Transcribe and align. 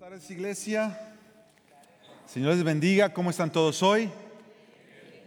tardes, 0.00 0.30
iglesia. 0.30 0.98
Señor 2.24 2.54
les 2.54 2.64
bendiga. 2.64 3.12
¿Cómo 3.12 3.28
están 3.28 3.52
todos 3.52 3.82
hoy? 3.82 4.08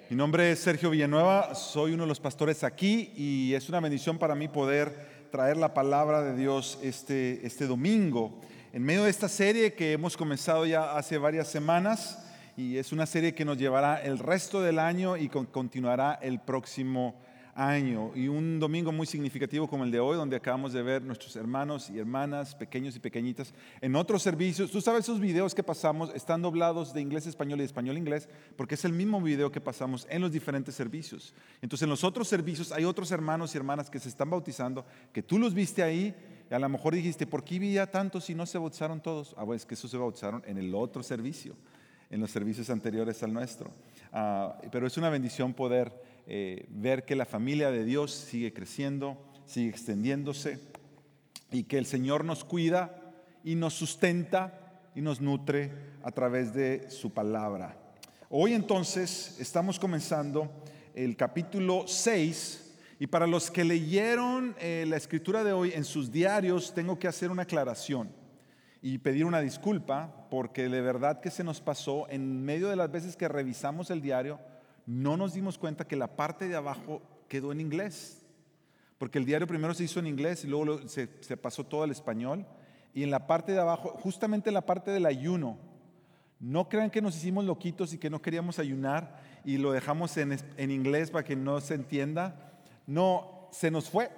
Mi 0.09 0.15
nombre 0.15 0.51
es 0.51 0.61
Sergio 0.61 0.89
Villanueva, 0.89 1.53
soy 1.53 1.93
uno 1.93 2.05
de 2.05 2.09
los 2.09 2.19
pastores 2.19 2.63
aquí 2.63 3.11
y 3.15 3.53
es 3.53 3.69
una 3.69 3.79
bendición 3.79 4.17
para 4.17 4.33
mí 4.33 4.47
poder 4.47 5.27
traer 5.31 5.57
la 5.57 5.75
palabra 5.75 6.23
de 6.23 6.35
Dios 6.35 6.79
este, 6.81 7.45
este 7.45 7.67
domingo. 7.67 8.41
En 8.73 8.81
medio 8.81 9.03
de 9.03 9.11
esta 9.11 9.29
serie 9.29 9.73
que 9.73 9.91
hemos 9.91 10.17
comenzado 10.17 10.65
ya 10.65 10.97
hace 10.97 11.19
varias 11.19 11.49
semanas 11.49 12.25
y 12.57 12.77
es 12.77 12.91
una 12.91 13.05
serie 13.05 13.35
que 13.35 13.45
nos 13.45 13.59
llevará 13.59 14.01
el 14.01 14.17
resto 14.17 14.59
del 14.59 14.79
año 14.79 15.17
y 15.17 15.29
continuará 15.29 16.17
el 16.19 16.39
próximo 16.39 17.09
año 17.09 17.32
y 18.15 18.27
un 18.27 18.59
domingo 18.59 18.91
muy 18.91 19.05
significativo 19.05 19.67
como 19.67 19.83
el 19.83 19.91
de 19.91 19.99
hoy, 19.99 20.17
donde 20.17 20.35
acabamos 20.35 20.73
de 20.73 20.81
ver 20.81 21.03
nuestros 21.03 21.35
hermanos 21.35 21.87
y 21.91 21.99
hermanas, 21.99 22.55
pequeños 22.55 22.95
y 22.95 22.99
pequeñitas, 22.99 23.53
en 23.79 23.95
otros 23.95 24.23
servicios. 24.23 24.71
Tú 24.71 24.81
sabes, 24.81 25.03
esos 25.03 25.19
videos 25.19 25.53
que 25.53 25.61
pasamos 25.61 26.11
están 26.15 26.41
doblados 26.41 26.93
de 26.93 27.01
inglés 27.01 27.27
a 27.27 27.29
español 27.29 27.59
y 27.59 27.61
de 27.61 27.67
español 27.67 27.95
a 27.95 27.99
inglés, 27.99 28.27
porque 28.55 28.73
es 28.73 28.85
el 28.85 28.93
mismo 28.93 29.21
video 29.21 29.51
que 29.51 29.61
pasamos 29.61 30.07
en 30.09 30.21
los 30.21 30.31
diferentes 30.31 30.73
servicios. 30.73 31.35
Entonces, 31.61 31.83
en 31.83 31.91
los 31.91 32.03
otros 32.03 32.27
servicios 32.27 32.71
hay 32.71 32.85
otros 32.85 33.11
hermanos 33.11 33.53
y 33.53 33.57
hermanas 33.57 33.89
que 33.89 33.99
se 33.99 34.09
están 34.09 34.31
bautizando, 34.31 34.83
que 35.11 35.21
tú 35.21 35.37
los 35.37 35.53
viste 35.53 35.83
ahí, 35.83 36.15
y 36.49 36.53
a 36.53 36.59
lo 36.59 36.69
mejor 36.69 36.95
dijiste, 36.95 37.27
¿por 37.27 37.43
qué 37.43 37.59
vi 37.59 37.73
ya 37.73 37.85
tantos 37.85 38.25
si 38.25 38.33
no 38.33 38.47
se 38.47 38.57
bautizaron 38.57 38.99
todos? 38.99 39.35
Ah, 39.37 39.43
bueno, 39.43 39.57
es 39.57 39.65
que 39.65 39.75
esos 39.75 39.91
se 39.91 39.97
bautizaron 39.97 40.41
en 40.47 40.57
el 40.57 40.73
otro 40.73 41.03
servicio, 41.03 41.55
en 42.09 42.19
los 42.19 42.31
servicios 42.31 42.71
anteriores 42.71 43.21
al 43.21 43.31
nuestro. 43.31 43.71
Ah, 44.11 44.57
pero 44.71 44.87
es 44.87 44.97
una 44.97 45.09
bendición 45.09 45.53
poder 45.53 46.12
eh, 46.25 46.65
ver 46.69 47.05
que 47.05 47.15
la 47.15 47.25
familia 47.25 47.69
de 47.69 47.83
Dios 47.83 48.11
sigue 48.11 48.53
creciendo, 48.53 49.17
sigue 49.45 49.69
extendiéndose 49.69 50.59
y 51.51 51.63
que 51.63 51.77
el 51.77 51.85
Señor 51.85 52.23
nos 52.23 52.43
cuida 52.45 53.13
y 53.43 53.55
nos 53.55 53.73
sustenta 53.73 54.81
y 54.95 55.01
nos 55.01 55.19
nutre 55.19 55.71
a 56.01 56.11
través 56.11 56.53
de 56.53 56.89
su 56.89 57.11
palabra. 57.11 57.77
Hoy 58.29 58.53
entonces 58.53 59.37
estamos 59.39 59.79
comenzando 59.79 60.49
el 60.95 61.15
capítulo 61.17 61.85
6 61.87 62.73
y 62.99 63.07
para 63.07 63.27
los 63.27 63.51
que 63.51 63.65
leyeron 63.65 64.55
eh, 64.59 64.85
la 64.87 64.97
escritura 64.97 65.43
de 65.43 65.51
hoy 65.51 65.73
en 65.75 65.83
sus 65.83 66.11
diarios 66.11 66.73
tengo 66.73 66.97
que 66.97 67.07
hacer 67.07 67.31
una 67.31 67.43
aclaración 67.43 68.09
y 68.81 68.97
pedir 68.99 69.25
una 69.25 69.41
disculpa 69.41 70.27
porque 70.29 70.69
de 70.69 70.81
verdad 70.81 71.19
que 71.19 71.31
se 71.31 71.43
nos 71.43 71.61
pasó 71.61 72.07
en 72.09 72.43
medio 72.43 72.69
de 72.69 72.75
las 72.75 72.91
veces 72.91 73.15
que 73.15 73.27
revisamos 73.27 73.91
el 73.91 74.01
diario 74.01 74.39
no 74.85 75.17
nos 75.17 75.33
dimos 75.33 75.57
cuenta 75.57 75.87
que 75.87 75.95
la 75.95 76.15
parte 76.15 76.47
de 76.47 76.55
abajo 76.55 77.01
quedó 77.27 77.51
en 77.51 77.61
inglés. 77.61 78.25
Porque 78.97 79.17
el 79.17 79.25
diario 79.25 79.47
primero 79.47 79.73
se 79.73 79.83
hizo 79.83 79.99
en 79.99 80.07
inglés 80.07 80.43
y 80.43 80.47
luego 80.47 80.87
se, 80.87 81.07
pasó 81.37 81.65
todo 81.65 81.83
al 81.83 81.91
español. 81.91 82.45
Y 82.93 83.03
en 83.03 83.11
la 83.11 83.27
parte 83.27 83.51
de 83.51 83.59
abajo, 83.59 83.89
justamente 84.01 84.49
en 84.49 84.53
la 84.53 84.65
parte 84.65 84.91
del 84.91 85.05
ayuno, 85.05 85.57
no 86.39 86.69
crean 86.69 86.89
que 86.89 87.01
nos 87.01 87.15
hicimos 87.15 87.45
loquitos 87.45 87.93
y 87.93 87.97
que 87.97 88.09
no 88.09 88.21
queríamos 88.21 88.59
ayunar 88.59 89.19
y 89.45 89.57
lo 89.57 89.71
dejamos 89.71 90.15
en, 90.17 90.37
en 90.57 90.71
inglés 90.71 91.09
para 91.09 91.23
que 91.23 91.35
no 91.35 91.59
se 91.59 91.75
entienda. 91.75 92.53
No, 92.85 93.49
se 93.51 93.71
nos 93.71 93.89
fue, 93.89 94.09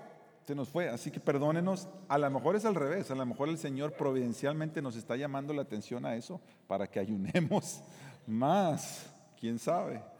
se 0.45 0.55
nos 0.55 0.69
fue. 0.69 0.89
Así 0.89 1.11
que 1.11 1.19
perdónenos, 1.19 1.87
a 2.07 2.17
lo 2.17 2.29
mejor 2.29 2.55
es 2.55 2.65
al 2.65 2.75
revés, 2.75 3.11
a 3.11 3.15
lo 3.15 3.25
mejor 3.25 3.49
el 3.49 3.57
Señor 3.57 3.93
providencialmente 3.93 4.81
nos 4.81 4.95
está 4.95 5.15
llamando 5.15 5.53
la 5.53 5.61
atención 5.61 6.05
a 6.05 6.15
eso 6.15 6.41
para 6.67 6.87
que 6.87 6.99
ayunemos 6.99 7.81
más, 8.27 9.07
quién 9.39 9.59
sabe. 9.59 10.14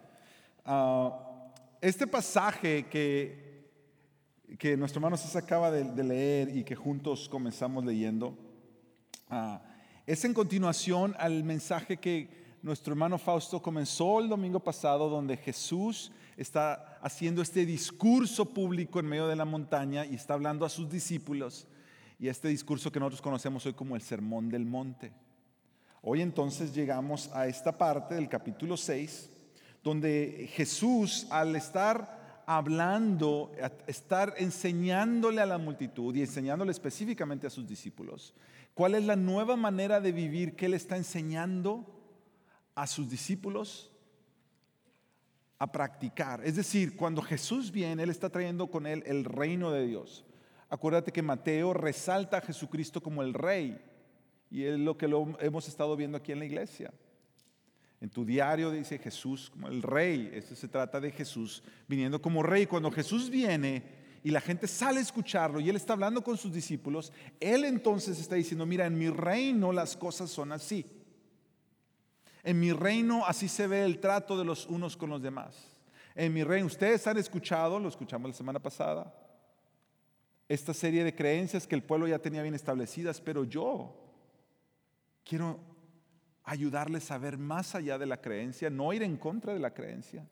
Ah, 0.67 1.52
este 1.80 2.08
pasaje 2.08 2.88
que, 2.89 3.69
que 4.58 4.75
nuestro 4.75 4.97
hermano 4.97 5.16
se 5.16 5.38
acaba 5.38 5.69
de, 5.69 6.03
leer 6.03 6.57
y 6.57 6.63
que 6.63 6.75
juntos 6.75 7.30
comenzamos 7.30 7.85
leyendo, 7.85 8.35
ah, 9.30 9.61
es 10.07 10.25
en 10.25 10.33
continuación 10.33 11.16
al 11.19 11.44
mensaje 11.44 11.97
que 11.97 12.57
nuestro 12.63 12.94
hermano 12.94 13.19
Fausto 13.19 13.62
comenzó 13.62 14.19
el 14.19 14.28
domingo 14.28 14.59
pasado, 14.59 15.07
donde 15.07 15.38
Jesús 15.38 16.12
está 16.35 16.97
haciendo 17.00 17.44
este 17.44 17.63
discurso 17.63 18.45
público 18.45 19.00
en 19.00 19.06
medio 19.06 19.28
de 19.28 19.35
la 19.35 19.45
montaña 19.45 20.03
y 20.03 20.16
está 20.16 20.34
hablando 20.34 20.66
a 20.66 20.69
sus 20.69 20.90
discípulos. 20.90 21.67
Y 22.17 22.28
este 22.28 22.47
discurso 22.47 22.91
que 22.91 23.00
nosotros 23.00 23.22
conocemos 23.22 23.63
hoy 23.67 23.73
como 23.73 23.95
el 23.95 24.01
Sermón 24.01 24.50
del 24.50 24.66
Monte. 24.66 25.13
Hoy 26.01 26.22
entonces 26.22 26.73
llegamos 26.73 27.29
a 27.34 27.45
esta 27.45 27.78
parte 27.78 28.16
del 28.16 28.29
capítulo 28.29 28.78
6 28.78 29.34
donde 29.85 30.50
Jesús 30.53 31.28
al 31.29 31.56
estar 31.56 32.44
hablando, 32.47 33.51
estar 33.85 34.34
enseñándole 34.38 35.41
a 35.41 35.46
la 35.46 35.59
multitud 35.59 36.13
y 36.16 36.22
enseñándole 36.22 36.72
específicamente 36.72 37.46
a 37.46 37.51
sus 37.51 37.68
discípulos, 37.68 38.34
cuál 38.73 38.96
es 38.96 39.06
la 39.06 39.16
nueva 39.16 39.56
manera 39.56 40.01
de 40.01 40.12
vivir 40.12 40.56
que 40.56 40.66
Él 40.66 40.73
está 40.73 40.97
enseñando 40.97 41.85
a 42.73 42.88
sus 42.88 43.12
discípulos 43.12 43.91
a 45.59 45.72
practicar. 45.72 46.44
Es 46.44 46.56
decir, 46.56 46.96
cuando 46.96 47.22
Jesús 47.22 47.72
viene, 47.72 48.02
Él 48.02 48.09
está 48.09 48.31
trayendo 48.31 48.72
con 48.72 48.88
Él 48.88 49.03
el 49.06 49.23
reino 49.23 49.69
de 49.69 49.85
Dios. 49.85 50.25
Acuérdate 50.67 51.12
que 51.12 51.22
Mateo 51.22 51.75
resalta 51.75 52.38
a 52.38 52.41
Jesucristo 52.41 53.02
como 53.02 53.22
el 53.22 53.35
rey 53.35 53.79
y 54.50 54.63
es 54.63 54.79
lo 54.79 54.97
que 54.97 55.06
hemos 55.41 55.67
estado 55.67 55.96
viendo 55.96 56.17
aquí 56.17 56.31
en 56.31 56.40
la 56.40 56.46
iglesia. 56.46 56.91
En 58.05 58.11
tu 58.11 58.23
diario 58.23 58.69
dice 58.69 58.99
Jesús 58.99 59.49
como 59.49 59.67
el 59.67 59.81
rey. 59.81 60.29
Esto 60.31 60.55
se 60.55 60.67
trata 60.67 61.01
de 61.01 61.09
Jesús 61.09 61.63
viniendo 61.88 62.21
como 62.21 62.43
rey. 62.43 62.67
Cuando 62.67 62.91
Jesús 62.91 63.31
viene 63.31 63.81
y 64.23 64.29
la 64.29 64.41
gente 64.41 64.67
sale 64.67 64.99
a 64.99 65.01
escucharlo 65.01 65.59
y 65.59 65.71
él 65.71 65.75
está 65.75 65.93
hablando 65.93 66.23
con 66.23 66.38
sus 66.38 66.53
discípulos, 66.53 67.11
él 67.39 67.66
entonces 67.66 68.19
está 68.19 68.35
diciendo, 68.35 68.63
mira, 68.67 68.85
en 68.85 68.95
mi 68.95 69.09
reino 69.09 69.71
las 69.71 69.97
cosas 69.97 70.29
son 70.29 70.51
así. 70.51 70.85
En 72.43 72.59
mi 72.59 72.71
reino 72.73 73.25
así 73.25 73.47
se 73.47 73.66
ve 73.66 73.83
el 73.83 73.99
trato 73.99 74.37
de 74.37 74.45
los 74.45 74.67
unos 74.67 74.95
con 74.95 75.09
los 75.09 75.23
demás. 75.23 75.75
En 76.13 76.31
mi 76.31 76.43
reino, 76.43 76.67
ustedes 76.67 77.07
han 77.07 77.17
escuchado, 77.17 77.79
lo 77.79 77.89
escuchamos 77.89 78.29
la 78.29 78.37
semana 78.37 78.59
pasada, 78.59 79.11
esta 80.47 80.75
serie 80.75 81.03
de 81.03 81.16
creencias 81.16 81.66
que 81.66 81.73
el 81.73 81.81
pueblo 81.81 82.07
ya 82.07 82.19
tenía 82.19 82.43
bien 82.43 82.53
establecidas, 82.53 83.19
pero 83.19 83.45
yo 83.45 83.99
quiero 85.23 85.75
ayudarles 86.45 87.11
a 87.11 87.17
ver 87.17 87.38
más 87.38 87.75
allá 87.75 87.97
de 87.97 88.06
la 88.06 88.22
creencia, 88.22 88.69
no 88.69 88.94
ir 88.94 89.03
en 89.03 89.17
contra 89.17 89.53
de 89.53 89.59
la 89.59 89.73
creencia, 89.73 90.28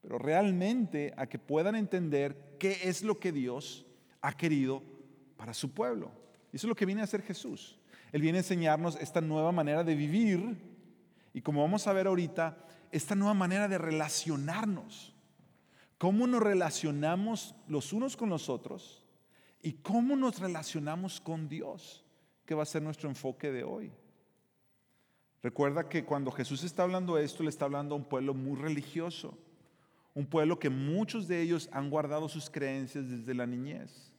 pero 0.00 0.18
realmente 0.18 1.14
a 1.16 1.26
que 1.26 1.38
puedan 1.38 1.76
entender 1.76 2.56
qué 2.58 2.76
es 2.82 3.02
lo 3.02 3.18
que 3.18 3.32
Dios 3.32 3.86
ha 4.20 4.36
querido 4.36 4.82
para 5.36 5.54
su 5.54 5.72
pueblo. 5.72 6.10
Y 6.52 6.56
eso 6.56 6.66
es 6.66 6.68
lo 6.68 6.74
que 6.74 6.86
viene 6.86 7.00
a 7.00 7.04
hacer 7.04 7.22
Jesús. 7.22 7.78
Él 8.10 8.20
viene 8.20 8.38
a 8.38 8.40
enseñarnos 8.40 8.96
esta 8.96 9.20
nueva 9.20 9.52
manera 9.52 9.84
de 9.84 9.94
vivir 9.94 10.56
y 11.32 11.40
como 11.40 11.62
vamos 11.62 11.86
a 11.86 11.92
ver 11.92 12.06
ahorita, 12.06 12.58
esta 12.90 13.14
nueva 13.14 13.34
manera 13.34 13.68
de 13.68 13.78
relacionarnos. 13.78 15.14
Cómo 15.98 16.26
nos 16.26 16.42
relacionamos 16.42 17.54
los 17.68 17.92
unos 17.92 18.16
con 18.16 18.28
los 18.28 18.48
otros 18.48 19.04
y 19.62 19.74
cómo 19.74 20.16
nos 20.16 20.40
relacionamos 20.40 21.20
con 21.20 21.48
Dios, 21.48 22.04
que 22.44 22.54
va 22.54 22.64
a 22.64 22.66
ser 22.66 22.82
nuestro 22.82 23.08
enfoque 23.08 23.52
de 23.52 23.62
hoy. 23.62 23.92
Recuerda 25.42 25.88
que 25.88 26.04
cuando 26.04 26.30
Jesús 26.30 26.62
está 26.62 26.84
hablando 26.84 27.18
esto, 27.18 27.42
le 27.42 27.48
está 27.48 27.64
hablando 27.64 27.94
a 27.94 27.98
un 27.98 28.04
pueblo 28.04 28.32
muy 28.32 28.56
religioso, 28.56 29.36
un 30.14 30.24
pueblo 30.24 30.58
que 30.58 30.70
muchos 30.70 31.26
de 31.26 31.42
ellos 31.42 31.68
han 31.72 31.90
guardado 31.90 32.28
sus 32.28 32.48
creencias 32.48 33.08
desde 33.08 33.34
la 33.34 33.46
niñez. 33.46 34.12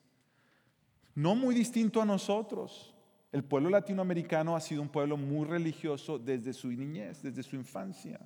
No 1.16 1.36
muy 1.36 1.56
distinto 1.56 2.02
a 2.02 2.06
nosotros. 2.06 2.94
El 3.32 3.44
pueblo 3.44 3.70
latinoamericano 3.70 4.56
ha 4.56 4.60
sido 4.60 4.82
un 4.82 4.90
pueblo 4.90 5.16
muy 5.16 5.46
religioso 5.48 6.20
desde 6.20 6.52
su 6.54 6.68
niñez, 6.68 7.22
desde 7.22 7.42
su 7.42 7.56
infancia. 7.56 8.20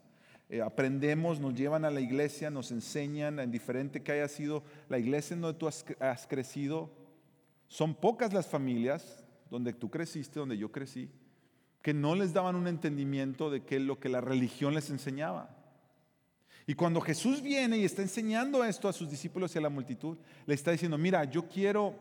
Eh, 0.50 0.62
aprendemos, 0.62 1.40
nos 1.40 1.54
llevan 1.54 1.86
a 1.86 1.92
la 1.92 2.00
iglesia, 2.00 2.50
nos 2.50 2.72
enseñan, 2.72 3.40
en 3.40 3.52
diferente 3.52 4.02
que 4.02 4.14
haya 4.14 4.28
sido 4.28 4.64
la 4.90 4.98
iglesia 4.98 5.36
en 5.36 5.42
donde 5.42 5.60
tú 5.60 5.68
has 5.68 6.28
crecido. 6.28 6.90
Son 7.68 7.94
pocas 7.94 8.34
las 8.34 8.48
familias 8.48 9.24
donde 9.50 9.74
tú 9.74 9.90
creciste, 9.90 10.40
donde 10.40 10.58
yo 10.58 10.72
crecí, 10.72 11.10
que 11.88 11.94
no 11.94 12.16
les 12.16 12.34
daban 12.34 12.58
un 12.58 12.68
entendimiento 12.68 13.50
de 13.50 13.64
qué 13.64 13.78
es 13.78 13.82
lo 13.82 13.98
que 13.98 14.10
la 14.10 14.20
religión 14.20 14.74
les 14.74 14.90
enseñaba. 14.90 15.56
Y 16.66 16.74
cuando 16.74 17.00
Jesús 17.00 17.42
viene 17.42 17.78
y 17.78 17.86
está 17.86 18.02
enseñando 18.02 18.66
esto 18.66 18.90
a 18.90 18.92
sus 18.92 19.10
discípulos 19.10 19.56
y 19.56 19.60
a 19.60 19.62
la 19.62 19.70
multitud, 19.70 20.18
le 20.46 20.54
está 20.54 20.72
diciendo, 20.72 20.98
mira, 20.98 21.24
yo 21.24 21.48
quiero, 21.48 21.96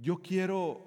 yo 0.00 0.22
quiero 0.22 0.80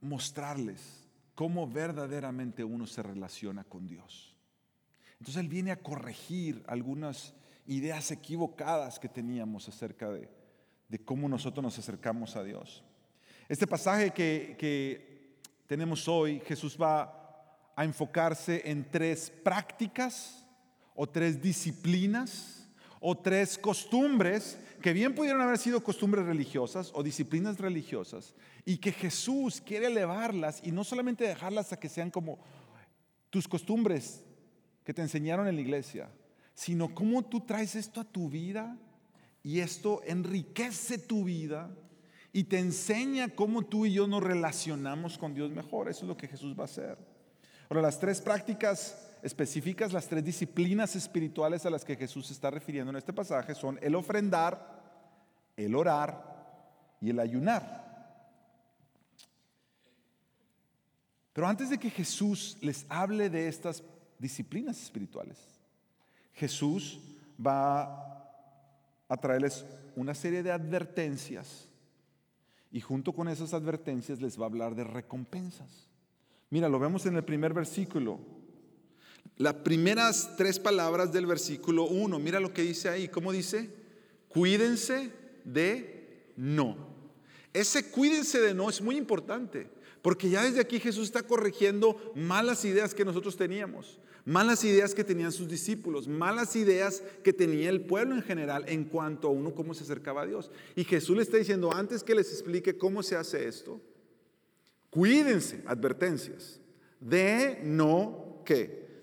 mostrarles 0.00 1.06
cómo 1.34 1.68
verdaderamente 1.68 2.64
uno 2.64 2.86
se 2.86 3.02
relaciona 3.02 3.62
con 3.62 3.86
Dios. 3.86 4.34
Entonces 5.18 5.36
Él 5.36 5.48
viene 5.48 5.70
a 5.70 5.82
corregir 5.82 6.64
algunas 6.66 7.34
ideas 7.66 8.10
equivocadas 8.10 8.98
que 8.98 9.10
teníamos 9.10 9.68
acerca 9.68 10.10
de, 10.10 10.30
de 10.88 11.04
cómo 11.04 11.28
nosotros 11.28 11.62
nos 11.62 11.78
acercamos 11.78 12.36
a 12.36 12.42
Dios. 12.42 12.82
Este 13.48 13.66
pasaje 13.66 14.10
que, 14.10 15.38
tenemos 15.66 16.08
hoy, 16.08 16.40
Jesús 16.46 16.78
va 16.80 17.72
a 17.76 17.84
enfocarse 17.84 18.62
en 18.64 18.90
tres 18.90 19.30
prácticas 19.30 20.46
o 20.94 21.06
tres 21.06 21.40
disciplinas 21.42 22.68
o 23.00 23.16
tres 23.16 23.58
costumbres 23.58 24.58
que 24.80 24.92
bien 24.92 25.14
pudieron 25.14 25.42
haber 25.42 25.58
sido 25.58 25.82
costumbres 25.82 26.24
religiosas 26.24 26.90
o 26.94 27.02
disciplinas 27.02 27.58
religiosas 27.58 28.34
y 28.64 28.78
que 28.78 28.92
Jesús 28.92 29.60
quiere 29.60 29.86
elevarlas 29.86 30.60
y 30.62 30.70
no 30.70 30.84
solamente 30.84 31.24
dejarlas 31.24 31.72
a 31.72 31.78
que 31.78 31.88
sean 31.88 32.10
como 32.10 32.38
tus 33.28 33.48
costumbres 33.48 34.22
que 34.84 34.94
te 34.94 35.02
enseñaron 35.02 35.48
en 35.48 35.56
la 35.56 35.60
iglesia, 35.60 36.10
sino 36.54 36.94
cómo 36.94 37.24
tú 37.24 37.40
traes 37.40 37.74
esto 37.74 38.00
a 38.00 38.04
tu 38.04 38.30
vida 38.30 38.78
y 39.42 39.60
esto 39.60 40.00
enriquece 40.06 40.98
tu 40.98 41.24
vida 41.24 41.70
y 42.34 42.44
te 42.44 42.58
enseña 42.58 43.28
cómo 43.28 43.62
tú 43.62 43.86
y 43.86 43.92
yo 43.92 44.08
nos 44.08 44.20
relacionamos 44.20 45.16
con 45.16 45.34
Dios 45.34 45.52
mejor. 45.52 45.88
Eso 45.88 46.00
es 46.00 46.08
lo 46.08 46.16
que 46.16 46.26
Jesús 46.26 46.58
va 46.58 46.62
a 46.62 46.64
hacer. 46.64 46.98
Ahora, 47.70 47.80
las 47.80 48.00
tres 48.00 48.20
prácticas 48.20 49.08
específicas, 49.22 49.92
las 49.92 50.08
tres 50.08 50.24
disciplinas 50.24 50.96
espirituales 50.96 51.64
a 51.64 51.70
las 51.70 51.84
que 51.84 51.94
Jesús 51.94 52.26
se 52.26 52.32
está 52.32 52.50
refiriendo 52.50 52.90
en 52.90 52.96
este 52.96 53.12
pasaje 53.12 53.54
son 53.54 53.78
el 53.80 53.94
ofrendar, 53.94 54.82
el 55.56 55.76
orar 55.76 56.96
y 57.00 57.10
el 57.10 57.20
ayunar. 57.20 57.84
Pero 61.32 61.46
antes 61.46 61.70
de 61.70 61.78
que 61.78 61.88
Jesús 61.88 62.58
les 62.62 62.84
hable 62.88 63.30
de 63.30 63.46
estas 63.46 63.84
disciplinas 64.18 64.82
espirituales, 64.82 65.38
Jesús 66.32 66.98
va 67.40 68.28
a 69.08 69.16
traerles 69.18 69.64
una 69.94 70.14
serie 70.14 70.42
de 70.42 70.50
advertencias 70.50 71.68
y 72.74 72.80
junto 72.80 73.12
con 73.12 73.28
esas 73.28 73.54
advertencias 73.54 74.20
les 74.20 74.36
va 74.36 74.42
a 74.42 74.48
hablar 74.48 74.74
de 74.74 74.82
recompensas. 74.82 75.88
Mira, 76.50 76.68
lo 76.68 76.80
vemos 76.80 77.06
en 77.06 77.14
el 77.14 77.22
primer 77.22 77.54
versículo. 77.54 78.18
Las 79.36 79.54
primeras 79.54 80.34
tres 80.36 80.58
palabras 80.58 81.12
del 81.12 81.24
versículo 81.24 81.84
1, 81.84 82.18
mira 82.18 82.40
lo 82.40 82.52
que 82.52 82.62
dice 82.62 82.88
ahí. 82.88 83.06
¿Cómo 83.06 83.30
dice? 83.30 83.70
Cuídense 84.26 85.12
de 85.44 86.32
no. 86.36 86.76
Ese 87.52 87.92
cuídense 87.92 88.40
de 88.40 88.54
no 88.54 88.68
es 88.68 88.82
muy 88.82 88.96
importante, 88.96 89.70
porque 90.02 90.28
ya 90.28 90.42
desde 90.42 90.60
aquí 90.60 90.80
Jesús 90.80 91.04
está 91.04 91.22
corrigiendo 91.22 92.12
malas 92.16 92.64
ideas 92.64 92.92
que 92.92 93.04
nosotros 93.04 93.36
teníamos, 93.36 94.00
malas 94.24 94.64
ideas 94.64 94.94
que 94.94 95.04
tenían 95.04 95.32
sus 95.32 95.48
discípulos, 95.48 96.08
malas 96.08 96.56
ideas 96.56 97.02
que 97.22 97.32
tenía 97.32 97.70
el 97.70 97.82
pueblo 97.82 98.14
en 98.14 98.22
general 98.22 98.64
en 98.68 98.84
cuanto 98.84 99.28
a 99.28 99.30
uno 99.30 99.54
cómo 99.54 99.74
se 99.74 99.84
acercaba 99.84 100.22
a 100.22 100.26
Dios. 100.26 100.50
Y 100.76 100.84
Jesús 100.84 101.16
le 101.16 101.22
está 101.22 101.36
diciendo, 101.36 101.72
antes 101.72 102.02
que 102.02 102.14
les 102.14 102.30
explique 102.32 102.76
cómo 102.76 103.02
se 103.02 103.16
hace 103.16 103.46
esto, 103.48 103.80
cuídense, 104.90 105.62
advertencias, 105.66 106.60
de 107.00 107.60
no. 107.62 108.24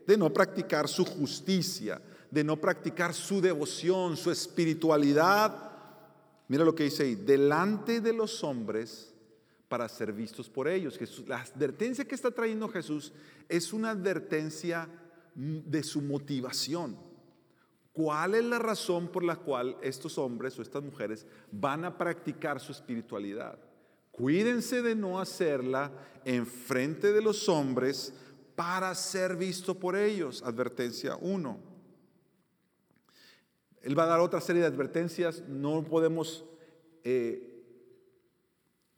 De 0.05 0.17
no 0.17 0.31
practicar 0.31 0.87
su 0.87 1.03
justicia, 1.03 2.01
de 2.29 2.43
no 2.43 2.57
practicar 2.61 3.13
su 3.13 3.41
devoción, 3.41 4.15
su 4.15 4.29
espiritualidad. 4.29 5.71
Mira 6.47 6.63
lo 6.63 6.75
que 6.75 6.83
dice 6.83 7.03
ahí, 7.03 7.15
delante 7.15 8.01
de 8.01 8.13
los 8.13 8.43
hombres 8.43 9.13
para 9.67 9.87
ser 9.89 10.11
vistos 10.11 10.49
por 10.49 10.67
ellos. 10.67 10.97
Jesús, 10.97 11.27
la 11.27 11.41
advertencia 11.41 12.05
que 12.05 12.13
está 12.13 12.29
trayendo 12.29 12.67
Jesús 12.67 13.13
es 13.47 13.73
una 13.73 13.91
advertencia 13.91 14.87
de 15.35 15.83
su 15.83 16.01
motivación. 16.01 16.97
¿Cuál 17.93 18.35
es 18.35 18.45
la 18.45 18.59
razón 18.59 19.09
por 19.09 19.23
la 19.23 19.35
cual 19.35 19.77
estos 19.81 20.17
hombres 20.17 20.57
o 20.57 20.61
estas 20.61 20.83
mujeres 20.83 21.25
van 21.51 21.83
a 21.83 21.97
practicar 21.97 22.59
su 22.59 22.71
espiritualidad? 22.71 23.59
Cuídense 24.11 24.81
de 24.81 24.95
no 24.95 25.19
hacerla 25.19 25.91
en 26.25 26.45
frente 26.45 27.11
de 27.11 27.21
los 27.21 27.49
hombres 27.49 28.13
para 28.55 28.93
ser 28.95 29.35
visto 29.35 29.77
por 29.77 29.95
ellos. 29.95 30.41
Advertencia 30.43 31.17
1. 31.19 31.59
Él 33.81 33.97
va 33.97 34.03
a 34.03 34.07
dar 34.07 34.19
otra 34.19 34.39
serie 34.39 34.61
de 34.61 34.67
advertencias, 34.67 35.43
no 35.47 35.83
podemos 35.83 36.45
eh, 37.03 37.50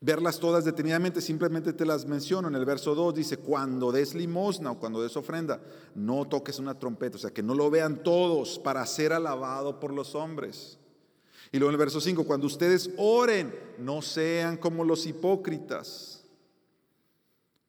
verlas 0.03 0.37
todas 0.37 0.65
detenidamente, 0.65 1.21
simplemente 1.21 1.71
te 1.71 1.85
las 1.85 2.05
menciono. 2.05 2.49
En 2.49 2.55
el 2.55 2.65
verso 2.65 2.93
2 2.93 3.15
dice, 3.15 3.37
cuando 3.37 3.89
des 3.89 4.13
limosna 4.13 4.71
o 4.71 4.79
cuando 4.79 5.01
des 5.01 5.15
ofrenda, 5.15 5.61
no 5.95 6.25
toques 6.25 6.59
una 6.59 6.77
trompeta, 6.77 7.15
o 7.15 7.19
sea, 7.19 7.31
que 7.31 7.41
no 7.41 7.55
lo 7.55 7.71
vean 7.71 8.03
todos 8.03 8.59
para 8.59 8.85
ser 8.85 9.13
alabado 9.13 9.79
por 9.79 9.93
los 9.93 10.13
hombres. 10.13 10.77
Y 11.53 11.57
luego 11.57 11.69
en 11.69 11.75
el 11.75 11.79
verso 11.79 12.01
5, 12.01 12.25
cuando 12.25 12.47
ustedes 12.47 12.89
oren, 12.97 13.55
no 13.79 14.01
sean 14.01 14.57
como 14.57 14.83
los 14.83 15.05
hipócritas, 15.05 16.25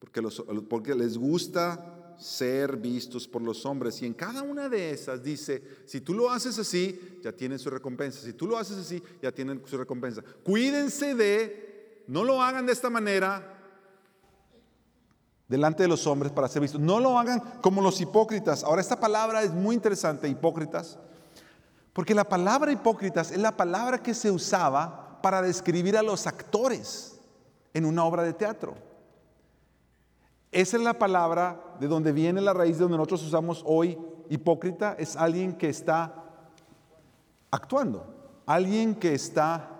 porque, 0.00 0.20
porque 0.68 0.94
les 0.94 1.16
gusta 1.16 2.16
ser 2.18 2.76
vistos 2.78 3.28
por 3.28 3.42
los 3.42 3.64
hombres. 3.64 4.02
Y 4.02 4.06
en 4.06 4.14
cada 4.14 4.42
una 4.42 4.68
de 4.68 4.90
esas 4.90 5.22
dice, 5.22 5.62
si 5.86 6.00
tú 6.00 6.14
lo 6.14 6.30
haces 6.30 6.58
así, 6.58 6.98
ya 7.22 7.30
tienen 7.30 7.60
su 7.60 7.70
recompensa. 7.70 8.20
Si 8.20 8.32
tú 8.32 8.48
lo 8.48 8.58
haces 8.58 8.76
así, 8.76 9.00
ya 9.22 9.30
tienen 9.30 9.62
su 9.66 9.76
recompensa. 9.76 10.22
Cuídense 10.42 11.14
de 11.14 11.73
no 12.06 12.24
lo 12.24 12.42
hagan 12.42 12.66
de 12.66 12.72
esta 12.72 12.90
manera 12.90 13.54
delante 15.48 15.82
de 15.82 15.88
los 15.88 16.06
hombres 16.06 16.32
para 16.32 16.48
ser 16.48 16.62
vistos. 16.62 16.80
No 16.80 17.00
lo 17.00 17.18
hagan 17.18 17.40
como 17.60 17.80
los 17.80 18.00
hipócritas. 18.00 18.64
Ahora, 18.64 18.80
esta 18.80 18.98
palabra 18.98 19.42
es 19.42 19.52
muy 19.52 19.74
interesante, 19.74 20.28
hipócritas, 20.28 20.98
porque 21.92 22.14
la 22.14 22.24
palabra 22.24 22.72
hipócritas 22.72 23.30
es 23.30 23.38
la 23.38 23.56
palabra 23.56 24.02
que 24.02 24.14
se 24.14 24.30
usaba 24.30 25.20
para 25.22 25.42
describir 25.42 25.96
a 25.96 26.02
los 26.02 26.26
actores 26.26 27.20
en 27.72 27.84
una 27.84 28.04
obra 28.04 28.22
de 28.22 28.32
teatro. 28.32 28.74
Esa 30.50 30.76
es 30.76 30.82
la 30.82 30.98
palabra 30.98 31.60
de 31.80 31.88
donde 31.88 32.12
viene 32.12 32.40
la 32.40 32.52
raíz 32.52 32.76
de 32.76 32.82
donde 32.82 32.96
nosotros 32.96 33.24
usamos 33.24 33.62
hoy 33.66 33.98
hipócrita, 34.28 34.94
es 34.98 35.16
alguien 35.16 35.54
que 35.54 35.68
está 35.68 36.14
actuando, 37.50 38.42
alguien 38.46 38.94
que 38.94 39.14
está 39.14 39.70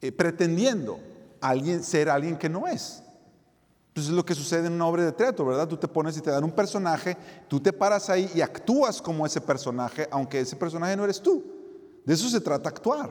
eh, 0.00 0.12
pretendiendo 0.12 0.98
alguien, 1.40 1.82
ser 1.82 2.08
alguien 2.08 2.36
que 2.36 2.48
no 2.48 2.66
es. 2.66 3.02
Entonces 3.88 4.10
es 4.10 4.16
lo 4.16 4.24
que 4.24 4.34
sucede 4.34 4.68
en 4.68 4.74
una 4.74 4.86
obra 4.86 5.04
de 5.04 5.12
teatro, 5.12 5.44
¿verdad? 5.46 5.66
Tú 5.66 5.76
te 5.76 5.88
pones 5.88 6.16
y 6.16 6.20
te 6.20 6.30
dan 6.30 6.44
un 6.44 6.52
personaje, 6.52 7.16
tú 7.48 7.58
te 7.58 7.72
paras 7.72 8.08
ahí 8.08 8.30
y 8.32 8.40
actúas 8.40 9.02
como 9.02 9.26
ese 9.26 9.40
personaje, 9.40 10.06
aunque 10.12 10.40
ese 10.40 10.54
personaje 10.54 10.96
no 10.96 11.02
eres 11.02 11.20
tú. 11.20 11.44
De 12.04 12.14
eso 12.14 12.28
se 12.28 12.40
trata 12.40 12.68
actuar. 12.68 13.10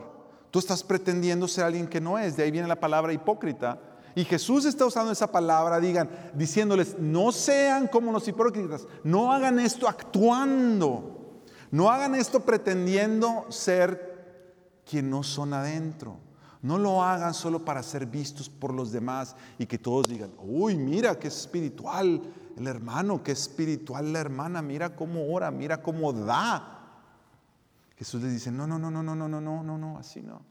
Tú 0.50 0.58
estás 0.58 0.82
pretendiendo 0.82 1.46
ser 1.46 1.64
alguien 1.64 1.86
que 1.86 2.00
no 2.00 2.18
es, 2.18 2.36
de 2.36 2.42
ahí 2.44 2.50
viene 2.50 2.66
la 2.66 2.80
palabra 2.80 3.12
hipócrita. 3.12 3.78
Y 4.14 4.24
Jesús 4.24 4.64
está 4.64 4.86
usando 4.86 5.12
esa 5.12 5.30
palabra, 5.30 5.78
digan, 5.78 6.08
diciéndoles, 6.34 6.98
no 6.98 7.32
sean 7.32 7.86
como 7.86 8.10
los 8.10 8.26
hipócritas, 8.26 8.86
no 9.04 9.30
hagan 9.30 9.58
esto 9.58 9.86
actuando, 9.86 11.42
no 11.70 11.90
hagan 11.90 12.14
esto 12.14 12.40
pretendiendo 12.40 13.44
ser 13.50 14.80
quien 14.88 15.10
no 15.10 15.22
son 15.22 15.52
adentro. 15.52 16.16
No 16.60 16.76
lo 16.76 17.02
hagan 17.02 17.34
solo 17.34 17.64
para 17.64 17.82
ser 17.82 18.06
vistos 18.06 18.48
por 18.48 18.74
los 18.74 18.90
demás 18.90 19.36
y 19.58 19.66
que 19.66 19.78
todos 19.78 20.08
digan, 20.08 20.32
uy, 20.38 20.76
mira 20.76 21.18
qué 21.18 21.28
espiritual 21.28 22.20
el 22.56 22.66
hermano, 22.66 23.22
qué 23.22 23.32
espiritual 23.32 24.12
la 24.12 24.18
hermana, 24.18 24.60
mira 24.60 24.96
cómo 24.96 25.32
ora, 25.32 25.50
mira 25.50 25.80
cómo 25.80 26.12
da. 26.12 26.74
Jesús 27.96 28.22
les 28.22 28.32
dice, 28.32 28.50
no, 28.50 28.66
no, 28.66 28.78
no, 28.78 28.90
no, 28.90 29.02
no, 29.02 29.14
no, 29.14 29.28
no, 29.28 29.40
no, 29.40 29.62
no, 29.62 29.78
no, 29.78 29.98
así 29.98 30.20
no. 30.20 30.42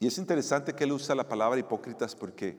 Y 0.00 0.08
es 0.08 0.18
interesante 0.18 0.74
que 0.74 0.84
él 0.84 0.92
usa 0.92 1.14
la 1.14 1.28
palabra 1.28 1.58
hipócritas 1.58 2.16
porque 2.16 2.58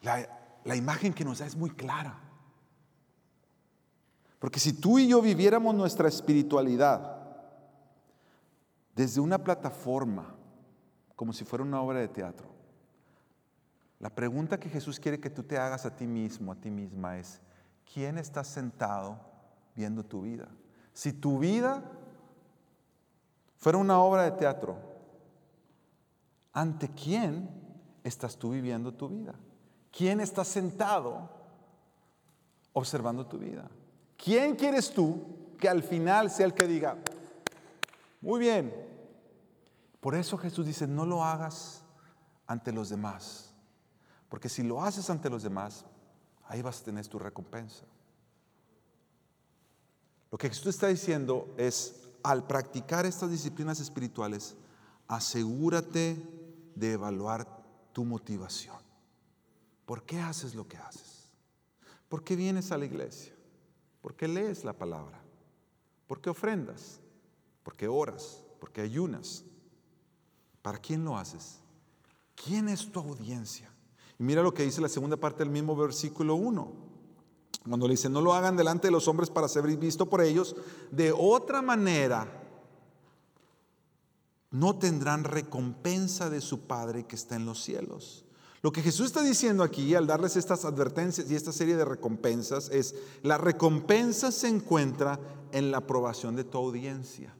la, 0.00 0.26
la 0.64 0.76
imagen 0.76 1.12
que 1.12 1.24
nos 1.24 1.38
da 1.38 1.46
es 1.46 1.56
muy 1.56 1.70
clara. 1.70 2.18
Porque 4.38 4.60
si 4.60 4.72
tú 4.72 4.98
y 4.98 5.08
yo 5.08 5.22
viviéramos 5.22 5.74
nuestra 5.74 6.08
espiritualidad, 6.08 7.23
desde 8.94 9.20
una 9.20 9.42
plataforma, 9.42 10.34
como 11.16 11.32
si 11.32 11.44
fuera 11.44 11.64
una 11.64 11.80
obra 11.80 12.00
de 12.00 12.08
teatro. 12.08 12.48
La 13.98 14.10
pregunta 14.10 14.60
que 14.60 14.68
Jesús 14.68 15.00
quiere 15.00 15.20
que 15.20 15.30
tú 15.30 15.42
te 15.42 15.58
hagas 15.58 15.86
a 15.86 15.96
ti 15.96 16.06
mismo, 16.06 16.52
a 16.52 16.56
ti 16.56 16.70
misma, 16.70 17.18
es, 17.18 17.40
¿quién 17.92 18.18
está 18.18 18.44
sentado 18.44 19.18
viendo 19.74 20.04
tu 20.04 20.22
vida? 20.22 20.48
Si 20.92 21.12
tu 21.12 21.38
vida 21.38 21.82
fuera 23.56 23.78
una 23.78 23.98
obra 23.98 24.24
de 24.24 24.32
teatro, 24.32 24.76
¿ante 26.52 26.88
quién 26.88 27.48
estás 28.02 28.36
tú 28.36 28.50
viviendo 28.50 28.92
tu 28.92 29.08
vida? 29.08 29.34
¿Quién 29.90 30.20
está 30.20 30.44
sentado 30.44 31.30
observando 32.72 33.26
tu 33.26 33.38
vida? 33.38 33.70
¿Quién 34.16 34.54
quieres 34.54 34.92
tú 34.92 35.56
que 35.58 35.68
al 35.68 35.82
final 35.82 36.30
sea 36.30 36.46
el 36.46 36.54
que 36.54 36.66
diga, 36.66 36.98
muy 38.24 38.40
bien. 38.40 38.74
Por 40.00 40.14
eso 40.14 40.38
Jesús 40.38 40.64
dice, 40.64 40.86
no 40.86 41.04
lo 41.04 41.22
hagas 41.22 41.84
ante 42.46 42.72
los 42.72 42.88
demás. 42.88 43.52
Porque 44.30 44.48
si 44.48 44.62
lo 44.62 44.82
haces 44.82 45.10
ante 45.10 45.28
los 45.28 45.42
demás, 45.42 45.84
ahí 46.46 46.62
vas 46.62 46.80
a 46.80 46.84
tener 46.84 47.06
tu 47.06 47.18
recompensa. 47.18 47.84
Lo 50.32 50.38
que 50.38 50.48
Jesús 50.48 50.68
está 50.68 50.86
diciendo 50.86 51.54
es, 51.58 52.08
al 52.22 52.46
practicar 52.46 53.04
estas 53.04 53.30
disciplinas 53.30 53.78
espirituales, 53.78 54.56
asegúrate 55.06 56.16
de 56.74 56.92
evaluar 56.92 57.46
tu 57.92 58.06
motivación. 58.06 58.78
¿Por 59.84 60.04
qué 60.04 60.18
haces 60.18 60.54
lo 60.54 60.66
que 60.66 60.78
haces? 60.78 61.28
¿Por 62.08 62.24
qué 62.24 62.36
vienes 62.36 62.72
a 62.72 62.78
la 62.78 62.86
iglesia? 62.86 63.34
¿Por 64.00 64.16
qué 64.16 64.28
lees 64.28 64.64
la 64.64 64.72
palabra? 64.72 65.20
¿Por 66.06 66.22
qué 66.22 66.30
ofrendas? 66.30 67.00
¿Por 67.64 67.74
qué 67.74 67.88
oras? 67.88 68.44
¿Por 68.60 68.70
qué 68.70 68.82
ayunas? 68.82 69.42
¿Para 70.62 70.78
quién 70.78 71.04
lo 71.04 71.18
haces? 71.18 71.58
¿Quién 72.36 72.68
es 72.68 72.92
tu 72.92 73.00
audiencia? 73.00 73.68
Y 74.18 74.22
mira 74.22 74.42
lo 74.42 74.54
que 74.54 74.62
dice 74.62 74.80
la 74.80 74.88
segunda 74.88 75.16
parte 75.16 75.38
del 75.38 75.50
mismo 75.50 75.74
versículo 75.74 76.36
1. 76.36 76.72
Cuando 77.68 77.88
le 77.88 77.94
dice, 77.94 78.10
no 78.10 78.20
lo 78.20 78.34
hagan 78.34 78.56
delante 78.56 78.88
de 78.88 78.92
los 78.92 79.08
hombres 79.08 79.30
para 79.30 79.48
ser 79.48 79.66
visto 79.76 80.08
por 80.08 80.20
ellos, 80.20 80.54
de 80.90 81.12
otra 81.12 81.62
manera 81.62 82.42
no 84.50 84.78
tendrán 84.78 85.24
recompensa 85.24 86.30
de 86.30 86.40
su 86.40 86.60
Padre 86.60 87.06
que 87.06 87.16
está 87.16 87.36
en 87.36 87.46
los 87.46 87.62
cielos. 87.62 88.24
Lo 88.62 88.70
que 88.70 88.82
Jesús 88.82 89.06
está 89.06 89.22
diciendo 89.22 89.62
aquí 89.62 89.94
al 89.94 90.06
darles 90.06 90.36
estas 90.36 90.64
advertencias 90.64 91.30
y 91.30 91.34
esta 91.34 91.52
serie 91.52 91.76
de 91.76 91.84
recompensas 91.84 92.68
es, 92.70 92.94
la 93.22 93.36
recompensa 93.36 94.30
se 94.30 94.48
encuentra 94.48 95.18
en 95.52 95.70
la 95.70 95.78
aprobación 95.78 96.36
de 96.36 96.44
tu 96.44 96.58
audiencia. 96.58 97.34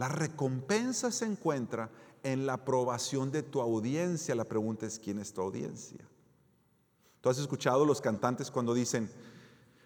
La 0.00 0.08
recompensa 0.08 1.12
se 1.12 1.26
encuentra 1.26 1.90
en 2.22 2.46
la 2.46 2.54
aprobación 2.54 3.30
de 3.30 3.42
tu 3.42 3.60
audiencia. 3.60 4.34
La 4.34 4.46
pregunta 4.46 4.86
es, 4.86 4.98
¿quién 4.98 5.18
es 5.18 5.30
tu 5.30 5.42
audiencia? 5.42 5.98
Tú 7.20 7.28
has 7.28 7.38
escuchado 7.38 7.84
los 7.84 8.00
cantantes 8.00 8.50
cuando 8.50 8.72
dicen, 8.72 9.10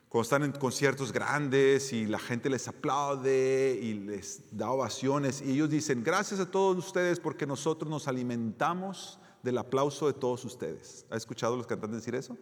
cuando 0.08 0.22
están 0.22 0.44
en 0.44 0.52
conciertos 0.52 1.10
grandes 1.10 1.92
y 1.92 2.06
la 2.06 2.20
gente 2.20 2.48
les 2.48 2.68
aplaude 2.68 3.76
y 3.82 3.94
les 3.94 4.56
da 4.56 4.70
ovaciones 4.70 5.42
y 5.42 5.50
ellos 5.50 5.68
dicen, 5.68 6.04
gracias 6.04 6.38
a 6.38 6.48
todos 6.48 6.78
ustedes 6.78 7.18
porque 7.18 7.44
nosotros 7.44 7.90
nos 7.90 8.06
alimentamos 8.06 9.18
del 9.42 9.58
aplauso 9.58 10.06
de 10.06 10.12
todos 10.12 10.44
ustedes. 10.44 11.06
¿Has 11.10 11.16
escuchado 11.16 11.56
los 11.56 11.66
cantantes 11.66 11.98
decir 11.98 12.14
eso? 12.14 12.38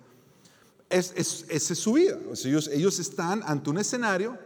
Es, 0.91 1.15
esa 1.17 1.73
es 1.73 1.79
su 1.79 1.95
vida. 1.95 2.19
ellos, 2.45 2.69
ellos 2.69 2.99
están 2.99 3.43
ante 3.47 3.71
un 3.71 3.79
escenario, 3.79 4.39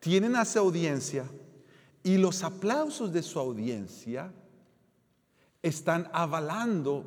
tienen 0.00 0.34
a 0.36 0.46
su 0.46 0.58
audiencia 0.58 1.26
y 2.06 2.18
los 2.18 2.44
aplausos 2.44 3.12
de 3.12 3.20
su 3.20 3.36
audiencia 3.40 4.32
están 5.60 6.08
avalando 6.12 7.04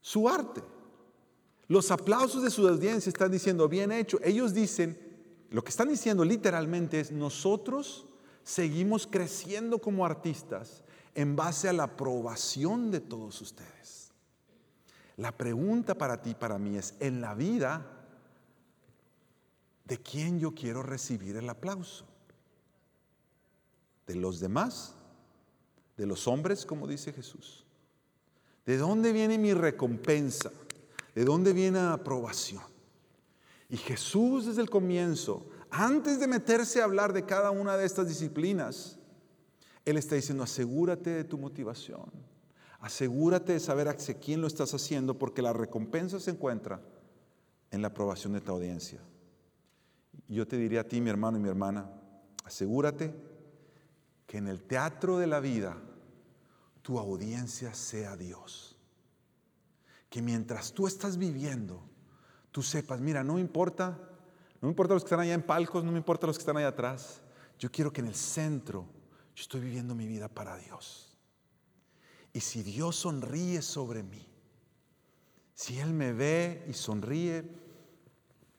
su 0.00 0.28
arte. 0.28 0.62
Los 1.66 1.90
aplausos 1.90 2.44
de 2.44 2.50
su 2.50 2.68
audiencia 2.68 3.10
están 3.10 3.32
diciendo, 3.32 3.68
bien 3.68 3.90
hecho. 3.90 4.20
Ellos 4.22 4.54
dicen, 4.54 4.96
lo 5.50 5.64
que 5.64 5.70
están 5.70 5.88
diciendo 5.88 6.24
literalmente 6.24 7.00
es, 7.00 7.10
nosotros 7.10 8.06
seguimos 8.44 9.08
creciendo 9.08 9.80
como 9.80 10.06
artistas 10.06 10.84
en 11.16 11.34
base 11.34 11.68
a 11.68 11.72
la 11.72 11.82
aprobación 11.82 12.92
de 12.92 13.00
todos 13.00 13.40
ustedes. 13.40 14.12
La 15.16 15.32
pregunta 15.32 15.96
para 15.98 16.22
ti, 16.22 16.36
para 16.36 16.56
mí 16.56 16.76
es, 16.76 16.94
en 17.00 17.20
la 17.20 17.34
vida, 17.34 17.84
¿de 19.86 19.98
quién 19.98 20.38
yo 20.38 20.54
quiero 20.54 20.84
recibir 20.84 21.34
el 21.34 21.50
aplauso? 21.50 22.11
¿De 24.06 24.14
los 24.14 24.40
demás? 24.40 24.94
¿De 25.96 26.06
los 26.06 26.26
hombres, 26.26 26.66
como 26.66 26.86
dice 26.86 27.12
Jesús? 27.12 27.64
¿De 28.66 28.76
dónde 28.76 29.12
viene 29.12 29.38
mi 29.38 29.54
recompensa? 29.54 30.50
¿De 31.14 31.24
dónde 31.24 31.52
viene 31.52 31.78
la 31.78 31.94
aprobación? 31.94 32.62
Y 33.68 33.76
Jesús 33.76 34.46
desde 34.46 34.62
el 34.62 34.70
comienzo, 34.70 35.46
antes 35.70 36.20
de 36.20 36.26
meterse 36.26 36.80
a 36.80 36.84
hablar 36.84 37.12
de 37.12 37.24
cada 37.24 37.50
una 37.50 37.76
de 37.76 37.86
estas 37.86 38.08
disciplinas, 38.08 38.98
Él 39.84 39.96
está 39.96 40.14
diciendo, 40.14 40.44
asegúrate 40.44 41.10
de 41.10 41.24
tu 41.24 41.38
motivación, 41.38 42.10
asegúrate 42.80 43.54
de 43.54 43.60
saber 43.60 43.88
hacia 43.88 44.18
quién 44.18 44.40
lo 44.40 44.46
estás 44.46 44.74
haciendo, 44.74 45.18
porque 45.18 45.42
la 45.42 45.52
recompensa 45.52 46.20
se 46.20 46.32
encuentra 46.32 46.80
en 47.70 47.80
la 47.80 47.88
aprobación 47.88 48.34
de 48.34 48.40
tu 48.40 48.52
audiencia. 48.52 49.00
Yo 50.28 50.46
te 50.46 50.56
diría 50.56 50.82
a 50.82 50.84
ti, 50.84 51.00
mi 51.00 51.10
hermano 51.10 51.38
y 51.38 51.40
mi 51.40 51.48
hermana, 51.48 51.90
asegúrate 52.44 53.14
que 54.32 54.38
en 54.38 54.48
el 54.48 54.62
teatro 54.62 55.18
de 55.18 55.26
la 55.26 55.40
vida 55.40 55.76
tu 56.80 56.98
audiencia 56.98 57.74
sea 57.74 58.16
Dios 58.16 58.78
que 60.08 60.22
mientras 60.22 60.72
tú 60.72 60.86
estás 60.86 61.18
viviendo, 61.18 61.82
tú 62.50 62.62
sepas, 62.62 62.98
mira, 62.98 63.22
no 63.22 63.34
me 63.34 63.42
importa, 63.42 63.90
no 63.90 64.68
me 64.68 64.68
importa 64.70 64.94
los 64.94 65.02
que 65.02 65.08
están 65.08 65.20
allá 65.20 65.34
en 65.34 65.42
palcos, 65.42 65.84
no 65.84 65.92
me 65.92 65.98
importa 65.98 66.26
los 66.26 66.38
que 66.38 66.40
están 66.40 66.56
allá 66.56 66.68
atrás. 66.68 67.20
Yo 67.58 67.70
quiero 67.70 67.92
que 67.92 68.00
en 68.00 68.06
el 68.06 68.14
centro 68.14 68.86
yo 69.36 69.42
estoy 69.42 69.60
viviendo 69.60 69.94
mi 69.94 70.06
vida 70.06 70.28
para 70.28 70.56
Dios. 70.56 71.14
Y 72.32 72.40
si 72.40 72.62
Dios 72.62 72.96
sonríe 72.96 73.60
sobre 73.60 74.02
mí, 74.02 74.26
si 75.52 75.78
Él 75.78 75.92
me 75.92 76.14
ve 76.14 76.64
y 76.70 76.72
sonríe 76.72 77.44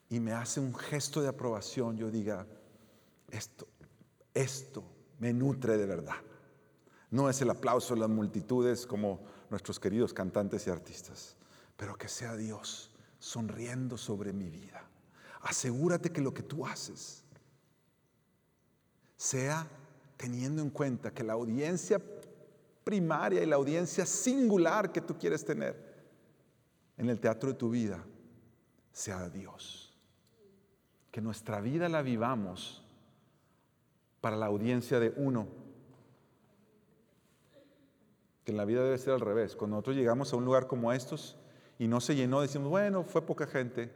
y 0.08 0.20
me 0.20 0.30
hace 0.30 0.60
un 0.60 0.72
gesto 0.72 1.20
de 1.20 1.26
aprobación, 1.26 1.96
yo 1.96 2.12
diga, 2.12 2.46
esto, 3.28 3.66
esto 4.34 4.93
me 5.24 5.32
nutre 5.32 5.78
de 5.78 5.86
verdad. 5.86 6.20
No 7.10 7.30
es 7.30 7.40
el 7.40 7.48
aplauso 7.48 7.94
de 7.94 8.00
las 8.00 8.10
multitudes 8.10 8.86
como 8.86 9.20
nuestros 9.48 9.80
queridos 9.80 10.12
cantantes 10.12 10.66
y 10.66 10.70
artistas 10.70 11.36
pero 11.76 11.96
que 11.96 12.08
sea 12.08 12.36
Dios 12.36 12.90
sonriendo 13.18 13.96
sobre 13.96 14.32
mi 14.32 14.48
vida. 14.48 14.82
Asegúrate 15.42 16.10
que 16.10 16.20
lo 16.20 16.32
que 16.32 16.42
tú 16.42 16.66
haces 16.66 17.24
sea 19.16 19.66
teniendo 20.16 20.62
en 20.62 20.70
cuenta 20.70 21.12
que 21.12 21.24
la 21.24 21.32
audiencia 21.32 22.00
primaria 22.84 23.42
y 23.42 23.46
la 23.46 23.56
audiencia 23.56 24.06
singular 24.06 24.92
que 24.92 25.00
tú 25.00 25.18
quieres 25.18 25.44
tener 25.44 25.94
en 26.96 27.08
el 27.08 27.18
teatro 27.18 27.50
de 27.50 27.58
tu 27.58 27.70
vida 27.70 28.04
sea 28.92 29.28
Dios. 29.28 29.96
Que 31.10 31.20
nuestra 31.20 31.60
vida 31.60 31.88
la 31.88 32.02
vivamos 32.02 32.83
para 34.24 34.38
la 34.38 34.46
audiencia 34.46 34.98
de 35.00 35.12
uno. 35.18 35.46
Que 38.42 38.52
en 38.52 38.56
la 38.56 38.64
vida 38.64 38.82
debe 38.82 38.96
ser 38.96 39.12
al 39.12 39.20
revés. 39.20 39.54
Cuando 39.54 39.76
nosotros 39.76 39.96
llegamos 39.96 40.32
a 40.32 40.36
un 40.36 40.46
lugar 40.46 40.66
como 40.66 40.94
estos, 40.94 41.36
y 41.78 41.88
no 41.88 42.00
se 42.00 42.16
llenó, 42.16 42.40
decimos, 42.40 42.70
bueno, 42.70 43.04
fue 43.04 43.20
poca 43.20 43.46
gente, 43.46 43.92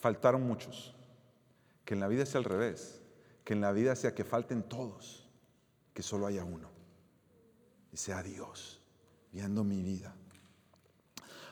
faltaron 0.00 0.44
muchos. 0.44 0.96
Que 1.84 1.94
en 1.94 2.00
la 2.00 2.08
vida 2.08 2.26
sea 2.26 2.40
al 2.40 2.46
revés, 2.46 3.00
que 3.44 3.52
en 3.52 3.60
la 3.60 3.70
vida 3.70 3.94
sea 3.94 4.12
que 4.12 4.24
falten 4.24 4.64
todos, 4.64 5.28
que 5.94 6.02
solo 6.02 6.26
haya 6.26 6.42
uno. 6.42 6.68
Y 7.92 7.98
sea 7.98 8.24
Dios 8.24 8.80
viendo 9.30 9.62
mi 9.62 9.84
vida. 9.84 10.12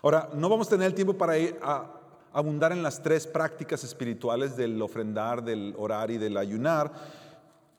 Ahora, 0.03 0.29
no 0.35 0.49
vamos 0.49 0.67
a 0.67 0.71
tener 0.71 0.89
el 0.89 0.95
tiempo 0.95 1.17
para 1.17 1.39
ir 1.39 1.57
a 1.63 2.01
abundar 2.33 2.73
en 2.73 2.83
las 2.83 3.01
tres 3.01 3.29
prácticas 3.29 3.85
espirituales 3.85 4.57
del 4.57 4.83
ofrendar, 4.83 5.45
del 5.45 5.73
orar 5.79 6.11
y 6.11 6.19
del 6.19 6.37
ayunar, 6.37 7.24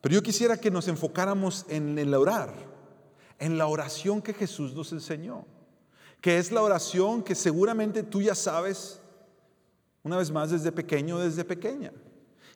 pero 0.05 0.13
yo 0.13 0.21
quisiera 0.21 0.57
que 0.57 0.69
nos 0.69 0.87
enfocáramos 0.87 1.65
en 1.67 1.97
el 1.97 2.13
orar, 2.13 2.53
en 3.39 3.57
la 3.57 3.65
oración 3.65 4.21
que 4.21 4.35
Jesús 4.35 4.75
nos 4.75 4.91
enseñó 4.91 5.47
que 6.25 6.39
es 6.39 6.51
la 6.51 6.63
oración 6.63 7.21
que 7.21 7.35
seguramente 7.35 8.01
tú 8.01 8.19
ya 8.19 8.33
sabes, 8.33 8.99
una 10.01 10.17
vez 10.17 10.31
más, 10.31 10.49
desde 10.49 10.71
pequeño, 10.71 11.19
desde 11.19 11.45
pequeña. 11.45 11.91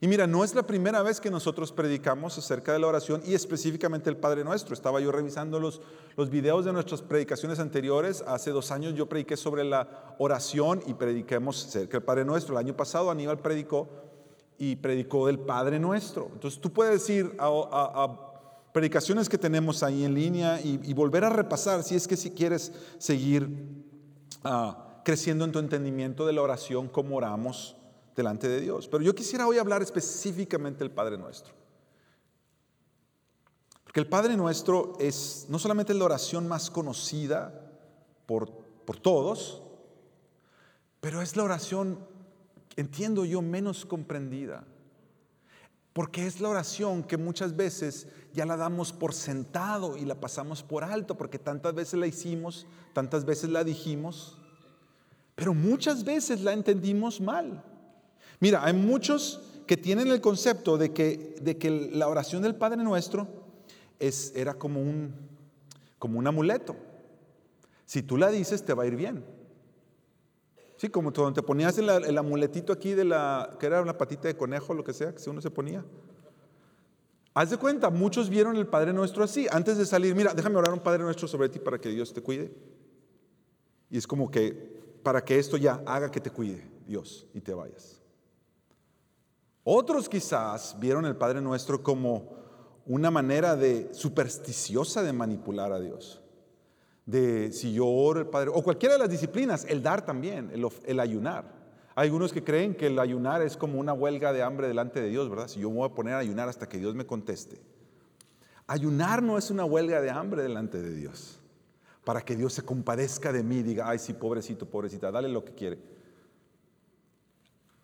Y 0.01 0.07
mira, 0.07 0.25
no 0.25 0.43
es 0.43 0.55
la 0.55 0.63
primera 0.63 1.03
vez 1.03 1.21
que 1.21 1.29
nosotros 1.29 1.71
predicamos 1.71 2.35
acerca 2.39 2.73
de 2.73 2.79
la 2.79 2.87
oración 2.87 3.21
y 3.23 3.35
específicamente 3.35 4.09
el 4.09 4.17
Padre 4.17 4.43
Nuestro. 4.43 4.73
Estaba 4.73 4.99
yo 4.99 5.11
revisando 5.11 5.59
los, 5.59 5.81
los 6.17 6.31
videos 6.31 6.65
de 6.65 6.73
nuestras 6.73 7.03
predicaciones 7.03 7.59
anteriores. 7.59 8.23
Hace 8.25 8.49
dos 8.49 8.71
años 8.71 8.95
yo 8.95 9.07
prediqué 9.07 9.37
sobre 9.37 9.63
la 9.63 10.15
oración 10.17 10.81
y 10.87 10.95
prediquemos 10.95 11.63
acerca 11.67 11.99
del 11.99 12.03
Padre 12.03 12.25
Nuestro. 12.25 12.55
El 12.55 12.65
año 12.65 12.75
pasado 12.75 13.11
Aníbal 13.11 13.37
predicó 13.37 13.87
y 14.59 14.75
predicó 14.75 15.25
del 15.25 15.39
Padre 15.39 15.79
Nuestro. 15.79 16.29
Entonces 16.33 16.59
tú 16.59 16.71
puedes 16.71 17.09
ir 17.09 17.35
a, 17.39 18.25
predicaciones 18.73 19.27
que 19.27 19.37
tenemos 19.37 19.81
ahí 19.81 20.03
en 20.03 20.13
línea 20.13 20.61
y, 20.61 20.93
volver 20.93 21.23
a 21.23 21.29
repasar 21.29 21.81
si 21.81 21.95
es 21.95 22.07
que 22.07 22.15
si 22.15 22.31
quieres 22.31 22.71
seguir 22.99 23.49
ah, 24.43 25.01
creciendo 25.03 25.45
en 25.45 25.51
tu 25.51 25.59
entendimiento 25.59 26.27
de 26.27 26.33
la 26.33 26.41
oración, 26.41 26.87
cómo 26.89 27.15
oramos 27.15 27.77
delante 28.15 28.47
de 28.47 28.59
Dios. 28.59 28.87
Pero 28.89 29.01
yo 29.03 29.15
quisiera 29.15 29.47
hoy 29.47 29.57
hablar 29.57 29.81
específicamente 29.81 30.79
del 30.79 30.91
Padre 30.91 31.17
Nuestro. 31.17 31.53
Porque 33.85 34.01
el 34.01 34.07
Padre 34.07 34.35
Nuestro 34.35 34.93
es 34.99 35.47
no 35.49 35.57
solamente 35.57 35.93
la 35.93 36.05
oración 36.05 36.47
más 36.47 36.69
conocida 36.69 37.71
por, 38.27 38.51
por 38.85 38.99
todos, 38.99 39.63
pero 40.99 41.21
es 41.21 41.35
la 41.37 41.43
oración, 41.43 42.05
entiendo 42.75 43.25
yo, 43.25 43.41
menos 43.41 43.85
comprendida. 43.85 44.63
Porque 45.93 46.25
es 46.27 46.39
la 46.39 46.49
oración 46.49 47.03
que 47.03 47.17
muchas 47.17 47.55
veces 47.55 48.07
ya 48.33 48.45
la 48.45 48.55
damos 48.55 48.93
por 48.93 49.13
sentado 49.13 49.97
y 49.97 50.05
la 50.05 50.15
pasamos 50.15 50.63
por 50.63 50.83
alto, 50.83 51.17
porque 51.17 51.39
tantas 51.39 51.73
veces 51.73 51.99
la 51.99 52.07
hicimos, 52.07 52.67
tantas 52.93 53.25
veces 53.25 53.49
la 53.49 53.63
dijimos, 53.63 54.37
pero 55.35 55.53
muchas 55.53 56.03
veces 56.03 56.41
la 56.41 56.53
entendimos 56.53 57.19
mal. 57.19 57.63
Mira, 58.39 58.63
hay 58.63 58.73
muchos 58.73 59.41
que 59.65 59.77
tienen 59.77 60.07
el 60.07 60.21
concepto 60.21 60.77
de 60.77 60.93
que, 60.93 61.35
de 61.41 61.57
que 61.57 61.69
la 61.69 62.07
oración 62.07 62.41
del 62.41 62.55
Padre 62.55 62.83
Nuestro 62.83 63.27
es, 63.99 64.33
era 64.35 64.53
como 64.53 64.81
un, 64.81 65.13
como 65.97 66.19
un 66.19 66.27
amuleto. 66.27 66.75
Si 67.85 68.01
tú 68.03 68.17
la 68.17 68.29
dices, 68.29 68.63
te 68.63 68.73
va 68.73 68.83
a 68.83 68.87
ir 68.87 68.95
bien. 68.95 69.23
Sí, 70.79 70.87
como 70.87 71.11
donde 71.11 71.41
te 71.41 71.45
ponías 71.45 71.77
el, 71.77 72.17
amuletito 72.17 72.71
aquí 72.71 72.93
de 72.93 73.03
la, 73.03 73.57
que 73.59 73.65
era 73.65 73.81
una 73.81 73.97
patita 73.97 74.29
de 74.29 74.37
conejo, 74.37 74.73
lo 74.73 74.81
que 74.81 74.93
sea, 74.93 75.13
que 75.13 75.29
uno 75.29 75.41
se 75.41 75.51
ponía. 75.51 75.83
Haz 77.33 77.49
de 77.49 77.57
cuenta, 77.57 77.89
muchos 77.89 78.29
vieron 78.29 78.55
el 78.55 78.65
Padre 78.65 78.93
Nuestro 78.93 79.25
así. 79.25 79.45
Antes 79.51 79.77
de 79.77 79.85
salir, 79.85 80.15
mira, 80.15 80.33
déjame 80.33 80.55
orar 80.55 80.71
un 80.73 80.79
Padre 80.79 81.03
Nuestro 81.03 81.27
sobre 81.27 81.49
ti 81.49 81.59
para 81.59 81.79
que 81.79 81.89
Dios 81.89 82.13
te 82.13 82.21
cuide. 82.21 82.53
Y 83.89 83.97
es 83.97 84.07
como 84.07 84.31
que, 84.31 84.53
para 85.03 85.21
que 85.21 85.37
esto 85.37 85.57
ya 85.57 85.83
haga 85.85 86.09
que 86.09 86.21
te 86.21 86.29
cuide 86.29 86.65
Dios 86.87 87.27
y 87.33 87.41
te 87.41 87.53
vayas. 87.53 88.01
Otros 89.65 90.07
quizás 90.07 90.77
vieron 90.79 91.05
el 91.05 91.17
Padre 91.17 91.41
Nuestro 91.41 91.83
como 91.83 92.37
una 92.85 93.11
manera 93.11 93.57
de 93.57 93.93
supersticiosa 93.93 95.03
de 95.03 95.11
manipular 95.11 95.73
a 95.73 95.79
Dios. 95.81 96.21
De 97.09 97.51
si 97.51 97.73
yo 97.73 97.87
oro 97.87 98.19
el 98.19 98.27
Padre, 98.27 98.51
o 98.53 98.61
cualquiera 98.61 98.93
de 98.93 98.99
las 98.99 99.09
disciplinas, 99.09 99.65
el 99.67 99.81
dar 99.81 100.05
también, 100.05 100.51
el, 100.85 100.99
ayunar. 100.99 101.43
Hay 101.95 102.05
algunos 102.05 102.31
que 102.31 102.43
creen 102.43 102.75
que 102.75 102.85
el 102.85 102.99
ayunar 102.99 103.41
es 103.41 103.57
como 103.57 103.79
una 103.79 103.93
huelga 103.93 104.31
de 104.31 104.43
hambre 104.43 104.67
delante 104.67 105.01
de 105.01 105.09
Dios, 105.09 105.27
¿verdad? 105.27 105.47
Si 105.47 105.59
yo 105.59 105.71
me 105.71 105.77
voy 105.77 105.89
a 105.89 105.95
poner 105.95 106.13
a 106.13 106.19
ayunar 106.19 106.47
hasta 106.47 106.69
que 106.69 106.77
Dios 106.77 106.93
me 106.93 107.07
conteste. 107.07 107.59
Ayunar 108.67 109.23
no 109.23 109.39
es 109.39 109.49
una 109.49 109.65
huelga 109.65 110.01
de 110.01 110.11
hambre 110.11 110.43
delante 110.43 110.79
de 110.79 110.93
Dios. 110.93 111.39
Para 112.03 112.21
que 112.21 112.35
Dios 112.35 112.53
se 112.53 112.61
compadezca 112.61 113.33
de 113.33 113.41
mí 113.41 113.57
y 113.57 113.63
diga, 113.63 113.89
ay, 113.89 113.97
sí, 113.97 114.13
pobrecito, 114.13 114.67
pobrecita, 114.67 115.09
dale 115.09 115.29
lo 115.29 115.43
que 115.43 115.55
quiere. 115.55 115.79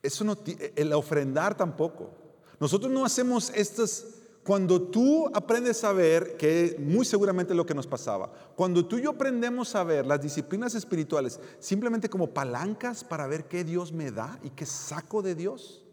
Eso 0.03 0.24
no, 0.24 0.38
el 0.75 0.94
ofrendar 0.94 1.58
tampoco. 1.58 2.12
Nosotros 2.60 2.91
no 2.91 3.03
hacemos 3.03 3.50
estas 3.55 4.14
cuando 4.46 4.80
tú 4.80 5.28
aprendes 5.34 5.84
a 5.84 5.92
ver, 5.92 6.38
que 6.38 6.75
muy 6.78 7.04
seguramente 7.04 7.56
lo 7.56 7.66
que 7.66 7.74
nos 7.74 7.88
pasaba, 7.88 8.32
cuando 8.56 8.86
tú 8.86 9.00
y 9.00 9.02
yo 9.02 9.10
aprendemos 9.10 9.74
a 9.74 9.84
ver 9.84 10.06
las 10.06 10.22
disciplinas 10.22 10.75
espirituales 10.75 11.40
simplemente 11.58 12.10
como 12.10 12.32
palancas 12.32 13.04
para 13.04 13.25
ver 13.25 13.46
qué 13.46 13.64
Dios 13.64 13.92
me 13.92 14.12
da 14.12 14.40
y 14.44 14.52
qué 14.52 14.68
saco 14.68 15.24
de 15.24 15.34
Dios, 15.34 15.84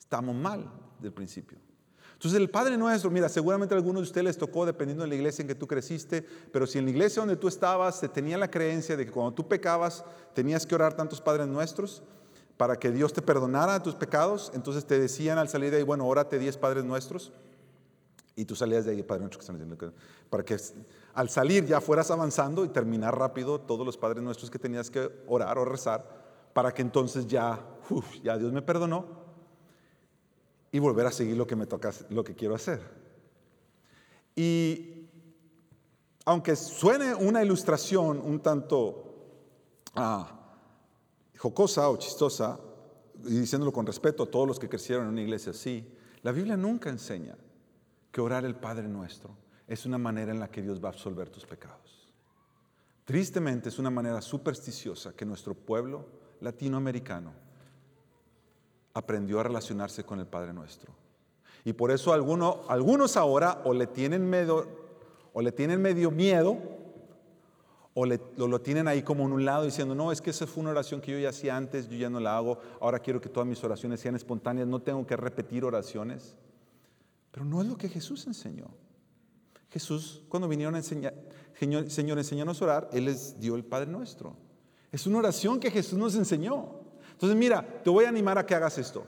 estamos 0.00 0.34
mal 0.34 0.68
del 0.98 1.12
principio. 1.12 1.56
Entonces 2.14 2.40
el 2.40 2.50
Padre 2.50 2.76
Nuestro, 2.76 3.12
mira, 3.12 3.28
seguramente 3.28 3.76
a 3.76 3.78
algunos 3.78 4.02
de 4.02 4.08
ustedes 4.08 4.24
les 4.24 4.38
tocó 4.38 4.66
dependiendo 4.66 5.04
de 5.04 5.10
la 5.10 5.14
iglesia 5.14 5.42
en 5.42 5.46
que 5.46 5.54
tú 5.54 5.68
creciste, 5.68 6.26
pero 6.50 6.66
si 6.66 6.78
en 6.80 6.86
la 6.86 6.90
iglesia 6.90 7.20
donde 7.20 7.36
tú 7.36 7.46
estabas 7.46 7.96
se 7.96 8.08
tenía 8.08 8.36
la 8.38 8.50
creencia 8.50 8.96
de 8.96 9.06
que 9.06 9.12
cuando 9.12 9.34
tú 9.34 9.46
pecabas 9.46 10.04
tenías 10.34 10.66
que 10.66 10.74
orar 10.74 10.96
tantos 10.96 11.20
Padres 11.20 11.46
Nuestros, 11.46 12.02
para 12.56 12.78
que 12.78 12.90
Dios 12.90 13.12
te 13.12 13.22
perdonara 13.22 13.82
tus 13.82 13.94
pecados, 13.94 14.50
entonces 14.54 14.86
te 14.86 14.98
decían 14.98 15.38
al 15.38 15.48
salir 15.48 15.70
de 15.70 15.78
ahí, 15.78 15.82
bueno, 15.82 16.06
órate 16.06 16.38
10 16.38 16.56
Padres 16.56 16.84
Nuestros, 16.84 17.32
y 18.34 18.44
tú 18.44 18.54
salías 18.54 18.84
de 18.84 18.92
ahí, 18.92 19.02
Padre 19.02 19.22
Nuestro 19.22 19.40
que 19.40 19.46
están 19.46 19.94
para 20.28 20.44
que 20.44 20.56
al 21.14 21.30
salir 21.30 21.64
ya 21.64 21.80
fueras 21.80 22.10
avanzando 22.10 22.64
y 22.64 22.68
terminar 22.68 23.18
rápido 23.18 23.60
todos 23.60 23.86
los 23.86 23.96
Padres 23.96 24.22
Nuestros 24.22 24.50
que 24.50 24.58
tenías 24.58 24.90
que 24.90 25.10
orar 25.26 25.58
o 25.58 25.64
rezar, 25.64 26.26
para 26.52 26.72
que 26.72 26.82
entonces 26.82 27.26
ya, 27.26 27.60
ya 28.22 28.36
Dios 28.36 28.52
me 28.52 28.62
perdonó 28.62 29.06
y 30.72 30.78
volver 30.78 31.06
a 31.06 31.12
seguir 31.12 31.36
lo 31.36 31.46
que 31.46 31.56
me 31.56 31.66
toca, 31.66 31.92
lo 32.10 32.24
que 32.24 32.34
quiero 32.34 32.54
hacer. 32.54 32.80
Y 34.34 35.08
aunque 36.26 36.56
suene 36.56 37.14
una 37.14 37.42
ilustración 37.42 38.20
un 38.22 38.40
tanto 38.40 39.14
ah, 39.94 40.45
jocosa 41.38 41.88
o 41.88 41.96
chistosa, 41.96 42.58
y 43.24 43.38
diciéndolo 43.38 43.72
con 43.72 43.86
respeto 43.86 44.24
a 44.24 44.30
todos 44.30 44.46
los 44.46 44.58
que 44.58 44.68
crecieron 44.68 45.06
en 45.06 45.12
una 45.12 45.22
iglesia 45.22 45.50
así, 45.50 45.86
la 46.22 46.32
Biblia 46.32 46.56
nunca 46.56 46.90
enseña 46.90 47.36
que 48.10 48.20
orar 48.20 48.44
el 48.44 48.56
Padre 48.56 48.88
nuestro 48.88 49.36
es 49.66 49.84
una 49.86 49.98
manera 49.98 50.32
en 50.32 50.40
la 50.40 50.50
que 50.50 50.62
Dios 50.62 50.82
va 50.82 50.88
a 50.88 50.92
absolver 50.92 51.28
tus 51.28 51.44
pecados. 51.44 52.08
Tristemente 53.04 53.68
es 53.68 53.78
una 53.78 53.90
manera 53.90 54.20
supersticiosa 54.20 55.14
que 55.14 55.24
nuestro 55.24 55.54
pueblo 55.54 56.06
latinoamericano 56.40 57.32
aprendió 58.94 59.40
a 59.40 59.44
relacionarse 59.44 60.04
con 60.04 60.18
el 60.18 60.26
Padre 60.26 60.52
nuestro. 60.52 60.92
Y 61.64 61.72
por 61.72 61.90
eso 61.90 62.12
algunos, 62.12 62.58
algunos 62.68 63.16
ahora 63.16 63.60
o 63.64 63.74
le 63.74 63.86
tienen 63.86 64.28
medio, 64.28 64.66
o 65.32 65.42
le 65.42 65.52
tienen 65.52 65.82
medio 65.82 66.10
miedo 66.10 66.58
o 67.98 68.04
lo, 68.04 68.60
tienen 68.60 68.88
ahí 68.88 69.02
como 69.02 69.24
en 69.24 69.32
un 69.32 69.46
lado 69.46 69.64
diciendo, 69.64 69.94
no, 69.94 70.12
es 70.12 70.20
que 70.20 70.28
esa 70.28 70.46
fue 70.46 70.60
una 70.60 70.72
oración 70.72 71.00
que 71.00 71.12
yo 71.12 71.18
ya 71.18 71.30
hacía 71.30 71.56
antes, 71.56 71.88
yo 71.88 71.96
ya 71.96 72.10
no 72.10 72.20
la 72.20 72.36
hago, 72.36 72.58
ahora 72.78 72.98
quiero 72.98 73.22
que 73.22 73.30
todas 73.30 73.48
mis 73.48 73.64
oraciones 73.64 74.00
sean 74.00 74.14
espontáneas, 74.14 74.68
no 74.68 74.82
tengo 74.82 75.06
que 75.06 75.16
repetir 75.16 75.64
oraciones. 75.64 76.36
Pero 77.30 77.46
no 77.46 77.62
es 77.62 77.66
lo 77.66 77.78
que 77.78 77.88
Jesús 77.88 78.26
enseñó. 78.26 78.66
Jesús, 79.70 80.20
cuando 80.28 80.46
vinieron 80.46 80.74
a 80.74 80.78
enseñar, 80.78 81.14
Señor, 81.58 81.90
Señor, 81.90 82.18
a 82.50 82.64
orar, 82.64 82.90
Él 82.92 83.06
les 83.06 83.40
dio 83.40 83.56
el 83.56 83.64
Padre 83.64 83.90
Nuestro. 83.90 84.36
Es 84.92 85.06
una 85.06 85.20
oración 85.20 85.58
que 85.58 85.70
Jesús 85.70 85.98
nos 85.98 86.14
enseñó. 86.16 86.80
Entonces, 87.12 87.34
mira, 87.34 87.66
te 87.82 87.88
voy 87.88 88.04
a 88.04 88.10
animar 88.10 88.36
a 88.36 88.44
que 88.44 88.54
hagas 88.54 88.76
esto. 88.76 89.06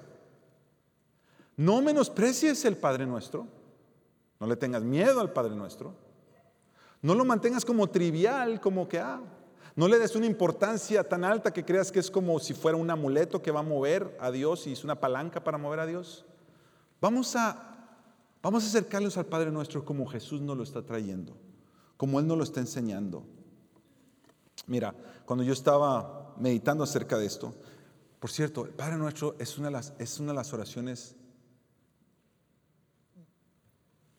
No 1.59 1.83
menosprecies 1.83 2.64
el 2.64 2.79
Padre 2.79 3.05
Nuestro. 3.05 3.46
No 4.40 4.46
le 4.46 4.57
tengas 4.57 4.83
miedo 4.83 5.20
al 5.20 5.31
Padre 5.31 5.55
Nuestro. 5.55 6.08
No 7.03 7.15
lo 7.15 7.25
mantengas 7.25 7.65
como 7.65 7.89
trivial, 7.89 8.61
como 8.61 8.89
que, 8.89 8.99
ah, 8.99 9.21
no 9.77 9.87
le 9.87 9.99
des 9.99 10.17
una 10.17 10.27
importancia 10.27 11.09
tan 11.09 11.23
alta 11.25 11.53
que 11.53 11.65
creas 11.65 11.93
que 11.93 12.01
es 12.01 12.11
como 12.11 12.41
si 12.41 12.53
fuera 12.53 12.77
un 12.77 12.91
amuleto 12.91 13.41
que 13.41 13.53
va 13.53 13.61
a 13.61 13.63
mover 13.63 14.17
a 14.21 14.33
Dios 14.33 14.67
y 14.67 14.73
es 14.73 14.83
una 14.83 14.99
palanca 14.99 15.45
para 15.45 15.59
mover 15.59 15.79
a 15.79 15.87
Dios. 15.87 16.25
Vamos 17.01 17.37
a, 17.37 17.87
vamos 18.43 18.65
a 18.65 18.67
acercarnos 18.67 19.17
al 19.17 19.27
Padre 19.27 19.53
nuestro 19.53 19.85
como 19.85 20.07
Jesús 20.07 20.41
nos 20.41 20.57
lo 20.57 20.65
está 20.65 20.83
trayendo, 20.83 21.37
como 21.97 22.19
Él 22.19 22.27
nos 22.27 22.37
lo 22.37 22.43
está 22.43 22.59
enseñando. 22.59 23.25
Mira, 24.67 24.93
cuando 25.25 25.45
yo 25.45 25.53
estaba 25.53 26.35
meditando 26.39 26.83
acerca 26.83 27.17
de 27.17 27.27
esto, 27.27 27.55
por 28.19 28.31
cierto, 28.31 28.65
el 28.65 28.73
Padre 28.73 28.97
nuestro 28.97 29.37
es 29.39 29.59
una 29.59 29.69
de 29.69 29.73
las, 29.75 29.93
es 30.01 30.19
una 30.19 30.33
de 30.33 30.37
las 30.39 30.53
oraciones 30.53 31.15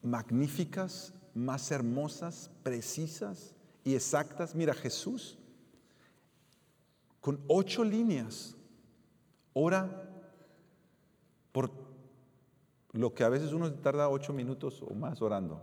magníficas 0.02 1.14
más 1.34 1.72
hermosas, 1.72 2.52
precisas 2.64 3.54
y 3.84 3.96
exactas. 3.96 4.56
Mira, 4.56 4.74
Jesús, 4.74 5.38
con 7.22 7.40
ocho 7.48 7.84
líneas, 7.84 8.56
ora 9.54 10.10
por 11.52 11.72
lo 12.92 13.14
que 13.14 13.24
a 13.24 13.30
veces 13.30 13.54
uno 13.54 13.72
tarda 13.74 14.10
ocho 14.10 14.34
minutos 14.34 14.82
o 14.82 14.94
más 14.94 15.22
orando. 15.22 15.62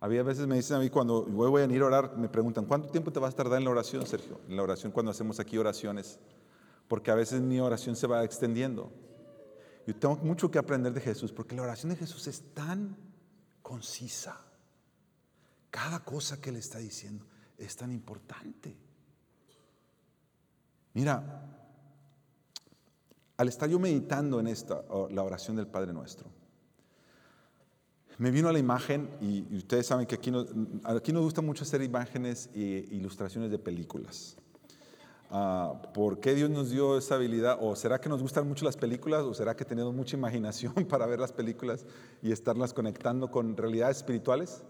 Había 0.00 0.22
veces 0.22 0.46
me 0.46 0.56
dicen 0.56 0.76
a 0.76 0.80
mí 0.80 0.90
cuando 0.90 1.22
voy 1.24 1.62
a 1.62 1.64
ir 1.64 1.82
a 1.82 1.86
orar, 1.86 2.16
me 2.16 2.28
preguntan, 2.28 2.66
¿cuánto 2.66 2.88
tiempo 2.88 3.10
te 3.10 3.18
vas 3.18 3.32
a 3.34 3.36
tardar 3.36 3.58
en 3.58 3.64
la 3.64 3.70
oración, 3.70 4.06
Sergio? 4.06 4.40
En 4.48 4.56
la 4.56 4.62
oración 4.62 4.92
cuando 4.92 5.10
hacemos 5.10 5.40
aquí 5.40 5.56
oraciones, 5.56 6.18
porque 6.86 7.10
a 7.10 7.14
veces 7.14 7.40
mi 7.40 7.58
oración 7.60 7.96
se 7.96 8.06
va 8.06 8.22
extendiendo. 8.22 8.92
Yo 9.86 9.94
tengo 9.96 10.16
mucho 10.16 10.50
que 10.50 10.58
aprender 10.58 10.92
de 10.92 11.00
Jesús, 11.00 11.32
porque 11.32 11.56
la 11.56 11.62
oración 11.62 11.90
de 11.90 11.96
Jesús 11.96 12.26
es 12.26 12.42
tan 12.52 12.96
concisa. 13.66 14.40
Cada 15.72 16.04
cosa 16.04 16.40
que 16.40 16.52
le 16.52 16.60
está 16.60 16.78
diciendo 16.78 17.26
es 17.58 17.74
tan 17.74 17.90
importante. 17.90 18.76
Mira, 20.94 21.42
al 23.36 23.48
estar 23.48 23.68
yo 23.68 23.80
meditando 23.80 24.38
en 24.38 24.46
esta, 24.46 24.84
la 25.10 25.24
oración 25.24 25.56
del 25.56 25.66
Padre 25.66 25.92
Nuestro, 25.92 26.30
me 28.18 28.30
vino 28.30 28.48
a 28.48 28.52
la 28.52 28.60
imagen, 28.60 29.10
y, 29.20 29.56
ustedes 29.56 29.88
saben 29.88 30.06
que 30.06 30.14
aquí, 30.14 30.32
aquí 30.84 31.12
nos 31.12 31.24
gusta 31.24 31.42
mucho 31.42 31.64
hacer 31.64 31.82
imágenes 31.82 32.48
e 32.54 32.86
ilustraciones 32.92 33.50
de 33.50 33.58
películas. 33.58 34.36
Ah, 35.30 35.74
¿Por 35.92 36.20
qué 36.20 36.34
Dios 36.34 36.50
nos 36.50 36.70
dio 36.70 36.96
esa 36.96 37.16
habilidad? 37.16 37.58
¿O 37.60 37.74
será 37.74 38.00
que 38.00 38.08
nos 38.08 38.22
gustan 38.22 38.46
mucho 38.46 38.64
las 38.64 38.76
películas? 38.76 39.22
¿O 39.24 39.34
será 39.34 39.56
que 39.56 39.64
tenemos 39.64 39.92
mucha 39.94 40.16
imaginación 40.16 40.72
para 40.88 41.06
ver 41.06 41.20
las 41.20 41.32
películas 41.32 41.84
y 42.22 42.32
estarlas 42.32 42.72
conectando 42.72 43.30
con 43.30 43.56
realidades 43.56 43.98
espirituales? 43.98 44.62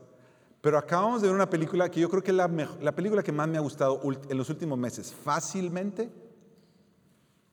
Pero 0.61 0.79
acabamos 0.79 1.21
de 1.21 1.29
ver 1.29 1.35
una 1.35 1.51
película 1.51 1.91
que 1.91 2.01
yo 2.01 2.09
creo 2.09 2.23
que 2.23 2.31
es 2.31 2.37
la, 2.37 2.49
la 2.81 2.93
película 2.93 3.23
que 3.23 3.33
más 3.33 3.47
me 3.49 3.59
ha 3.59 3.61
gustado 3.61 4.01
en 4.05 4.39
los 4.39 4.51
últimos 4.51 4.79
meses, 4.79 5.13
fácilmente, 5.13 6.11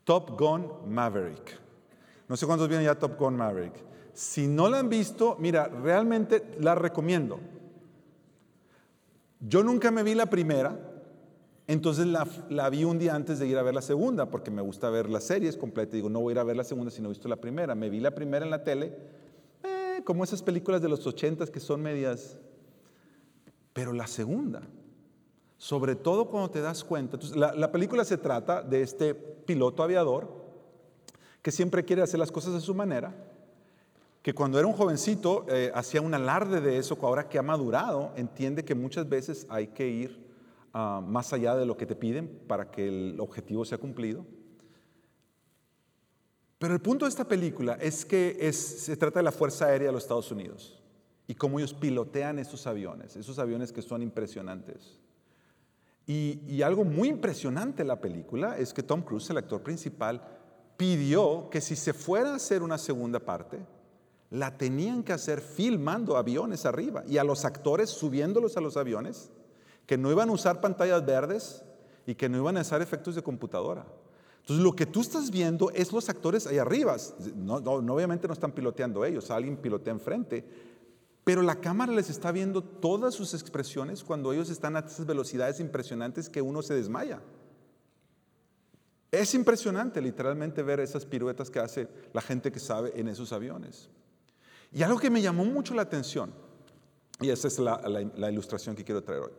Top 0.03 0.39
Gun 0.39 0.67
Maverick. 0.87 1.59
No 2.27 2.37
sé 2.37 2.45
cuántos 2.45 2.67
vienen 2.67 2.85
ya 2.85 2.95
Top 2.95 3.17
Gun 3.17 3.35
Maverick. 3.35 3.73
Si 4.13 4.47
no 4.47 4.69
la 4.69 4.79
han 4.79 4.89
visto, 4.89 5.35
mira, 5.39 5.67
realmente 5.67 6.55
la 6.59 6.75
recomiendo. 6.75 7.39
Yo 9.39 9.63
nunca 9.63 9.91
me 9.91 10.03
vi 10.03 10.15
la 10.15 10.27
primera, 10.27 10.92
entonces 11.67 12.05
la, 12.07 12.69
vi 12.69 12.83
un 12.83 12.99
día 12.99 13.15
antes 13.15 13.39
de 13.39 13.47
ir 13.47 13.57
a 13.57 13.63
ver 13.63 13.73
la 13.73 13.81
segunda, 13.81 14.29
porque 14.29 14.51
me 14.51 14.61
gusta 14.61 14.89
ver 14.89 15.09
las 15.09 15.23
series 15.23 15.55
completas. 15.55 15.93
Digo, 15.93 16.09
no 16.09 16.19
voy 16.19 16.31
a 16.31 16.33
ir 16.33 16.39
a 16.39 16.43
ver 16.43 16.57
la 16.57 16.63
segunda 16.63 16.91
si 16.91 17.01
no 17.01 17.07
he 17.07 17.13
visto 17.13 17.29
la 17.29 17.37
primera. 17.37 17.73
Me 17.73 17.89
vi 17.89 17.99
la 18.01 18.11
primera 18.11 18.43
en 18.43 18.51
la 18.51 18.63
tele, 18.63 18.97
eh, 19.63 20.01
como 20.03 20.23
esas 20.23 20.43
películas 20.43 20.81
de 20.81 20.89
los 20.89 21.07
ochentas 21.07 21.49
que 21.49 21.61
son 21.61 21.81
medias. 21.81 22.37
Pero 23.71 23.93
la 23.93 24.07
segunda, 24.07 24.61
sobre 25.57 25.95
todo 25.95 26.27
cuando 26.27 26.51
te 26.51 26.59
das 26.59 26.83
cuenta. 26.83 27.17
la, 27.33 27.71
película 27.71 28.03
se 28.03 28.17
trata 28.17 28.61
de 28.61 28.81
este 28.81 29.15
piloto 29.15 29.83
aviador 29.83 30.43
que 31.41 31.51
siempre 31.51 31.85
quiere 31.85 32.01
hacer 32.01 32.19
las 32.19 32.31
cosas 32.31 32.53
a 32.53 32.59
su 32.59 32.75
manera, 32.75 33.15
que 34.21 34.33
cuando 34.33 34.59
era 34.59 34.67
un 34.67 34.73
jovencito 34.73 35.45
eh, 35.49 35.71
hacía 35.73 36.01
un 36.01 36.13
alarde 36.13 36.61
de 36.61 36.77
eso, 36.77 36.97
ahora 37.01 37.27
que 37.27 37.39
ha 37.39 37.41
madurado, 37.41 38.11
entiende 38.15 38.63
que 38.63 38.75
muchas 38.75 39.09
veces 39.09 39.45
hay 39.49 39.67
que 39.67 39.87
ir 39.87 40.22
ah, 40.73 41.01
más 41.05 41.33
allá 41.33 41.55
de 41.55 41.65
lo 41.65 41.77
que 41.77 41.85
te 41.85 41.95
piden 41.95 42.27
para 42.47 42.71
que 42.71 42.87
el 42.87 43.19
objetivo 43.19 43.63
sea 43.65 43.77
cumplido. 43.77 44.25
Pero 46.57 46.73
el 46.73 46.81
punto 46.81 47.05
de 47.05 47.09
esta 47.09 47.27
película 47.27 47.77
es 47.79 48.05
que 48.05 48.51
se 48.53 48.95
trata 48.97 49.19
de 49.19 49.23
la 49.23 49.31
Fuerza 49.31 49.65
Aérea 49.65 49.87
de 49.87 49.93
los 49.93 50.03
Estados 50.03 50.31
Unidos 50.31 50.81
y 51.27 51.35
cómo 51.35 51.59
ellos 51.59 51.73
pilotean 51.73 52.39
esos 52.39 52.67
aviones, 52.67 53.15
esos 53.15 53.39
aviones 53.39 53.71
que 53.73 53.81
son 53.81 54.01
impresionantes. 54.01 54.99
Y, 56.05 56.39
y 56.47 56.61
algo 56.61 56.83
muy 56.83 57.09
impresionante 57.09 57.81
en 57.81 57.87
la 57.87 57.99
película 58.01 58.57
es 58.57 58.73
que 58.73 58.83
Tom 58.83 59.01
Cruise, 59.01 59.29
el 59.29 59.37
actor 59.37 59.61
principal, 59.61 60.21
pidió 60.77 61.49
que 61.49 61.61
si 61.61 61.75
se 61.75 61.93
fuera 61.93 62.31
a 62.31 62.35
hacer 62.35 62.63
una 62.63 62.77
segunda 62.77 63.19
parte, 63.19 63.59
la 64.29 64.57
tenían 64.57 65.03
que 65.03 65.13
hacer 65.13 65.41
filmando 65.41 66.17
aviones 66.17 66.65
arriba 66.65 67.03
y 67.07 67.17
a 67.17 67.23
los 67.23 67.45
actores 67.45 67.91
subiéndolos 67.91 68.57
a 68.57 68.61
los 68.61 68.77
aviones, 68.77 69.29
que 69.85 69.97
no 69.97 70.11
iban 70.11 70.29
a 70.29 70.33
usar 70.33 70.61
pantallas 70.61 71.05
verdes 71.05 71.63
y 72.05 72.15
que 72.15 72.29
no 72.29 72.37
iban 72.37 72.57
a 72.57 72.61
usar 72.61 72.81
efectos 72.81 73.15
de 73.15 73.23
computadora. 73.23 73.85
Entonces 74.41 74.63
lo 74.63 74.75
que 74.75 74.85
tú 74.85 75.01
estás 75.01 75.31
viendo 75.31 75.71
es 75.71 75.93
los 75.93 76.09
actores 76.09 76.47
ahí 76.47 76.57
arriba. 76.57 76.97
No, 77.35 77.55
obviamente 77.55 78.27
no 78.27 78.33
están 78.33 78.51
piloteando 78.51 79.05
ellos, 79.05 79.31
alguien 79.31 79.55
pilotea 79.55 79.93
enfrente, 79.93 80.45
pero 81.23 81.41
la 81.41 81.55
cámara 81.55 81.93
les 81.93 82.09
está 82.09 82.31
viendo 82.31 82.61
todas 82.61 83.13
sus 83.13 83.33
expresiones 83.33 84.03
cuando 84.03 84.33
ellos 84.33 84.49
están 84.49 84.75
a 84.75 84.79
esas 84.79 85.05
velocidades 85.05 85.59
impresionantes 85.59 86.27
que 86.27 86.41
uno 86.41 86.61
se 86.61 86.73
desmaya. 86.73 87.21
Es 89.13 89.33
impresionante 89.35 90.01
literalmente 90.01 90.63
ver 90.63 90.79
esas 90.79 91.05
piruetas 91.05 91.49
que 91.49 91.59
hace 91.59 91.87
la 92.13 92.21
gente 92.21 92.51
que 92.51 92.59
sabe 92.59 92.99
en 92.99 93.07
esos 93.07 93.31
aviones. 93.31 93.89
Y 94.71 94.81
algo 94.81 94.97
que 94.97 95.11
me 95.11 95.21
llamó 95.21 95.45
mucho 95.45 95.75
la 95.75 95.83
atención, 95.83 96.33
y 97.21 97.29
esa 97.29 97.47
es 97.47 97.59
la, 97.59 98.31
ilustración 98.31 98.75
que 98.75 98.83
quiero 98.83 99.03
traer 99.03 99.21
hoy. 99.21 99.31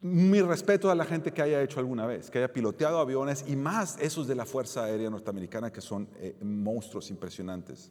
Mi 0.00 0.40
respeto 0.40 0.90
a 0.90 0.94
la 0.94 1.04
gente 1.04 1.32
que 1.32 1.42
haya 1.42 1.60
hecho 1.60 1.80
alguna 1.80 2.06
vez, 2.06 2.30
que 2.30 2.38
haya 2.38 2.52
piloteado 2.52 2.98
aviones 2.98 3.44
y 3.48 3.56
más 3.56 3.98
esos 4.00 4.28
de 4.28 4.36
la 4.36 4.46
Fuerza 4.46 4.84
Aérea 4.84 5.10
Norteamericana 5.10 5.72
que 5.72 5.80
son 5.80 6.08
eh, 6.16 6.36
monstruos 6.40 7.10
impresionantes. 7.10 7.90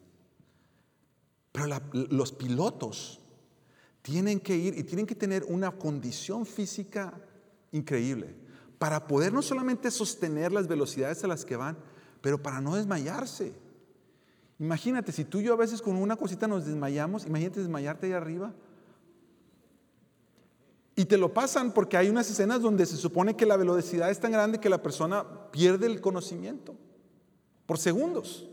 Pero 1.52 1.67
los 1.91 2.32
pilotos 2.32 3.20
tienen 4.02 4.39
que 4.39 4.56
ir 4.56 4.78
y 4.78 4.84
tienen 4.84 5.06
que 5.06 5.15
tener 5.15 5.43
una 5.50 5.72
condición 5.72 6.46
física 6.46 7.13
increíble 7.72 8.36
para 8.80 9.06
poder 9.06 9.34
no 9.34 9.41
solamente 9.41 9.91
sostener 9.91 10.52
las 10.52 10.67
velocidades 10.67 11.24
a 11.24 11.28
las 11.28 11.43
que 11.43 11.58
van, 11.58 11.78
pero 12.22 12.41
para 12.41 12.62
no 12.62 12.76
desmayarse. 12.76 13.54
Imagínate, 14.60 15.12
si 15.12 15.26
tú 15.26 15.39
y 15.39 15.43
yo 15.43 15.54
a 15.54 15.58
veces 15.58 15.82
con 15.82 15.96
una 15.98 16.15
cosita 16.15 16.48
nos 16.48 16.65
desmayamos, 16.65 17.26
imagínate 17.26 17.60
desmayarte 17.60 18.08
ahí 18.08 18.13
arriba. 18.13 18.54
Y 20.99 21.05
te 21.05 21.15
lo 21.15 21.31
pasan 21.31 21.73
porque 21.73 21.95
hay 21.95 22.10
unas 22.10 22.27
escenas 22.27 22.60
donde 22.60 22.83
se 22.88 22.97
supone 22.97 23.36
que 23.36 23.45
la 23.45 23.55
velocidad 23.55 24.10
es 24.10 24.19
tan 24.19 24.31
grande 24.31 24.60
que 24.60 24.67
la 24.67 24.81
persona 24.81 25.51
pierde 25.51 25.86
el 25.86 26.01
conocimiento 26.01 26.75
por 27.67 27.77
segundos. 27.77 28.49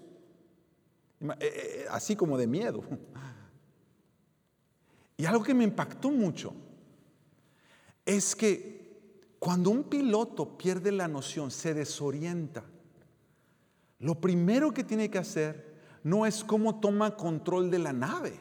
Eh, 1.23 1.37
eh, 1.41 1.87
así 1.91 2.15
como 2.15 2.39
de 2.39 2.47
miedo. 2.47 2.85
Y 5.17 5.27
algo 5.27 5.45
que 5.45 5.55
me 5.55 5.63
impactó 5.63 6.11
mucho 6.11 6.53
es 8.05 8.35
que 8.35 8.99
cuando 9.39 9.71
un 9.71 9.85
piloto 9.85 10.59
pierde 10.59 10.91
la 10.91 11.07
noción, 11.07 11.53
se 11.53 11.73
desorienta, 11.73 12.65
lo 14.01 14.21
primero 14.21 14.75
que 14.75 14.83
tiene 14.83 15.09
que 15.09 15.19
hacer 15.19 15.79
no 16.03 16.27
es 16.27 16.43
cómo 16.43 16.81
toma 16.81 17.17
control 17.17 17.71
de 17.71 17.79
la 17.79 17.93
nave, 17.93 18.41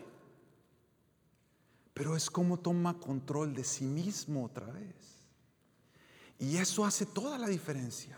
pero 1.94 2.16
es 2.16 2.30
cómo 2.30 2.60
toma 2.60 3.00
control 3.00 3.54
de 3.54 3.64
sí 3.64 3.86
mismo 3.86 4.46
otra 4.46 4.68
vez. 4.68 4.96
Y 6.40 6.58
eso 6.58 6.86
hace 6.86 7.06
toda 7.06 7.38
la 7.38 7.48
diferencia. 7.48 8.18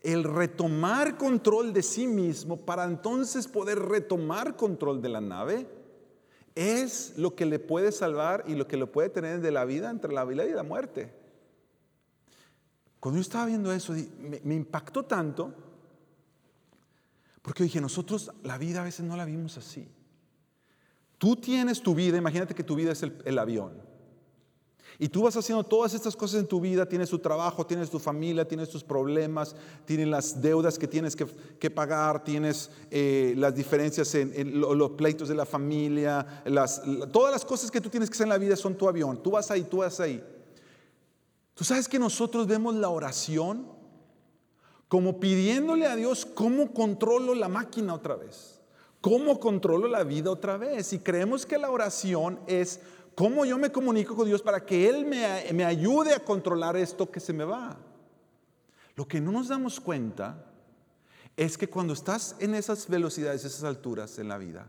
El 0.00 0.24
retomar 0.24 1.16
control 1.16 1.72
de 1.72 1.82
sí 1.82 2.06
mismo 2.06 2.56
para 2.56 2.84
entonces 2.84 3.46
poder 3.46 3.78
retomar 3.78 4.56
control 4.56 5.00
de 5.00 5.08
la 5.08 5.20
nave 5.20 5.68
es 6.54 7.14
lo 7.16 7.34
que 7.34 7.46
le 7.46 7.58
puede 7.58 7.92
salvar 7.92 8.44
y 8.46 8.54
lo 8.54 8.66
que 8.66 8.76
le 8.76 8.86
puede 8.86 9.10
tener 9.10 9.40
de 9.40 9.52
la 9.52 9.64
vida 9.64 9.90
entre 9.90 10.12
la 10.12 10.24
vida 10.24 10.44
y 10.44 10.52
la 10.52 10.62
muerte. 10.64 11.14
Cuando 12.98 13.18
yo 13.18 13.22
estaba 13.22 13.46
viendo 13.46 13.72
eso, 13.72 13.92
me, 13.92 14.40
me 14.42 14.54
impactó 14.54 15.04
tanto 15.04 15.54
porque 17.42 17.64
dije, 17.64 17.80
nosotros 17.80 18.30
la 18.42 18.56
vida 18.56 18.80
a 18.80 18.84
veces 18.84 19.04
no 19.04 19.16
la 19.16 19.24
vimos 19.24 19.58
así. 19.58 19.88
Tú 21.22 21.36
tienes 21.36 21.80
tu 21.80 21.94
vida, 21.94 22.18
imagínate 22.18 22.52
que 22.52 22.64
tu 22.64 22.74
vida 22.74 22.90
es 22.90 23.04
el, 23.04 23.38
avión. 23.38 23.74
Y 24.98 25.08
tú 25.08 25.22
vas 25.22 25.36
haciendo 25.36 25.62
todas 25.62 25.94
estas 25.94 26.16
cosas 26.16 26.40
en 26.40 26.48
tu 26.48 26.60
vida, 26.60 26.84
tienes 26.84 27.10
tu 27.10 27.20
trabajo, 27.20 27.64
tienes 27.64 27.90
tu 27.90 28.00
familia, 28.00 28.44
tienes 28.48 28.68
tus 28.68 28.82
problemas, 28.82 29.54
tienes 29.84 30.08
las 30.08 30.42
deudas 30.42 30.80
que 30.80 30.88
tienes 30.88 31.14
que, 31.14 31.70
pagar, 31.70 32.24
tienes 32.24 32.72
eh, 32.90 33.34
las 33.36 33.54
diferencias 33.54 34.12
en, 34.16 34.60
los 34.60 34.90
pleitos 34.90 35.28
de 35.28 35.36
la 35.36 35.46
familia, 35.46 36.42
todas 37.12 37.30
las 37.30 37.44
cosas 37.44 37.70
que 37.70 37.80
tú 37.80 37.88
tienes 37.88 38.10
que 38.10 38.14
hacer 38.14 38.24
en 38.24 38.30
la 38.30 38.38
vida 38.38 38.56
son 38.56 38.74
tu 38.74 38.88
avión. 38.88 39.22
Tú 39.22 39.30
vas 39.30 39.48
ahí, 39.52 39.62
tú 39.62 39.76
vas 39.76 40.00
ahí. 40.00 40.20
Tú 41.54 41.62
sabes 41.62 41.86
que 41.86 42.00
nosotros 42.00 42.48
vemos 42.48 42.74
la 42.74 42.88
oración 42.88 43.68
como 44.88 45.20
pidiéndole 45.20 45.86
a 45.86 45.94
Dios 45.94 46.26
cómo 46.26 46.72
controlo 46.72 47.32
la 47.36 47.46
máquina 47.46 47.94
otra 47.94 48.16
vez, 48.16 48.51
cómo 49.02 49.38
controlo 49.38 49.86
la 49.86 50.02
vida 50.02 50.30
otra 50.30 50.56
vez. 50.56 50.94
Y 50.94 51.00
creemos 51.00 51.44
que 51.44 51.58
la 51.58 51.70
oración 51.70 52.40
es 52.46 52.80
cómo 53.14 53.44
yo 53.44 53.58
me 53.58 53.70
comunico 53.70 54.16
con 54.16 54.26
Dios 54.26 54.40
para 54.40 54.64
que 54.64 54.88
Él 54.88 55.04
me, 55.04 55.52
me 55.52 55.66
ayude 55.66 56.14
a 56.14 56.24
controlar 56.24 56.74
esto 56.78 57.10
que 57.10 57.20
se 57.20 57.34
me 57.34 57.44
va. 57.44 57.76
Lo 58.96 59.06
que 59.06 59.20
no 59.20 59.30
nos 59.30 59.48
damos 59.48 59.78
cuenta 59.78 60.46
es 61.36 61.58
que 61.58 61.68
cuando 61.68 61.92
estás 61.92 62.36
en 62.38 62.54
esas 62.54 62.88
velocidades, 62.88 63.44
esas 63.44 63.64
alturas 63.64 64.18
en 64.18 64.28
la 64.28 64.38
vida, 64.38 64.66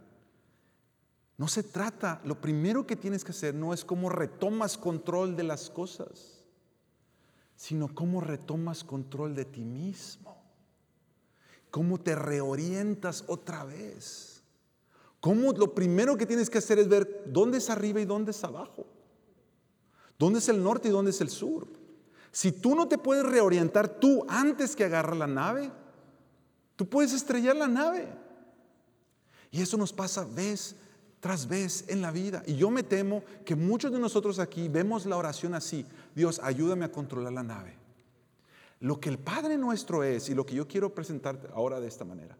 no 1.37 1.47
se 1.47 1.63
trata, 1.63 2.19
lo 2.25 2.41
primero 2.41 2.85
que 2.85 2.97
tienes 2.97 3.23
que 3.23 3.31
hacer 3.31 3.55
no 3.55 3.73
es 3.73 3.85
cómo 3.85 4.09
retomas 4.09 4.77
control 4.77 5.37
de 5.37 5.43
las 5.43 5.69
cosas 5.69 6.43
sino 7.55 7.93
cómo 7.93 8.19
retomas 8.21 8.83
control 8.83 9.35
de 9.35 9.45
ti 9.45 9.63
mismo, 9.63 10.42
cómo 11.73 11.99
te 11.99 12.13
reorientas 12.13 13.23
otra 13.25 13.63
vez, 13.63 14.43
cómo 15.19 15.53
lo 15.53 15.73
primero 15.73 16.15
que 16.15 16.27
tienes 16.27 16.47
que 16.47 16.59
hacer 16.59 16.77
es 16.77 16.87
ver 16.87 17.23
dónde 17.25 17.57
es 17.57 17.67
arriba 17.71 17.99
y 17.99 18.05
dónde 18.05 18.29
es 18.29 18.43
abajo, 18.43 18.85
dónde 20.19 20.37
es 20.37 20.47
el 20.49 20.61
norte 20.61 20.89
y 20.89 20.91
dónde 20.91 21.09
es 21.09 21.19
el 21.19 21.31
sur. 21.31 21.65
Si 22.31 22.51
tú 22.51 22.75
no 22.75 22.87
te 22.87 22.99
puedes 22.99 23.25
reorientar 23.25 23.87
tú 23.87 24.23
antes 24.27 24.75
que 24.75 24.83
agarrar 24.83 25.15
la 25.15 25.25
nave, 25.25 25.71
tú 26.75 26.87
puedes 26.87 27.11
estrellar 27.11 27.55
la 27.55 27.67
nave. 27.67 28.07
Y 29.49 29.59
eso 29.59 29.75
nos 29.75 29.91
pasa 29.91 30.25
vez 30.25 30.75
tras 31.21 31.47
vez 31.47 31.85
en 31.87 32.03
la 32.03 32.11
vida. 32.11 32.43
Y 32.45 32.55
yo 32.55 32.69
me 32.69 32.83
temo 32.83 33.23
que 33.45 33.55
muchos 33.55 33.91
de 33.91 33.97
nosotros 33.97 34.37
aquí 34.37 34.67
vemos 34.67 35.07
la 35.07 35.17
oración 35.17 35.55
así. 35.55 35.87
Dios, 36.13 36.39
ayúdame 36.43 36.85
a 36.85 36.91
controlar 36.91 37.33
la 37.33 37.41
nave. 37.41 37.82
Lo 38.83 38.99
que 38.99 39.07
el 39.07 39.17
Padre 39.17 39.57
nuestro 39.57 40.03
es, 40.03 40.27
y 40.27 40.35
lo 40.35 40.45
que 40.45 40.55
yo 40.55 40.67
quiero 40.67 40.93
presentar 40.93 41.39
ahora 41.53 41.79
de 41.79 41.87
esta 41.87 42.03
manera, 42.03 42.37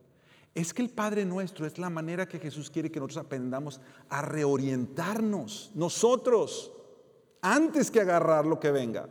es 0.54 0.74
que 0.74 0.82
el 0.82 0.90
Padre 0.90 1.24
nuestro 1.24 1.66
es 1.66 1.78
la 1.78 1.90
manera 1.90 2.28
que 2.28 2.38
Jesús 2.38 2.70
quiere 2.70 2.92
que 2.92 3.00
nosotros 3.00 3.26
aprendamos 3.26 3.80
a 4.10 4.22
reorientarnos 4.22 5.72
nosotros 5.74 6.74
antes 7.42 7.90
que 7.90 8.02
agarrar 8.02 8.46
lo 8.46 8.60
que 8.60 8.72
venga. 8.72 9.08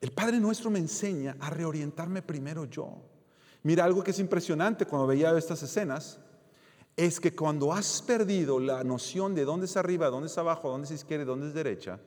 El 0.00 0.12
Padre 0.12 0.38
nuestro 0.38 0.70
me 0.70 0.78
enseña 0.78 1.36
a 1.40 1.50
reorientarme 1.50 2.22
primero 2.22 2.64
yo. 2.66 3.02
Mira 3.64 3.84
algo 3.84 4.04
que 4.04 4.12
es 4.12 4.20
impresionante 4.20 4.86
cuando 4.86 5.08
veía 5.08 5.36
estas 5.36 5.64
escenas 5.64 6.20
es 6.96 7.18
que 7.18 7.34
cuando 7.34 7.72
has 7.72 8.02
perdido 8.02 8.60
la 8.60 8.84
noción 8.84 9.34
de 9.34 9.44
dónde 9.44 9.66
es 9.66 9.76
arriba, 9.76 10.10
dónde 10.10 10.28
es 10.28 10.38
abajo, 10.38 10.70
dónde 10.70 10.86
es 10.86 10.92
izquierda 10.92 11.24
dónde 11.24 11.48
es 11.48 11.54
derecha, 11.54 11.98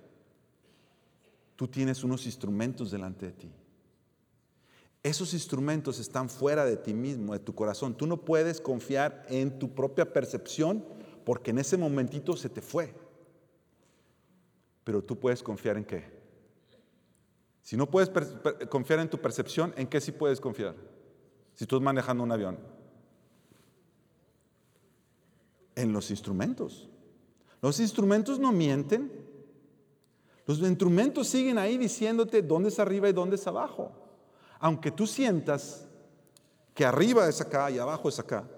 tú 1.63 1.69
tienes 1.69 2.03
unos 2.03 2.25
instrumentos 2.25 2.91
delante 2.91 3.27
de 3.27 3.31
ti. 3.31 3.49
Esos 5.01 5.33
instrumentos 5.33 5.97
están 5.97 6.29
fuera 6.29 6.65
de 6.65 6.75
ti 6.75 6.93
mismo, 6.93 7.31
de 7.31 7.39
tu 7.39 7.55
corazón. 7.55 7.95
Tú 7.95 8.05
no 8.05 8.17
puedes 8.25 8.59
confiar 8.59 9.25
en 9.29 9.59
tu 9.59 9.73
propia 9.73 10.11
percepción 10.11 10.83
porque 11.23 11.51
en 11.51 11.59
ese 11.59 11.77
momentito 11.77 12.35
se 12.35 12.49
te 12.49 12.61
fue. 12.61 12.93
Pero 14.83 15.01
tú 15.01 15.17
puedes 15.17 15.41
confiar 15.41 15.77
en 15.77 15.85
qué? 15.85 16.03
Si 17.61 17.77
no 17.77 17.89
puedes 17.89 18.11
confiar 18.69 18.99
en 18.99 19.09
tu 19.09 19.21
percepción, 19.21 19.73
¿en 19.77 19.87
qué 19.87 20.01
sí 20.01 20.11
puedes 20.11 20.41
confiar? 20.41 20.75
Si 21.53 21.65
tú 21.65 21.77
estás 21.77 21.85
manejando 21.85 22.25
un 22.25 22.31
avión 22.33 22.57
en 25.75 25.93
los 25.93 26.11
instrumentos. 26.11 26.89
Los 27.61 27.79
instrumentos 27.79 28.37
no 28.37 28.51
mienten. 28.51 29.22
Los 30.45 30.59
instrumentos 30.59 31.27
siguen 31.27 31.57
ahí 31.57 31.77
diciéndote 31.77 32.41
dónde 32.41 32.69
es 32.69 32.79
arriba 32.79 33.09
y 33.09 33.13
dónde 33.13 33.35
es 33.35 33.47
abajo. 33.47 33.91
Aunque 34.59 34.91
tú 34.91 35.07
sientas 35.07 35.87
que 36.73 36.85
arriba 36.85 37.27
es 37.29 37.39
acá 37.39 37.71
y 37.71 37.79
abajo 37.79 38.09
es 38.09 38.19
acá, 38.19 38.49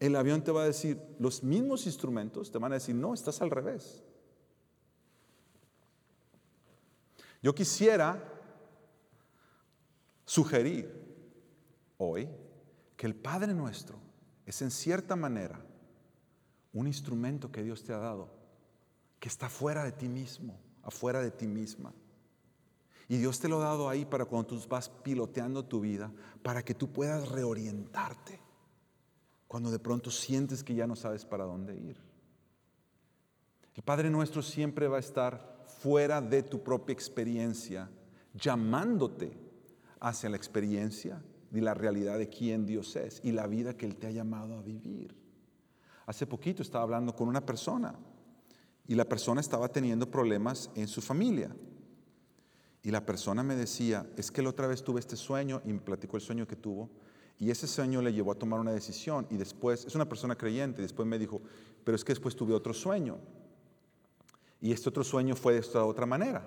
el 0.00 0.16
avión 0.16 0.42
te 0.42 0.50
va 0.50 0.62
a 0.62 0.66
decir, 0.66 0.98
los 1.18 1.42
mismos 1.42 1.86
instrumentos 1.86 2.50
te 2.50 2.58
van 2.58 2.72
a 2.72 2.76
decir, 2.76 2.94
no, 2.94 3.12
estás 3.12 3.40
al 3.42 3.50
revés. 3.50 4.02
Yo 7.42 7.54
quisiera 7.54 8.22
sugerir 10.24 10.90
hoy 11.98 12.28
que 12.96 13.06
el 13.06 13.14
Padre 13.14 13.54
nuestro 13.54 13.98
es 14.46 14.60
en 14.62 14.70
cierta 14.70 15.16
manera 15.16 15.60
un 16.72 16.86
instrumento 16.86 17.50
que 17.50 17.62
Dios 17.62 17.82
te 17.82 17.92
ha 17.92 17.98
dado, 17.98 18.30
que 19.18 19.28
está 19.28 19.48
fuera 19.48 19.84
de 19.84 19.92
ti 19.92 20.08
mismo, 20.08 20.58
afuera 20.90 21.20
de 21.20 21.30
ti 21.30 21.46
misma. 21.46 21.92
Y 23.08 23.16
Dios 23.16 23.40
te 23.40 23.48
lo 23.48 23.60
ha 23.60 23.64
dado 23.64 23.88
ahí 23.88 24.04
para 24.04 24.24
cuando 24.24 24.48
tú 24.48 24.68
vas 24.68 24.88
piloteando 24.88 25.64
tu 25.64 25.80
vida, 25.80 26.12
para 26.42 26.64
que 26.64 26.74
tú 26.74 26.92
puedas 26.92 27.28
reorientarte 27.28 28.38
cuando 29.48 29.72
de 29.72 29.80
pronto 29.80 30.12
sientes 30.12 30.62
que 30.62 30.76
ya 30.76 30.86
no 30.86 30.94
sabes 30.94 31.24
para 31.24 31.42
dónde 31.42 31.74
ir. 31.76 31.96
El 33.74 33.82
Padre 33.82 34.08
nuestro 34.08 34.42
siempre 34.42 34.86
va 34.86 34.98
a 34.98 35.00
estar 35.00 35.64
fuera 35.66 36.20
de 36.20 36.44
tu 36.44 36.62
propia 36.62 36.92
experiencia, 36.92 37.90
llamándote 38.32 39.36
hacia 39.98 40.30
la 40.30 40.36
experiencia 40.36 41.20
y 41.52 41.60
la 41.60 41.74
realidad 41.74 42.16
de 42.16 42.28
quién 42.28 42.64
Dios 42.64 42.94
es 42.94 43.20
y 43.24 43.32
la 43.32 43.48
vida 43.48 43.76
que 43.76 43.86
Él 43.86 43.96
te 43.96 44.06
ha 44.06 44.12
llamado 44.12 44.56
a 44.56 44.62
vivir. 44.62 45.16
Hace 46.06 46.28
poquito 46.28 46.62
estaba 46.62 46.84
hablando 46.84 47.16
con 47.16 47.26
una 47.26 47.44
persona 47.44 47.94
y 48.90 48.96
la 48.96 49.04
persona 49.04 49.40
estaba 49.40 49.68
teniendo 49.68 50.10
problemas 50.10 50.68
en 50.74 50.88
su 50.88 51.00
familia. 51.00 51.54
Y 52.82 52.90
la 52.90 53.06
persona 53.06 53.44
me 53.44 53.54
decía, 53.54 54.04
es 54.16 54.32
que 54.32 54.42
la 54.42 54.48
otra 54.48 54.66
vez 54.66 54.82
tuve 54.82 54.98
este 54.98 55.14
sueño 55.14 55.62
y 55.64 55.72
me 55.72 55.78
platicó 55.78 56.16
el 56.16 56.22
sueño 56.22 56.44
que 56.44 56.56
tuvo. 56.56 56.90
Y 57.38 57.52
ese 57.52 57.68
sueño 57.68 58.02
le 58.02 58.12
llevó 58.12 58.32
a 58.32 58.34
tomar 58.34 58.58
una 58.58 58.72
decisión. 58.72 59.28
Y 59.30 59.36
después, 59.36 59.84
es 59.84 59.94
una 59.94 60.08
persona 60.08 60.34
creyente, 60.34 60.82
después 60.82 61.06
me 61.06 61.20
dijo, 61.20 61.40
pero 61.84 61.94
es 61.94 62.02
que 62.02 62.14
después 62.14 62.34
tuve 62.34 62.52
otro 62.52 62.74
sueño. 62.74 63.18
Y 64.60 64.72
este 64.72 64.88
otro 64.88 65.04
sueño 65.04 65.36
fue 65.36 65.52
de 65.52 65.60
esta 65.60 65.84
otra 65.84 66.04
manera. 66.04 66.42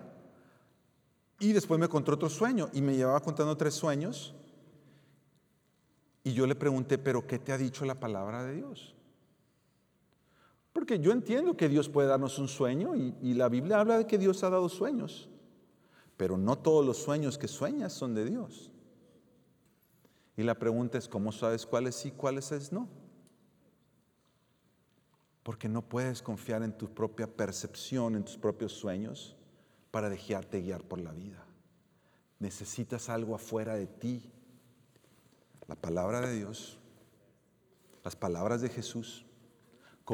Y 1.39 1.53
después 1.53 1.79
me 1.79 1.87
contó 1.87 2.11
otro 2.11 2.29
sueño 2.29 2.69
y 2.73 2.81
me 2.81 2.93
llevaba 2.93 3.21
contando 3.21 3.55
tres 3.55 3.73
sueños. 3.73 4.35
Y 6.25 6.33
yo 6.33 6.45
le 6.45 6.55
pregunté, 6.55 6.97
pero 6.97 7.25
¿qué 7.25 7.39
te 7.39 7.53
ha 7.53 7.57
dicho 7.57 7.85
la 7.85 8.01
palabra 8.01 8.43
de 8.43 8.55
Dios? 8.55 8.95
Porque 10.73 10.99
yo 10.99 11.11
entiendo 11.11 11.55
que 11.55 11.69
Dios 11.69 11.87
puede 11.87 12.07
darnos 12.07 12.39
un 12.39 12.47
sueño 12.47 12.95
y, 12.95 13.35
la 13.35 13.47
Biblia 13.47 13.79
habla 13.79 13.99
de 13.99 14.07
que 14.07 14.17
Dios 14.17 14.43
ha 14.43 14.49
dado 14.49 14.67
sueños. 14.69 15.29
Pero 16.17 16.35
no 16.35 16.57
todos 16.57 16.83
los 16.83 16.97
sueños 16.97 17.37
que 17.37 17.47
sueñas 17.47 17.93
son 17.93 18.15
de 18.15 18.25
Dios. 18.25 18.71
Y 20.35 20.41
la 20.41 20.57
pregunta 20.57 20.97
es, 20.97 21.07
¿cómo 21.07 21.31
sabes 21.31 21.67
cuáles 21.67 21.95
sí, 21.95 22.11
cuáles 22.11 22.51
es 22.51 22.71
no? 22.71 22.89
Porque 25.43 25.69
no 25.69 25.83
puedes 25.83 26.23
confiar 26.23 26.63
en 26.63 26.75
tu 26.75 26.91
propia 26.91 27.27
percepción, 27.27 28.15
en 28.15 28.25
tus 28.25 28.37
propios 28.37 28.71
sueños, 28.71 29.35
para 29.91 30.09
dejarte 30.09 30.61
guiar 30.61 30.83
por 30.83 30.99
la 30.99 31.11
vida. 31.11 31.45
Necesitas 32.39 33.09
algo 33.09 33.35
afuera 33.35 33.75
de 33.75 33.85
ti. 33.85 34.31
La 35.67 35.75
palabra 35.75 36.21
de 36.21 36.35
Dios, 36.35 36.79
las 38.03 38.15
palabras 38.15 38.61
de 38.61 38.69
Jesús, 38.69 39.25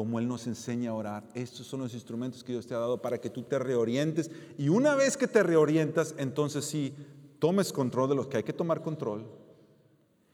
como 0.00 0.18
Él 0.18 0.26
nos 0.26 0.46
enseña 0.46 0.92
a 0.92 0.94
orar. 0.94 1.28
Estos 1.34 1.66
son 1.66 1.80
los 1.80 1.92
instrumentos 1.92 2.42
que 2.42 2.52
Dios 2.52 2.66
te 2.66 2.72
ha 2.74 2.78
dado 2.78 3.02
para 3.02 3.20
que 3.20 3.28
tú 3.28 3.42
te 3.42 3.58
reorientes. 3.58 4.30
Y 4.56 4.70
una 4.70 4.94
vez 4.94 5.18
que 5.18 5.28
te 5.28 5.42
reorientas, 5.42 6.14
entonces 6.16 6.64
sí, 6.64 6.96
tomes 7.38 7.70
control 7.70 8.08
de 8.08 8.14
los 8.14 8.26
que 8.26 8.38
hay 8.38 8.42
que 8.42 8.54
tomar 8.54 8.80
control 8.80 9.26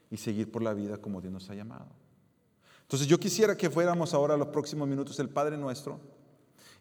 y 0.09 0.15
seguir 0.15 0.49
por 0.49 0.61
la 0.61 0.73
vida 0.73 0.99
como 0.99 1.19
Dios 1.19 1.33
nos 1.33 1.49
ha 1.49 1.53
llamado. 1.53 1.87
Entonces 2.83 3.09
yo 3.09 3.19
quisiera 3.19 3.57
que 3.57 3.69
fuéramos 3.69 4.13
ahora 4.13 4.37
los 4.37 4.47
próximos 4.47 4.87
minutos 4.87 5.19
el 5.19 5.27
Padre 5.27 5.57
nuestro 5.57 5.99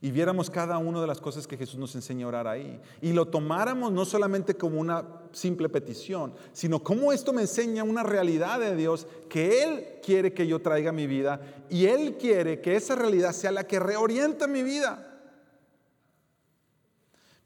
y 0.01 0.11
viéramos 0.11 0.51
cada 0.51 0.79
una 0.79 1.01
de 1.01 1.07
las 1.07 1.21
cosas 1.21 1.47
que 1.47 1.57
Jesús 1.57 1.79
nos 1.79 1.95
enseña 1.95 2.27
a 2.27 2.29
orar 2.29 2.47
ahí. 2.47 2.81
Y 3.01 3.13
lo 3.13 3.27
tomáramos 3.27 3.93
no 3.93 4.05
solamente 4.05 4.55
como 4.55 4.81
una 4.81 5.05
simple 5.33 5.69
petición, 5.69 6.35
sino 6.53 6.83
como 6.83 7.13
esto 7.13 7.33
me 7.33 7.43
enseña 7.43 7.83
una 7.83 8.03
realidad 8.03 8.61
de 8.61 8.77
Dios 8.77 9.07
que 9.29 9.63
Él 9.63 9.87
quiere 10.03 10.35
que 10.35 10.47
yo 10.47 10.61
traiga 10.61 10.91
a 10.91 10.93
mi 10.93 11.07
vida 11.07 11.41
y 11.71 11.87
Él 11.87 12.17
quiere 12.19 12.61
que 12.61 12.77
esa 12.77 12.95
realidad 12.95 13.33
sea 13.33 13.53
la 13.53 13.67
que 13.67 13.81
reorienta 13.81 14.47
mi 14.47 14.63
vida. 14.63 15.21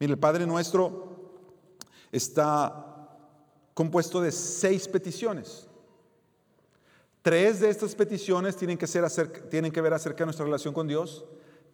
Mire, 0.00 0.12
el 0.12 0.18
Padre 0.18 0.46
nuestro 0.46 1.10
está 2.10 2.86
compuesto 3.74 4.20
de 4.20 4.32
seis 4.32 4.88
peticiones. 4.88 5.66
Tres 7.22 7.60
de 7.60 7.68
estas 7.68 7.94
peticiones 7.94 8.56
tienen 8.56 8.78
que, 8.78 8.86
ser 8.86 9.08
tienen 9.50 9.70
que 9.70 9.80
ver 9.80 9.92
acerca 9.92 10.20
de 10.20 10.26
nuestra 10.26 10.44
relación 10.44 10.72
con 10.72 10.88
Dios. 10.88 11.24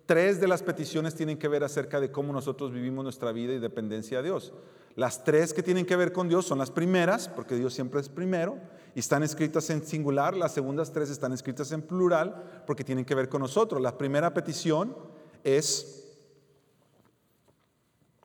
Tres 0.07 0.41
de 0.41 0.49
las 0.49 0.63
peticiones 0.63 1.15
tienen 1.15 1.39
que 1.39 1.49
ver 1.49 1.65
acerca 1.65 2.01
de 2.01 2.11
cómo 2.11 2.33
nosotros 2.33 2.73
vivimos 2.73 3.03
nuestra 3.03 3.33
vida 3.33 3.53
y 3.53 3.59
dependencia 3.59 4.19
de 4.19 4.25
Dios. 4.25 4.53
Las 4.95 5.25
tres 5.25 5.53
que 5.53 5.63
tienen 5.63 5.85
que 5.85 5.97
ver 5.97 6.13
con 6.13 6.29
Dios 6.29 6.47
son 6.47 6.59
las 6.59 6.71
primeras, 6.71 7.29
porque 7.29 7.57
Dios 7.57 7.75
siempre 7.75 8.01
es 8.01 8.09
primero, 8.09 8.59
y 8.95 9.01
están 9.01 9.23
escritas 9.23 9.69
en 9.71 9.85
singular. 9.85 10.37
Las 10.37 10.55
segundas 10.55 10.93
tres 10.93 11.11
están 11.11 11.33
escritas 11.33 11.73
en 11.73 11.83
plural, 11.83 12.63
porque 12.67 12.85
tienen 12.85 13.05
que 13.05 13.15
ver 13.15 13.29
con 13.29 13.43
nosotros. 13.43 13.83
La 13.83 13.99
primera 13.99 14.33
petición 14.33 14.97
es 15.45 16.05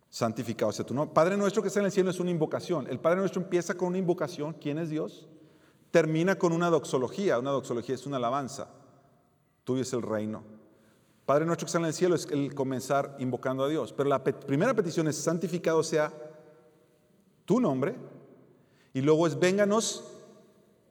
santificado 0.09 0.71
sea 0.71 0.85
tu 0.85 0.93
nombre. 0.93 1.13
Padre 1.13 1.35
nuestro 1.35 1.61
que 1.61 1.69
está 1.69 1.79
en 1.79 1.87
el 1.87 1.91
cielo 1.91 2.11
es 2.11 2.19
una 2.19 2.31
invocación. 2.31 2.87
El 2.87 2.99
Padre 2.99 3.19
nuestro 3.19 3.41
empieza 3.41 3.75
con 3.75 3.89
una 3.89 3.97
invocación. 3.97 4.53
¿Quién 4.53 4.77
es 4.77 4.89
Dios? 4.89 5.27
termina 5.91 6.35
con 6.37 6.53
una 6.53 6.69
doxología. 6.69 7.37
Una 7.37 7.51
doxología 7.51 7.95
es 7.95 8.05
una 8.07 8.17
alabanza. 8.17 8.69
Tuyo 9.63 9.83
es 9.83 9.93
el 9.93 10.01
reino. 10.01 10.43
Padre 11.31 11.45
nuestro 11.45 11.65
que 11.65 11.69
está 11.69 11.77
en 11.79 11.85
el 11.85 11.93
cielo 11.93 12.15
es 12.15 12.27
el 12.29 12.53
comenzar 12.53 13.15
invocando 13.17 13.63
a 13.63 13.69
Dios. 13.69 13.93
Pero 13.93 14.09
la 14.09 14.21
primera 14.21 14.73
petición 14.73 15.07
es 15.07 15.15
santificado 15.15 15.81
sea 15.81 16.11
tu 17.45 17.61
nombre. 17.61 17.95
Y 18.93 18.99
luego 18.99 19.25
es 19.25 19.39
vénganos 19.39 20.03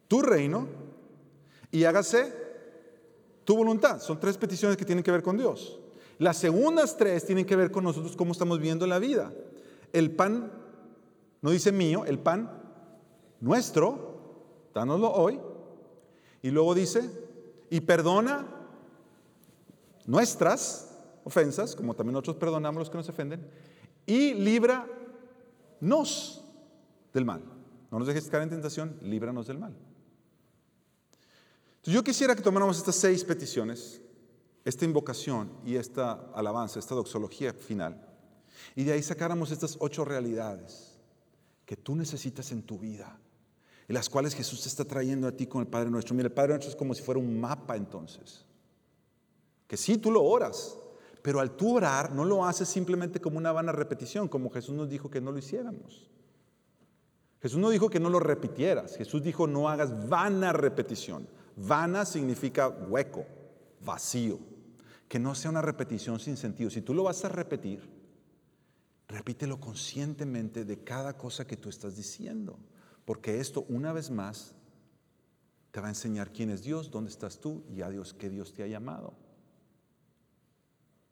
tu 0.09 0.22
reino 0.22 0.66
y 1.70 1.85
hágase 1.85 2.33
tu 3.44 3.55
voluntad. 3.55 4.00
Son 4.00 4.18
tres 4.18 4.38
peticiones 4.38 4.79
que 4.79 4.87
tienen 4.87 5.05
que 5.05 5.11
ver 5.11 5.22
con 5.22 5.37
Dios. 5.37 5.79
Las 6.16 6.38
segundas 6.38 6.96
tres 6.96 7.26
tienen 7.26 7.44
que 7.44 7.57
ver 7.57 7.70
con 7.70 7.85
nosotros 7.85 8.16
cómo 8.16 8.33
estamos 8.33 8.61
viendo 8.61 8.87
la 8.87 8.98
vida. 8.98 9.35
El 9.92 10.11
pan, 10.11 10.50
no 11.42 11.50
dice 11.50 11.70
mío, 11.70 12.07
el 12.07 12.18
pan 12.18 12.50
nuestro 13.40 14.70
dánoslo 14.72 15.12
hoy. 15.12 15.38
Y 16.40 16.48
luego 16.50 16.74
dice, 16.74 17.11
y 17.68 17.83
perdona 17.83 18.59
nuestras 20.06 20.90
ofensas, 21.24 21.74
como 21.76 21.94
también 21.94 22.12
nosotros 22.14 22.36
perdonamos 22.36 22.78
a 22.78 22.80
los 22.80 22.90
que 22.90 22.96
nos 22.96 23.08
ofenden, 23.08 23.46
y 24.06 24.34
líbranos 24.34 24.90
del 27.12 27.24
mal. 27.24 27.42
No 27.90 27.98
nos 27.98 28.08
dejes 28.08 28.28
caer 28.28 28.44
en 28.44 28.50
tentación, 28.50 28.96
líbranos 29.02 29.46
del 29.46 29.58
mal. 29.58 29.76
Entonces 31.76 31.94
yo 31.94 32.04
quisiera 32.04 32.36
que 32.36 32.42
tomáramos 32.42 32.78
estas 32.78 32.96
seis 32.96 33.24
peticiones, 33.24 34.00
esta 34.64 34.84
invocación 34.84 35.50
y 35.64 35.76
esta 35.76 36.30
alabanza, 36.34 36.78
esta 36.78 36.94
doxología 36.94 37.52
final, 37.54 38.06
y 38.76 38.84
de 38.84 38.92
ahí 38.92 39.02
sacáramos 39.02 39.50
estas 39.50 39.76
ocho 39.80 40.04
realidades 40.04 40.98
que 41.64 41.76
tú 41.76 41.96
necesitas 41.96 42.52
en 42.52 42.62
tu 42.62 42.78
vida 42.78 43.18
y 43.88 43.92
las 43.92 44.08
cuales 44.08 44.34
Jesús 44.34 44.62
te 44.62 44.68
está 44.68 44.84
trayendo 44.84 45.26
a 45.26 45.32
ti 45.32 45.46
con 45.46 45.62
el 45.62 45.66
Padre 45.66 45.90
Nuestro. 45.90 46.14
Mira, 46.14 46.28
el 46.28 46.32
Padre 46.32 46.50
Nuestro 46.50 46.70
es 46.70 46.76
como 46.76 46.94
si 46.94 47.02
fuera 47.02 47.18
un 47.18 47.40
mapa 47.40 47.76
entonces. 47.76 48.44
Que 49.70 49.76
sí, 49.76 49.98
tú 49.98 50.11
lo 50.11 50.24
oras, 50.24 50.76
pero 51.22 51.38
al 51.38 51.52
tú 51.52 51.76
orar 51.76 52.12
no 52.12 52.24
lo 52.24 52.44
haces 52.44 52.68
simplemente 52.68 53.20
como 53.20 53.38
una 53.38 53.52
vana 53.52 53.70
repetición, 53.70 54.26
como 54.26 54.50
Jesús 54.50 54.74
nos 54.74 54.90
dijo 54.90 55.12
que 55.12 55.20
no 55.20 55.30
lo 55.30 55.38
hiciéramos. 55.38 56.11
Jesús 57.40 57.61
no 57.61 57.70
dijo 57.70 57.88
que 57.88 58.00
no 58.00 58.11
lo 58.11 58.18
repitieras, 58.18 58.96
Jesús 58.96 59.22
dijo 59.22 59.46
no 59.46 59.68
hagas 59.68 60.09
vana 60.09 60.52
repetición. 60.52 61.28
Vana 61.54 62.04
significa 62.04 62.68
hueco, 62.68 63.24
vacío, 63.80 64.40
que 65.06 65.20
no 65.20 65.37
sea 65.37 65.52
una 65.52 65.62
repetición 65.62 66.18
sin 66.18 66.37
sentido. 66.37 66.68
Si 66.68 66.83
tú 66.83 66.92
lo 66.92 67.04
vas 67.04 67.24
a 67.24 67.28
repetir, 67.28 67.88
repítelo 69.06 69.61
conscientemente 69.61 70.64
de 70.64 70.83
cada 70.83 71.16
cosa 71.16 71.46
que 71.46 71.56
tú 71.56 71.68
estás 71.68 71.94
diciendo. 71.94 72.59
Porque 73.04 73.38
esto, 73.38 73.66
una 73.68 73.92
vez 73.92 74.11
más, 74.11 74.52
te 75.70 75.80
va 75.80 75.87
a 75.87 75.90
enseñar 75.90 76.33
quién 76.33 76.50
es 76.50 76.64
Dios, 76.64 76.90
dónde 76.90 77.12
estás 77.12 77.38
tú 77.38 77.62
y 77.72 77.83
a 77.83 77.88
Dios, 77.88 78.12
que 78.12 78.30
Dios 78.30 78.52
te 78.52 78.64
ha 78.64 78.66
llamado. 78.66 79.29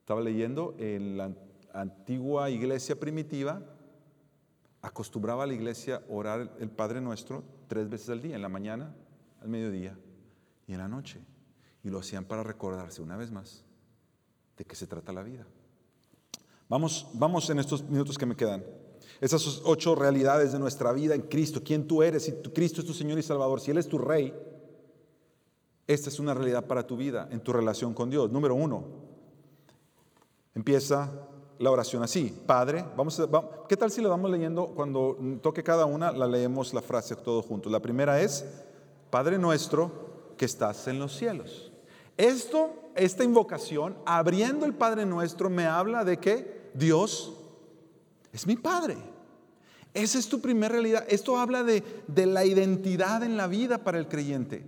Estaba 0.08 0.22
leyendo 0.22 0.74
en 0.78 1.18
la 1.18 1.30
antigua 1.74 2.48
iglesia 2.48 2.98
primitiva, 2.98 3.60
acostumbraba 4.80 5.46
la 5.46 5.52
iglesia 5.52 6.02
orar 6.08 6.56
el 6.60 6.70
Padre 6.70 7.02
Nuestro 7.02 7.44
tres 7.66 7.90
veces 7.90 8.08
al 8.08 8.22
día, 8.22 8.34
en 8.34 8.40
la 8.40 8.48
mañana, 8.48 8.94
al 9.42 9.48
mediodía 9.48 9.98
y 10.66 10.72
en 10.72 10.78
la 10.78 10.88
noche. 10.88 11.20
Y 11.84 11.90
lo 11.90 11.98
hacían 11.98 12.24
para 12.24 12.42
recordarse 12.42 13.02
una 13.02 13.18
vez 13.18 13.30
más 13.30 13.66
de 14.56 14.64
qué 14.64 14.74
se 14.74 14.86
trata 14.86 15.12
la 15.12 15.22
vida. 15.22 15.46
Vamos, 16.70 17.10
vamos 17.12 17.50
en 17.50 17.58
estos 17.58 17.82
minutos 17.82 18.16
que 18.16 18.24
me 18.24 18.34
quedan. 18.34 18.64
Esas 19.20 19.60
ocho 19.66 19.94
realidades 19.94 20.52
de 20.52 20.58
nuestra 20.58 20.90
vida 20.94 21.16
en 21.16 21.20
Cristo, 21.20 21.62
quién 21.62 21.86
tú 21.86 22.02
eres, 22.02 22.24
si 22.24 22.32
Cristo 22.54 22.80
es 22.80 22.86
tu 22.86 22.94
Señor 22.94 23.18
y 23.18 23.22
Salvador, 23.22 23.60
si 23.60 23.72
Él 23.72 23.76
es 23.76 23.88
tu 23.88 23.98
Rey, 23.98 24.32
esta 25.86 26.08
es 26.08 26.18
una 26.18 26.32
realidad 26.32 26.66
para 26.66 26.86
tu 26.86 26.96
vida 26.96 27.28
en 27.30 27.40
tu 27.40 27.52
relación 27.52 27.92
con 27.92 28.08
Dios. 28.08 28.32
Número 28.32 28.54
uno, 28.54 29.07
empieza 30.58 31.08
la 31.60 31.70
oración 31.70 32.02
así, 32.02 32.36
Padre, 32.44 32.84
vamos 32.96 33.22
¿qué 33.68 33.76
tal 33.76 33.92
si 33.92 34.02
la 34.02 34.08
vamos 34.08 34.28
leyendo 34.28 34.66
cuando 34.66 35.16
toque 35.40 35.62
cada 35.62 35.84
una, 35.86 36.10
la 36.10 36.26
leemos 36.26 36.74
la 36.74 36.82
frase 36.82 37.14
todo 37.14 37.42
juntos? 37.42 37.70
La 37.70 37.78
primera 37.78 38.20
es, 38.20 38.44
Padre 39.08 39.38
nuestro 39.38 40.34
que 40.36 40.46
estás 40.46 40.88
en 40.88 40.98
los 40.98 41.16
cielos. 41.16 41.70
Esto, 42.16 42.74
esta 42.96 43.22
invocación, 43.22 43.96
abriendo 44.04 44.66
el 44.66 44.74
Padre 44.74 45.06
nuestro, 45.06 45.48
me 45.48 45.64
habla 45.64 46.04
de 46.04 46.18
que 46.18 46.70
Dios 46.74 47.34
es 48.32 48.44
mi 48.44 48.56
Padre. 48.56 48.96
Esa 49.94 50.18
es 50.18 50.28
tu 50.28 50.40
primera 50.40 50.72
realidad. 50.72 51.04
Esto 51.08 51.38
habla 51.38 51.62
de, 51.62 51.84
de 52.08 52.26
la 52.26 52.44
identidad 52.44 53.22
en 53.22 53.36
la 53.36 53.46
vida 53.46 53.78
para 53.78 53.98
el 53.98 54.08
creyente. 54.08 54.64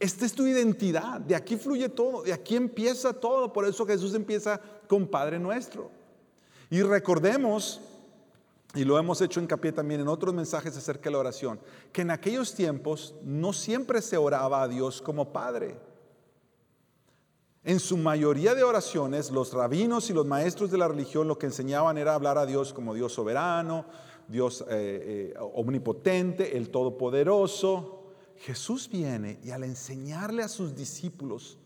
Esta 0.00 0.26
es 0.26 0.32
tu 0.32 0.46
identidad, 0.46 1.20
de 1.20 1.34
aquí 1.34 1.56
fluye 1.56 1.88
todo, 1.88 2.22
de 2.22 2.32
aquí 2.32 2.54
empieza 2.54 3.12
todo. 3.12 3.52
Por 3.52 3.66
eso 3.66 3.84
Jesús 3.84 4.14
empieza 4.14 4.60
con 4.88 5.06
Padre 5.06 5.38
nuestro. 5.38 5.90
Y 6.70 6.82
recordemos, 6.82 7.80
y 8.74 8.84
lo 8.84 8.98
hemos 8.98 9.20
hecho 9.20 9.40
hincapié 9.40 9.72
también 9.72 10.00
en 10.00 10.08
otros 10.08 10.34
mensajes 10.34 10.76
acerca 10.76 11.04
de 11.04 11.12
la 11.12 11.18
oración, 11.18 11.60
que 11.92 12.02
en 12.02 12.10
aquellos 12.10 12.54
tiempos 12.54 13.14
no 13.22 13.52
siempre 13.52 14.02
se 14.02 14.16
oraba 14.16 14.62
a 14.62 14.68
Dios 14.68 15.00
como 15.00 15.32
Padre. 15.32 15.76
En 17.64 17.80
su 17.80 17.96
mayoría 17.96 18.54
de 18.54 18.62
oraciones, 18.62 19.30
los 19.30 19.52
rabinos 19.52 20.10
y 20.10 20.14
los 20.14 20.26
maestros 20.26 20.70
de 20.70 20.78
la 20.78 20.88
religión 20.88 21.28
lo 21.28 21.38
que 21.38 21.46
enseñaban 21.46 21.98
era 21.98 22.14
hablar 22.14 22.38
a 22.38 22.46
Dios 22.46 22.72
como 22.72 22.94
Dios 22.94 23.12
soberano, 23.12 23.84
Dios 24.26 24.62
eh, 24.68 25.34
eh, 25.34 25.38
omnipotente, 25.54 26.56
el 26.56 26.70
todopoderoso. 26.70 28.12
Jesús 28.36 28.88
viene 28.88 29.40
y 29.42 29.50
al 29.50 29.64
enseñarle 29.64 30.42
a 30.42 30.48
sus 30.48 30.74
discípulos 30.74 31.58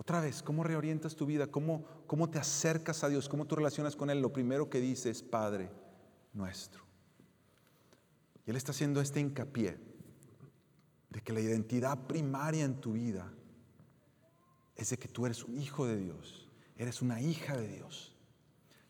otra 0.00 0.22
vez, 0.22 0.42
¿cómo 0.42 0.64
reorientas 0.64 1.14
tu 1.14 1.26
vida? 1.26 1.48
¿Cómo, 1.48 1.84
¿Cómo 2.06 2.30
te 2.30 2.38
acercas 2.38 3.04
a 3.04 3.10
Dios? 3.10 3.28
¿Cómo 3.28 3.44
tú 3.44 3.56
relacionas 3.56 3.94
con 3.94 4.08
Él? 4.08 4.22
Lo 4.22 4.32
primero 4.32 4.70
que 4.70 4.80
dice 4.80 5.10
es 5.10 5.22
Padre 5.22 5.70
nuestro. 6.32 6.82
Y 8.46 8.50
Él 8.50 8.56
está 8.56 8.72
haciendo 8.72 9.02
este 9.02 9.20
hincapié 9.20 9.78
de 11.10 11.20
que 11.20 11.34
la 11.34 11.40
identidad 11.40 11.98
primaria 12.06 12.64
en 12.64 12.80
tu 12.80 12.94
vida 12.94 13.30
es 14.74 14.88
de 14.88 14.98
que 14.98 15.06
tú 15.06 15.26
eres 15.26 15.44
un 15.44 15.60
hijo 15.60 15.86
de 15.86 15.98
Dios, 15.98 16.48
eres 16.78 17.02
una 17.02 17.20
hija 17.20 17.54
de 17.58 17.68
Dios. 17.68 18.16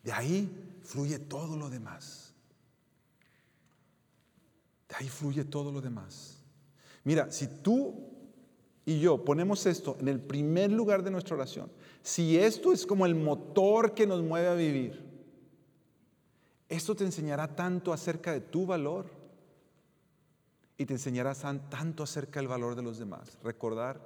De 0.05 0.12
ahí 0.12 0.79
fluye 0.85 1.18
todo 1.18 1.57
lo 1.57 1.70
demás. 1.70 2.35
De 4.88 4.94
ahí 4.94 5.09
fluye 5.09 5.44
todo 5.44 5.73
lo 5.73 5.81
demás. 5.81 6.38
Mira, 7.03 7.33
si 7.33 7.49
tú 7.49 8.11
y 8.90 8.98
yo 8.98 9.24
ponemos 9.24 9.66
esto 9.66 9.96
en 10.00 10.09
el 10.09 10.18
primer 10.18 10.72
lugar 10.72 11.05
de 11.05 11.12
nuestra 11.12 11.37
oración, 11.37 11.70
si 12.03 12.37
esto 12.37 12.72
es 12.72 12.85
como 12.85 13.07
el 13.07 13.14
motor 13.14 13.94
que 13.94 14.05
nos 14.05 14.20
mueve 14.20 14.48
a 14.48 14.55
vivir, 14.55 15.00
esto 16.68 16.96
te 16.96 17.05
enseñará 17.05 17.55
tanto 17.55 17.92
acerca 17.92 18.33
de 18.33 18.40
tu 18.40 18.66
valor 18.66 19.07
y 20.76 20.87
te 20.87 20.94
enseñará 20.94 21.37
tanto 21.70 22.03
acerca 22.03 22.40
del 22.40 22.48
valor 22.48 22.74
de 22.74 22.83
los 22.83 22.98
demás. 22.98 23.38
Recordar 23.44 24.05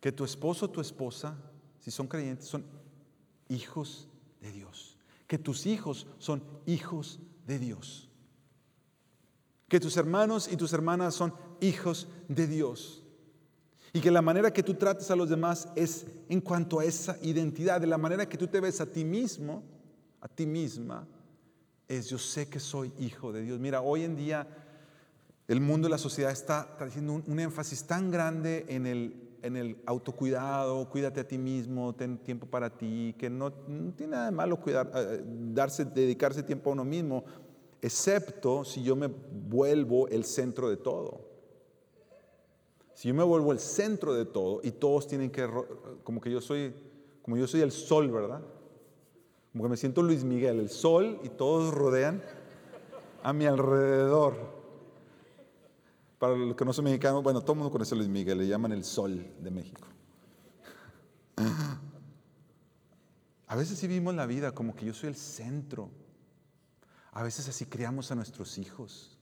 que 0.00 0.12
tu 0.12 0.24
esposo 0.24 0.64
o 0.64 0.70
tu 0.70 0.80
esposa, 0.80 1.36
si 1.78 1.90
son 1.90 2.06
creyentes, 2.06 2.48
son 2.48 2.64
hijos 3.50 4.08
de 4.40 4.50
Dios. 4.50 4.96
Que 5.26 5.36
tus 5.36 5.66
hijos 5.66 6.06
son 6.16 6.42
hijos 6.64 7.20
de 7.46 7.58
Dios. 7.58 8.08
Que 9.68 9.78
tus 9.78 9.98
hermanos 9.98 10.50
y 10.50 10.56
tus 10.56 10.72
hermanas 10.72 11.14
son 11.14 11.34
hijos 11.60 12.08
de 12.28 12.46
Dios. 12.46 13.04
Y 13.92 14.00
que 14.00 14.10
la 14.10 14.22
manera 14.22 14.52
que 14.52 14.62
tú 14.62 14.74
trates 14.74 15.10
a 15.10 15.16
los 15.16 15.28
demás 15.28 15.68
es 15.74 16.06
en 16.28 16.40
cuanto 16.40 16.80
a 16.80 16.84
esa 16.84 17.16
identidad, 17.22 17.80
de 17.80 17.86
la 17.86 17.98
manera 17.98 18.28
que 18.28 18.36
tú 18.36 18.46
te 18.46 18.60
ves 18.60 18.80
a 18.80 18.86
ti 18.86 19.04
mismo, 19.04 19.62
a 20.20 20.28
ti 20.28 20.46
misma, 20.46 21.06
es 21.86 22.08
yo 22.08 22.18
sé 22.18 22.48
que 22.48 22.60
soy 22.60 22.92
hijo 22.98 23.32
de 23.32 23.42
Dios. 23.42 23.58
Mira, 23.58 23.80
hoy 23.80 24.04
en 24.04 24.14
día 24.14 24.46
el 25.48 25.60
mundo 25.62 25.88
y 25.88 25.90
la 25.90 25.98
sociedad 25.98 26.30
está 26.30 26.76
haciendo 26.78 27.14
un, 27.14 27.40
énfasis 27.40 27.84
tan 27.84 28.10
grande 28.10 28.66
en 28.68 28.86
el, 28.86 29.38
en 29.42 29.56
el 29.56 29.78
autocuidado, 29.86 30.90
cuídate 30.90 31.20
a 31.20 31.26
ti 31.26 31.38
mismo, 31.38 31.94
ten 31.94 32.18
tiempo 32.18 32.46
para 32.46 32.76
ti, 32.76 33.14
que 33.18 33.30
no, 33.30 33.50
tiene 33.96 34.12
nada 34.12 34.26
de 34.26 34.32
malo 34.32 34.60
cuidar, 34.60 34.90
eh, 34.94 35.22
darse, 35.24 35.86
dedicarse 35.86 36.42
tiempo 36.42 36.68
a 36.68 36.74
uno 36.74 36.84
mismo, 36.84 37.24
excepto 37.80 38.62
si 38.62 38.82
yo 38.82 38.94
me 38.94 39.06
vuelvo 39.06 40.06
el 40.08 40.24
centro 40.24 40.68
de 40.68 40.76
todo. 40.76 41.27
Si 42.98 43.06
yo 43.06 43.14
me 43.14 43.22
vuelvo 43.22 43.52
el 43.52 43.60
centro 43.60 44.12
de 44.12 44.24
todo 44.24 44.58
y 44.64 44.72
todos 44.72 45.06
tienen 45.06 45.30
que, 45.30 45.48
como 46.02 46.20
que 46.20 46.32
yo 46.32 46.40
soy, 46.40 46.74
como 47.22 47.36
yo 47.36 47.46
soy 47.46 47.60
el 47.60 47.70
sol, 47.70 48.10
¿verdad? 48.10 48.42
Como 49.52 49.62
que 49.62 49.70
me 49.70 49.76
siento 49.76 50.02
Luis 50.02 50.24
Miguel, 50.24 50.58
el 50.58 50.68
sol 50.68 51.20
y 51.22 51.28
todos 51.28 51.72
rodean 51.72 52.20
a 53.22 53.32
mi 53.32 53.46
alrededor. 53.46 54.34
Para 56.18 56.34
los 56.34 56.56
que 56.56 56.64
no 56.64 56.72
son 56.72 56.86
mexicanos, 56.86 57.22
bueno, 57.22 57.40
todo 57.40 57.52
el 57.52 57.58
mundo 57.58 57.70
conoce 57.70 57.94
a 57.94 57.98
Luis 57.98 58.08
Miguel, 58.08 58.36
le 58.36 58.48
llaman 58.48 58.72
el 58.72 58.82
sol 58.82 59.24
de 59.38 59.50
México. 59.52 59.86
A 63.46 63.54
veces 63.54 63.78
sí 63.78 63.86
vivimos 63.86 64.16
la 64.16 64.26
vida 64.26 64.56
como 64.56 64.74
que 64.74 64.86
yo 64.86 64.92
soy 64.92 65.10
el 65.10 65.14
centro. 65.14 65.88
A 67.12 67.22
veces 67.22 67.48
así 67.48 67.64
criamos 67.64 68.10
a 68.10 68.16
nuestros 68.16 68.58
hijos, 68.58 69.16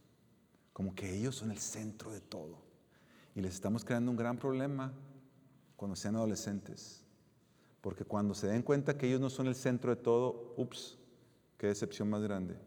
como 0.72 0.94
que 0.94 1.14
ellos 1.14 1.36
son 1.36 1.50
el 1.50 1.58
centro 1.58 2.10
de 2.10 2.22
todo. 2.22 2.65
Y 3.36 3.42
les 3.42 3.52
estamos 3.52 3.84
creando 3.84 4.10
un 4.10 4.16
gran 4.16 4.38
problema 4.38 4.94
cuando 5.76 5.94
sean 5.94 6.16
adolescentes. 6.16 7.04
Porque 7.82 8.06
cuando 8.06 8.32
se 8.34 8.46
den 8.46 8.62
cuenta 8.62 8.96
que 8.96 9.06
ellos 9.06 9.20
no 9.20 9.28
son 9.28 9.46
el 9.46 9.54
centro 9.54 9.94
de 9.94 10.00
todo, 10.00 10.54
ups, 10.56 10.98
qué 11.58 11.66
decepción 11.66 12.08
más 12.08 12.22
grande. 12.22 12.58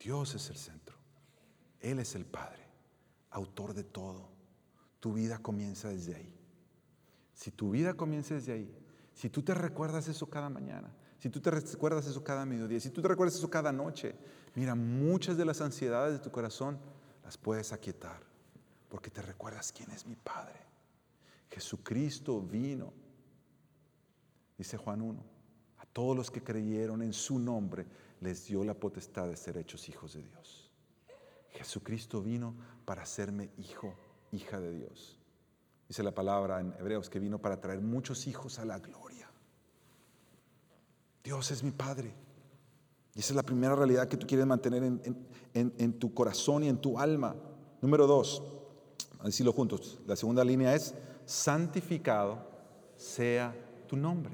Dios 0.00 0.34
es 0.34 0.50
el 0.50 0.56
centro. 0.56 0.96
Él 1.78 2.00
es 2.00 2.16
el 2.16 2.26
Padre, 2.26 2.66
autor 3.30 3.74
de 3.74 3.84
todo. 3.84 4.28
Tu 4.98 5.12
vida 5.12 5.38
comienza 5.38 5.88
desde 5.88 6.16
ahí. 6.16 6.34
Si 7.32 7.52
tu 7.52 7.70
vida 7.70 7.94
comienza 7.94 8.34
desde 8.34 8.52
ahí, 8.52 8.76
si 9.14 9.30
tú 9.30 9.42
te 9.42 9.54
recuerdas 9.54 10.08
eso 10.08 10.28
cada 10.28 10.50
mañana, 10.50 10.92
si 11.16 11.30
tú 11.30 11.40
te 11.40 11.52
recuerdas 11.52 12.08
eso 12.08 12.24
cada 12.24 12.44
mediodía, 12.44 12.80
si 12.80 12.90
tú 12.90 13.00
te 13.00 13.08
recuerdas 13.08 13.36
eso 13.36 13.48
cada 13.48 13.70
noche, 13.70 14.16
mira, 14.56 14.74
muchas 14.74 15.36
de 15.36 15.44
las 15.44 15.60
ansiedades 15.60 16.14
de 16.14 16.18
tu 16.18 16.32
corazón 16.32 16.78
las 17.30 17.38
puedes 17.38 17.72
aquietar 17.72 18.20
porque 18.88 19.08
te 19.08 19.22
recuerdas 19.22 19.70
quién 19.70 19.88
es 19.92 20.04
mi 20.04 20.16
Padre. 20.16 20.58
Jesucristo 21.48 22.40
vino, 22.40 22.92
dice 24.58 24.76
Juan 24.76 25.00
1, 25.00 25.24
a 25.78 25.86
todos 25.86 26.16
los 26.16 26.28
que 26.28 26.42
creyeron 26.42 27.02
en 27.02 27.12
su 27.12 27.38
nombre 27.38 27.86
les 28.20 28.46
dio 28.46 28.64
la 28.64 28.74
potestad 28.74 29.28
de 29.28 29.36
ser 29.36 29.58
hechos 29.58 29.88
hijos 29.88 30.14
de 30.14 30.24
Dios. 30.24 30.72
Jesucristo 31.52 32.20
vino 32.20 32.52
para 32.84 33.02
hacerme 33.02 33.52
hijo, 33.58 33.94
hija 34.32 34.58
de 34.58 34.72
Dios. 34.72 35.16
Dice 35.86 36.02
la 36.02 36.12
palabra 36.12 36.58
en 36.58 36.74
Hebreos 36.80 37.08
que 37.08 37.20
vino 37.20 37.38
para 37.38 37.60
traer 37.60 37.80
muchos 37.80 38.26
hijos 38.26 38.58
a 38.58 38.64
la 38.64 38.80
gloria. 38.80 39.30
Dios 41.22 41.52
es 41.52 41.62
mi 41.62 41.70
Padre. 41.70 42.12
Y 43.14 43.20
esa 43.20 43.32
es 43.32 43.36
la 43.36 43.42
primera 43.42 43.74
realidad 43.74 44.08
que 44.08 44.16
tú 44.16 44.26
quieres 44.26 44.46
mantener 44.46 44.84
en, 45.54 45.92
tu 45.98 46.14
corazón 46.14 46.62
y 46.62 46.68
en 46.68 46.78
tu 46.78 46.98
alma. 46.98 47.34
Número 47.80 48.06
dos, 48.06 48.42
a 49.18 49.24
decirlo 49.24 49.52
juntos, 49.52 49.98
la 50.06 50.16
segunda 50.16 50.44
línea 50.44 50.74
es, 50.74 50.94
santificado 51.24 52.38
sea 52.96 53.54
tu 53.86 53.96
nombre. 53.96 54.32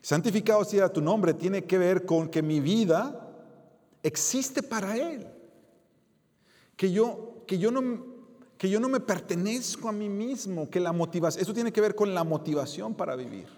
Santificado 0.00 0.64
sea 0.64 0.92
tu 0.92 1.00
nombre 1.00 1.34
tiene 1.34 1.64
que 1.64 1.78
ver 1.78 2.06
con 2.06 2.28
que 2.28 2.42
mi 2.42 2.60
vida 2.60 3.28
existe 4.02 4.62
para 4.62 4.96
Él. 4.96 5.26
Que 6.76 6.92
yo, 6.92 7.42
que 7.46 7.58
yo, 7.58 7.72
no, 7.72 8.04
que 8.56 8.70
yo 8.70 8.78
no 8.78 8.88
me 8.88 9.00
pertenezco 9.00 9.88
a 9.88 9.92
mí 9.92 10.08
mismo, 10.08 10.70
que 10.70 10.78
la 10.78 10.92
motivación, 10.92 11.42
eso 11.42 11.52
tiene 11.52 11.72
que 11.72 11.80
ver 11.80 11.96
con 11.96 12.14
la 12.14 12.22
motivación 12.22 12.94
para 12.94 13.16
vivir. 13.16 13.48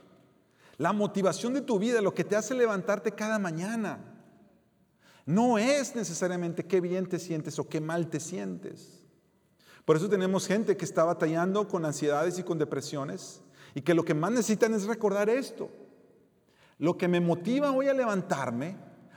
La 0.78 0.94
motivación 0.94 1.52
de 1.52 1.60
tu 1.60 1.78
vida, 1.78 2.00
lo 2.00 2.14
que 2.14 2.24
te 2.24 2.36
hace 2.36 2.54
levantarte 2.54 3.12
cada 3.12 3.38
mañana. 3.38 4.09
No 5.26 5.58
es 5.58 5.94
necesariamente 5.94 6.64
qué 6.64 6.80
bien 6.80 7.06
te 7.06 7.18
sientes 7.18 7.58
o 7.58 7.68
qué 7.68 7.80
mal 7.80 8.08
te 8.08 8.20
sientes. 8.20 9.02
Por 9.84 9.96
eso 9.96 10.08
tenemos 10.08 10.46
gente 10.46 10.76
que 10.76 10.84
está 10.84 11.04
batallando 11.04 11.66
con 11.66 11.84
ansiedades 11.84 12.38
y 12.38 12.42
con 12.42 12.58
depresiones 12.58 13.40
y 13.74 13.82
que 13.82 13.94
lo 13.94 14.04
que 14.04 14.14
más 14.14 14.30
necesitan 14.30 14.74
es 14.74 14.84
recordar 14.84 15.28
esto. 15.28 15.68
Lo 16.78 16.96
que 16.96 17.08
me 17.08 17.20
motiva 17.20 17.72
hoy 17.72 17.88
a 17.88 17.94
levantarme, 17.94 18.76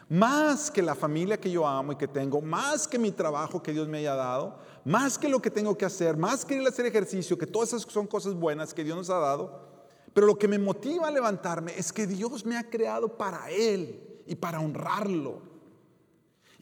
más 0.10 0.70
que 0.70 0.82
la 0.82 0.96
familia 0.96 1.40
que 1.40 1.50
yo 1.50 1.66
amo 1.66 1.94
y 1.94 1.96
que 1.96 2.08
tengo, 2.08 2.42
más 2.42 2.88
que 2.88 3.00
mi 3.00 3.12
trabajo 3.12 3.64
que 3.64 3.72
Dios 3.72 3.88
me 3.88 4.00
haya 4.00 4.16
dado, 4.16 4.60
más 4.84 5.18
que 5.18 5.30
lo 5.30 5.42
que 5.42 5.50
tengo 5.50 5.78
que 5.78 5.86
hacer, 5.86 6.18
más 6.18 6.44
que 6.44 6.56
ir 6.56 6.66
a 6.66 6.70
hacer 6.70 6.86
ejercicio, 6.86 7.38
que 7.38 7.48
todas 7.48 7.70
esas 7.70 7.84
son 7.84 8.06
cosas 8.06 8.34
buenas 8.34 8.74
que 8.74 8.84
Dios 8.84 8.98
nos 8.98 9.10
ha 9.10 9.20
dado, 9.20 9.70
pero 10.14 10.28
lo 10.28 10.38
que 10.38 10.48
me 10.48 10.60
motiva 10.60 11.08
a 11.08 11.12
levantarme 11.12 11.74
es 11.78 11.94
que 11.94 12.06
Dios 12.06 12.46
me 12.46 12.58
ha 12.58 12.70
creado 12.70 13.18
para 13.18 13.50
Él 13.50 14.24
y 14.28 14.36
para 14.36 14.60
honrarlo. 14.60 15.53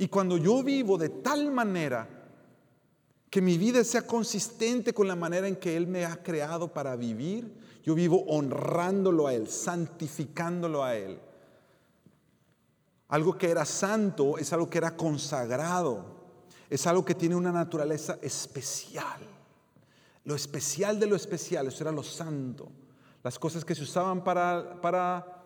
Y 0.01 0.07
cuando 0.07 0.35
yo 0.35 0.63
vivo 0.63 0.97
de 0.97 1.09
tal 1.09 1.51
manera 1.51 2.09
Que 3.29 3.39
mi 3.39 3.55
vida 3.59 3.83
sea 3.83 4.07
consistente 4.07 4.95
con 4.95 5.07
la 5.07 5.15
manera 5.15 5.47
en 5.47 5.55
que 5.55 5.77
Él 5.77 5.85
me 5.85 6.05
ha 6.05 6.23
creado 6.23 6.73
para 6.73 6.95
vivir. 6.95 7.55
Yo 7.83 7.93
vivo 7.93 8.25
honrándolo 8.27 9.27
a 9.27 9.33
Él, 9.35 9.47
santificándolo 9.47 10.83
a 10.83 10.97
Él. 10.97 11.19
Algo 13.09 13.37
que 13.37 13.51
era 13.51 13.63
santo 13.63 14.39
es 14.39 14.51
algo 14.51 14.69
que 14.71 14.79
era 14.79 14.97
consagrado. 14.97 16.03
Es 16.67 16.87
algo 16.87 17.05
que 17.05 17.15
tiene 17.15 17.35
una 17.35 17.51
naturaleza 17.51 18.17
especial. 18.23 19.21
Lo 20.25 20.33
especial 20.35 20.99
de 20.99 21.05
lo 21.05 21.15
especial, 21.15 21.67
eso 21.67 21.83
era 21.83 21.91
lo 21.91 22.03
santo. 22.03 22.71
Las 23.23 23.37
cosas 23.37 23.63
que 23.63 23.75
se 23.75 23.83
usaban 23.83 24.23
para, 24.23 24.81
para, 24.81 25.40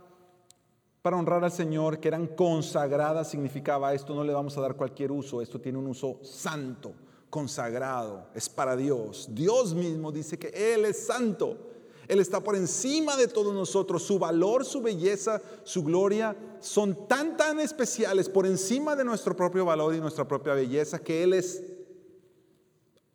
para 1.05 1.17
honrar 1.17 1.43
al 1.43 1.51
Señor, 1.51 1.99
que 1.99 2.07
eran 2.07 2.25
consagradas, 2.25 3.29
significaba 3.29 3.93
esto 3.93 4.15
no 4.15 4.23
le 4.23 4.33
vamos 4.33 4.57
a 4.57 4.61
dar 4.61 4.75
cualquier 4.75 5.11
uso, 5.11 5.39
esto 5.39 5.61
tiene 5.61 5.77
un 5.77 5.85
uso 5.85 6.17
santo, 6.23 6.93
consagrado, 7.29 8.25
es 8.33 8.49
para 8.49 8.75
Dios. 8.75 9.27
Dios 9.29 9.75
mismo 9.75 10.11
dice 10.11 10.39
que 10.39 10.47
Él 10.73 10.83
es 10.83 11.05
santo. 11.05 11.59
Él 12.07 12.19
está 12.19 12.39
por 12.39 12.55
encima 12.55 13.15
de 13.17 13.27
todos 13.27 13.53
nosotros. 13.53 14.01
Su 14.01 14.17
valor, 14.17 14.65
su 14.65 14.81
belleza, 14.81 15.39
su 15.63 15.83
gloria 15.83 16.35
son 16.59 17.07
tan, 17.07 17.37
tan 17.37 17.59
especiales 17.59 18.27
por 18.27 18.47
encima 18.47 18.95
de 18.95 19.03
nuestro 19.03 19.35
propio 19.35 19.63
valor 19.63 19.93
y 19.93 19.99
nuestra 20.01 20.27
propia 20.27 20.55
belleza 20.55 20.97
que 20.97 21.21
Él 21.21 21.33
es 21.33 21.61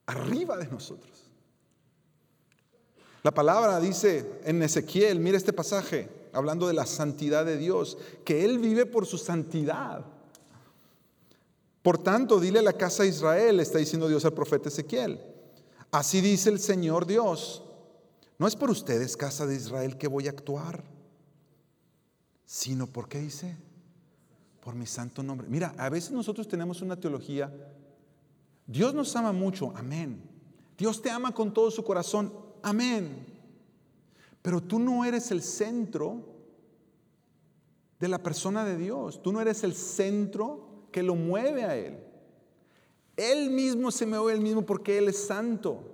arriba 0.06 0.56
de 0.56 0.68
nosotros. 0.68 1.24
La 3.24 3.32
palabra 3.32 3.80
dice 3.80 4.40
en 4.44 4.62
Ezequiel, 4.62 5.18
mire 5.18 5.36
este 5.36 5.52
pasaje, 5.52 6.19
hablando 6.32 6.66
de 6.66 6.74
la 6.74 6.86
santidad 6.86 7.44
de 7.44 7.56
Dios, 7.56 7.98
que 8.24 8.44
Él 8.44 8.58
vive 8.58 8.86
por 8.86 9.06
su 9.06 9.18
santidad. 9.18 10.04
Por 11.82 11.98
tanto, 11.98 12.40
dile 12.40 12.58
a 12.58 12.62
la 12.62 12.74
casa 12.74 13.02
de 13.02 13.08
Israel, 13.08 13.60
está 13.60 13.78
diciendo 13.78 14.08
Dios 14.08 14.24
al 14.24 14.34
profeta 14.34 14.68
Ezequiel, 14.68 15.20
así 15.90 16.20
dice 16.20 16.50
el 16.50 16.60
Señor 16.60 17.06
Dios, 17.06 17.62
no 18.38 18.46
es 18.46 18.56
por 18.56 18.70
ustedes, 18.70 19.16
casa 19.16 19.46
de 19.46 19.56
Israel, 19.56 19.96
que 19.96 20.08
voy 20.08 20.26
a 20.26 20.30
actuar, 20.30 20.84
sino 22.44 22.86
por 22.86 23.08
qué 23.08 23.20
dice, 23.20 23.56
por 24.62 24.74
mi 24.74 24.86
santo 24.86 25.22
nombre. 25.22 25.46
Mira, 25.48 25.74
a 25.78 25.88
veces 25.88 26.10
nosotros 26.10 26.48
tenemos 26.48 26.82
una 26.82 26.96
teología, 26.96 27.52
Dios 28.66 28.94
nos 28.94 29.14
ama 29.16 29.32
mucho, 29.32 29.72
amén. 29.74 30.22
Dios 30.76 31.02
te 31.02 31.10
ama 31.10 31.32
con 31.32 31.52
todo 31.52 31.70
su 31.70 31.84
corazón, 31.84 32.32
Amén. 32.62 33.26
Pero 34.42 34.62
tú 34.62 34.78
no 34.78 35.04
eres 35.04 35.30
el 35.30 35.42
centro 35.42 36.24
de 37.98 38.08
la 38.08 38.22
persona 38.22 38.64
de 38.64 38.76
Dios. 38.76 39.22
Tú 39.22 39.32
no 39.32 39.40
eres 39.40 39.62
el 39.62 39.74
centro 39.74 40.86
que 40.90 41.02
lo 41.02 41.14
mueve 41.14 41.64
a 41.64 41.76
Él. 41.76 41.98
Él 43.16 43.50
mismo 43.50 43.90
se 43.90 44.06
mueve 44.06 44.32
Él 44.32 44.40
mismo 44.40 44.64
porque 44.64 44.98
Él 44.98 45.08
es 45.08 45.26
santo. 45.26 45.84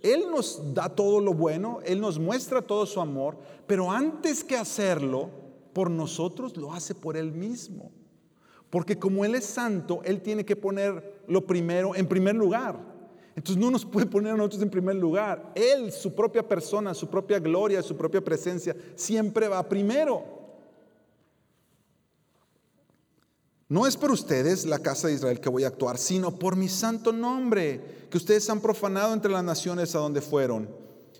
Él 0.00 0.26
nos 0.30 0.74
da 0.74 0.88
todo 0.88 1.20
lo 1.20 1.34
bueno, 1.34 1.80
Él 1.84 2.00
nos 2.00 2.20
muestra 2.20 2.62
todo 2.62 2.86
su 2.86 3.00
amor, 3.00 3.36
pero 3.66 3.90
antes 3.90 4.44
que 4.44 4.56
hacerlo 4.56 5.30
por 5.72 5.90
nosotros, 5.90 6.56
lo 6.56 6.72
hace 6.72 6.94
por 6.94 7.16
Él 7.16 7.32
mismo. 7.32 7.90
Porque 8.70 8.98
como 8.98 9.24
Él 9.24 9.34
es 9.34 9.44
santo, 9.44 10.00
Él 10.04 10.22
tiene 10.22 10.44
que 10.44 10.54
poner 10.54 11.22
lo 11.26 11.46
primero 11.46 11.96
en 11.96 12.06
primer 12.06 12.36
lugar. 12.36 12.78
Entonces 13.38 13.62
no 13.62 13.70
nos 13.70 13.84
puede 13.84 14.06
poner 14.06 14.32
a 14.32 14.36
nosotros 14.36 14.62
en 14.62 14.68
primer 14.68 14.96
lugar. 14.96 15.52
Él, 15.54 15.92
su 15.92 16.12
propia 16.12 16.42
persona, 16.42 16.92
su 16.92 17.08
propia 17.08 17.38
gloria, 17.38 17.84
su 17.84 17.96
propia 17.96 18.20
presencia, 18.20 18.74
siempre 18.96 19.46
va 19.46 19.68
primero. 19.68 20.24
No 23.68 23.86
es 23.86 23.96
por 23.96 24.10
ustedes, 24.10 24.66
la 24.66 24.80
casa 24.80 25.06
de 25.06 25.14
Israel, 25.14 25.38
que 25.38 25.48
voy 25.48 25.62
a 25.62 25.68
actuar, 25.68 25.98
sino 25.98 26.36
por 26.36 26.56
mi 26.56 26.68
santo 26.68 27.12
nombre, 27.12 28.08
que 28.10 28.16
ustedes 28.16 28.50
han 28.50 28.60
profanado 28.60 29.14
entre 29.14 29.30
las 29.30 29.44
naciones 29.44 29.94
a 29.94 30.00
donde 30.00 30.20
fueron. 30.20 30.68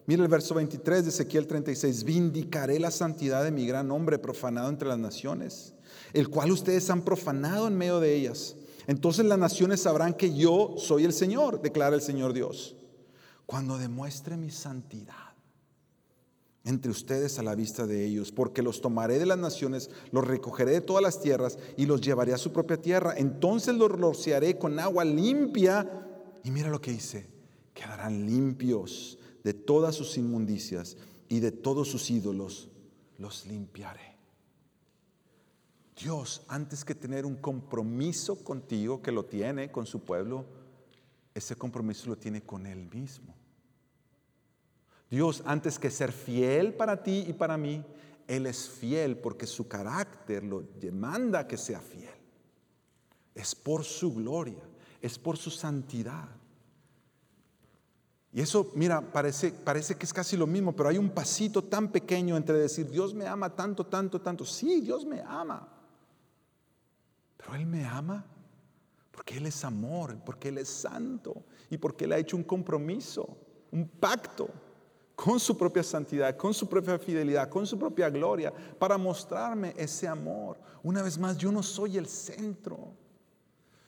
Mira 0.07 0.25
el 0.25 0.29
verso 0.29 0.57
23 0.57 1.05
de 1.05 1.11
Ezequiel 1.11 1.47
36, 1.47 2.03
vindicaré 2.03 2.81
la 2.81 2.91
santidad 2.91 3.45
de 3.45 3.53
mi 3.53 3.65
gran 3.65 3.87
nombre 3.87 4.19
profanado 4.19 4.71
entre 4.71 4.89
las 4.89 4.99
naciones, 4.99 5.73
el 6.13 6.29
cual 6.31 6.51
ustedes 6.51 6.91
han 6.91 7.03
profanado 7.03 7.69
en 7.69 7.79
medio 7.79 8.01
de 8.01 8.17
ellas. 8.17 8.57
Entonces 8.89 9.27
las 9.27 9.39
naciones 9.39 9.83
sabrán 9.83 10.15
que 10.15 10.35
yo 10.35 10.75
soy 10.79 11.05
el 11.05 11.13
Señor, 11.13 11.61
declara 11.61 11.95
el 11.95 12.01
Señor 12.01 12.33
Dios, 12.33 12.75
cuando 13.45 13.77
demuestre 13.77 14.37
mi 14.37 14.51
santidad 14.51 15.15
entre 16.65 16.91
ustedes 16.91 17.39
a 17.39 17.43
la 17.43 17.55
vista 17.55 17.87
de 17.87 18.05
ellos, 18.05 18.33
porque 18.33 18.63
los 18.63 18.81
tomaré 18.81 19.19
de 19.19 19.27
las 19.27 19.39
naciones, 19.39 19.91
los 20.11 20.27
recogeré 20.27 20.73
de 20.73 20.81
todas 20.81 21.03
las 21.03 21.21
tierras 21.21 21.59
y 21.77 21.85
los 21.85 22.01
llevaré 22.01 22.33
a 22.33 22.39
su 22.39 22.51
propia 22.51 22.81
tierra. 22.81 23.15
Entonces 23.17 23.75
los 23.75 23.91
rociaré 23.91 24.59
con 24.59 24.79
agua 24.79 25.05
limpia 25.05 25.89
y 26.43 26.51
mira 26.51 26.71
lo 26.71 26.81
que 26.81 26.91
dice, 26.91 27.27
quedarán 27.75 28.25
limpios 28.27 29.19
de 29.45 29.53
todas 29.53 29.95
sus 29.95 30.17
inmundicias 30.17 30.97
y 31.29 31.41
de 31.41 31.53
todos 31.53 31.89
sus 31.89 32.11
ídolos, 32.11 32.71
los 33.19 33.47
limpiaré. 33.47 34.08
Dios, 35.99 36.43
antes 36.47 36.85
que 36.85 36.95
tener 36.95 37.27
un 37.27 37.37
compromiso 37.37 38.45
contigo, 38.45 39.03
que 39.03 39.11
lo 39.11 39.25
tiene 39.25 39.73
con 39.73 39.85
su 39.85 40.01
pueblo, 40.05 40.45
ese 41.35 41.57
compromiso 41.57 42.09
lo 42.09 42.17
tiene 42.17 42.43
con 42.43 42.67
Él 42.67 42.89
mismo. 42.93 43.35
Dios, 45.11 45.43
antes 45.45 45.79
que 45.79 45.91
ser 45.91 46.13
fiel 46.13 46.75
para 46.75 47.03
ti 47.03 47.25
y 47.27 47.33
para 47.33 47.57
mí, 47.57 47.85
Él 48.29 48.47
es 48.47 48.69
fiel 48.69 49.19
porque 49.19 49.47
su 49.47 49.67
carácter 49.67 50.45
lo 50.45 50.61
demanda 50.61 51.49
que 51.49 51.57
sea 51.57 51.81
fiel. 51.81 52.15
Es 53.35 53.55
por 53.55 53.83
su 53.83 54.15
gloria, 54.15 54.63
es 55.01 55.19
por 55.19 55.37
su 55.37 55.51
santidad. 55.51 56.29
Y 58.33 58.41
eso, 58.41 58.71
mira, 58.75 59.01
parece, 59.01 59.51
parece 59.51 59.97
que 59.97 60.05
es 60.05 60.13
casi 60.13 60.37
lo 60.37 60.47
mismo, 60.47 60.77
pero 60.77 60.91
hay 60.91 60.99
un 60.99 61.11
pasito 61.11 61.65
tan 61.65 61.91
pequeño 61.91 62.37
entre 62.37 62.59
decir, 62.59 62.89
Dios 62.89 63.15
me 63.15 63.27
ama 63.27 63.57
tanto, 63.57 63.87
tanto, 63.87 64.21
tanto. 64.21 64.45
Sí, 64.45 64.81
Dios 64.81 65.05
me 65.05 65.23
ama. 65.23 65.78
Pero 67.49 67.63
Él 67.63 67.67
me 67.67 67.85
ama 67.87 68.27
porque 69.11 69.39
Él 69.39 69.47
es 69.47 69.65
amor, 69.65 70.19
porque 70.25 70.49
Él 70.49 70.59
es 70.59 70.69
santo 70.69 71.45
y 71.71 71.79
porque 71.79 72.05
Él 72.05 72.13
ha 72.13 72.19
hecho 72.19 72.37
un 72.37 72.45
compromiso, 72.45 73.39
un 73.73 73.89
pacto 73.89 74.51
con 75.17 75.41
su 75.41 75.57
propia 75.57 75.83
santidad, 75.83 76.37
con 76.37 76.53
su 76.53 76.69
propia 76.69 76.99
fidelidad, 76.99 77.49
con 77.49 77.67
su 77.67 77.79
propia 77.79 78.11
gloria, 78.11 78.53
para 78.79 78.99
mostrarme 78.99 79.75
ese 79.79 80.07
amor. 80.07 80.61
Una 80.83 81.03
vez 81.03 81.19
más, 81.19 81.39
yo 81.39 81.51
no 81.51 81.63
soy 81.63 81.97
el 81.97 82.07
centro. 82.07 82.93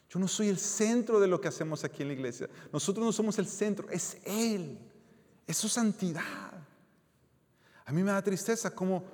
Yo 0.09 0.19
no 0.19 0.27
soy 0.27 0.49
el 0.49 0.59
centro 0.59 1.21
de 1.21 1.29
lo 1.29 1.39
que 1.39 1.49
hacemos 1.49 1.85
aquí 1.85 2.03
en 2.03 2.09
la 2.09 2.15
iglesia. 2.15 2.49
Nosotros 2.73 3.05
no 3.05 3.13
somos 3.13 3.39
el 3.39 3.47
centro, 3.47 3.91
es 3.91 4.17
Él, 4.25 4.79
es 5.47 5.57
su 5.57 5.69
santidad. 5.69 6.51
A 7.85 7.93
mí 7.93 8.03
me 8.03 8.11
da 8.11 8.23
tristeza 8.23 8.75
como 8.75 9.05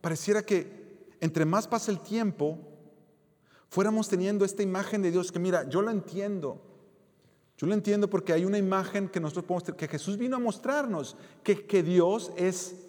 pareciera 0.00 0.42
que 0.42 1.16
entre 1.20 1.44
más 1.44 1.66
pasa 1.66 1.90
el 1.90 2.00
tiempo, 2.00 2.75
fuéramos 3.68 4.08
teniendo 4.08 4.44
esta 4.44 4.62
imagen 4.62 5.02
de 5.02 5.10
Dios 5.10 5.32
que 5.32 5.38
mira, 5.38 5.68
yo 5.68 5.82
lo 5.82 5.90
entiendo. 5.90 6.60
Yo 7.56 7.66
lo 7.66 7.74
entiendo 7.74 8.08
porque 8.10 8.32
hay 8.32 8.44
una 8.44 8.58
imagen 8.58 9.08
que 9.08 9.18
nosotros 9.18 9.46
podemos 9.46 9.78
que 9.78 9.88
Jesús 9.88 10.18
vino 10.18 10.36
a 10.36 10.38
mostrarnos, 10.38 11.16
que, 11.42 11.66
que 11.66 11.82
Dios 11.82 12.30
es, 12.36 12.88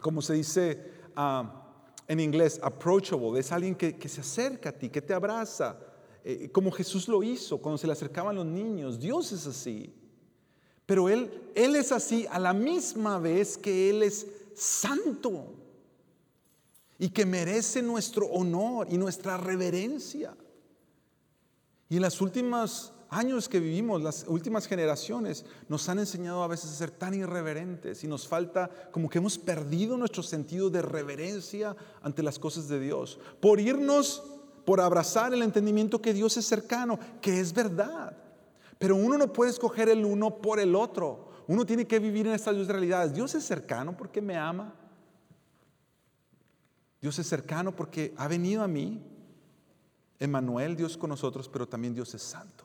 como 0.00 0.22
se 0.22 0.34
dice 0.34 0.90
ah, 1.14 1.62
en 2.08 2.20
inglés, 2.20 2.58
approachable, 2.62 3.38
es 3.38 3.52
alguien 3.52 3.74
que, 3.74 3.96
que, 3.96 4.08
se 4.08 4.22
acerca 4.22 4.70
a 4.70 4.72
ti, 4.72 4.88
que 4.88 5.02
te 5.02 5.12
abraza, 5.12 5.78
eh, 6.24 6.50
como 6.50 6.70
Jesús 6.70 7.06
lo 7.06 7.22
hizo 7.22 7.58
cuando 7.58 7.76
se 7.76 7.86
le 7.86 7.92
acercaban 7.92 8.36
los 8.36 8.46
niños. 8.46 8.98
Dios 8.98 9.32
es 9.32 9.46
así. 9.46 9.94
Pero 10.86 11.08
Él, 11.08 11.50
Él 11.54 11.76
es 11.76 11.92
así 11.92 12.26
a 12.30 12.38
la 12.38 12.52
misma 12.52 13.18
vez 13.18 13.58
que 13.58 13.90
Él 13.90 14.02
es 14.02 14.26
santo 14.54 15.61
y 17.02 17.08
que 17.08 17.26
merece 17.26 17.82
nuestro 17.82 18.26
honor 18.26 18.86
y 18.88 18.96
nuestra 18.96 19.36
reverencia. 19.36 20.36
Y 21.88 21.96
en 21.96 22.02
los 22.02 22.20
últimos 22.20 22.92
años 23.08 23.48
que 23.48 23.58
vivimos, 23.58 24.00
las 24.00 24.24
últimas 24.28 24.68
generaciones, 24.68 25.44
nos 25.68 25.88
han 25.88 25.98
enseñado 25.98 26.44
a 26.44 26.46
veces 26.46 26.70
a 26.70 26.74
ser 26.74 26.92
tan 26.92 27.14
irreverentes 27.14 28.04
y 28.04 28.06
nos 28.06 28.28
falta 28.28 28.70
como 28.92 29.10
que 29.10 29.18
hemos 29.18 29.36
perdido 29.36 29.96
nuestro 29.96 30.22
sentido 30.22 30.70
de 30.70 30.80
reverencia 30.80 31.74
ante 32.02 32.22
las 32.22 32.38
cosas 32.38 32.68
de 32.68 32.78
Dios. 32.78 33.18
Por 33.40 33.58
irnos, 33.58 34.22
por 34.64 34.80
abrazar 34.80 35.34
el 35.34 35.42
entendimiento 35.42 36.00
que 36.00 36.14
Dios 36.14 36.36
es 36.36 36.46
cercano, 36.46 37.00
que 37.20 37.40
es 37.40 37.52
verdad. 37.52 38.16
Pero 38.78 38.94
uno 38.94 39.18
no 39.18 39.32
puede 39.32 39.50
escoger 39.50 39.88
el 39.88 40.04
uno 40.04 40.36
por 40.36 40.60
el 40.60 40.76
otro. 40.76 41.30
Uno 41.48 41.66
tiene 41.66 41.84
que 41.84 41.98
vivir 41.98 42.28
en 42.28 42.34
estas 42.34 42.56
dos 42.56 42.68
realidades. 42.68 43.12
Dios 43.12 43.34
es 43.34 43.42
cercano 43.42 43.96
porque 43.96 44.20
me 44.20 44.36
ama. 44.36 44.72
Dios 47.02 47.18
es 47.18 47.26
cercano 47.26 47.74
porque 47.74 48.14
ha 48.16 48.28
venido 48.28 48.62
a 48.62 48.68
mí. 48.68 49.02
Emmanuel, 50.20 50.76
Dios 50.76 50.96
con 50.96 51.10
nosotros, 51.10 51.48
pero 51.48 51.68
también 51.68 51.94
Dios 51.94 52.14
es 52.14 52.22
santo. 52.22 52.64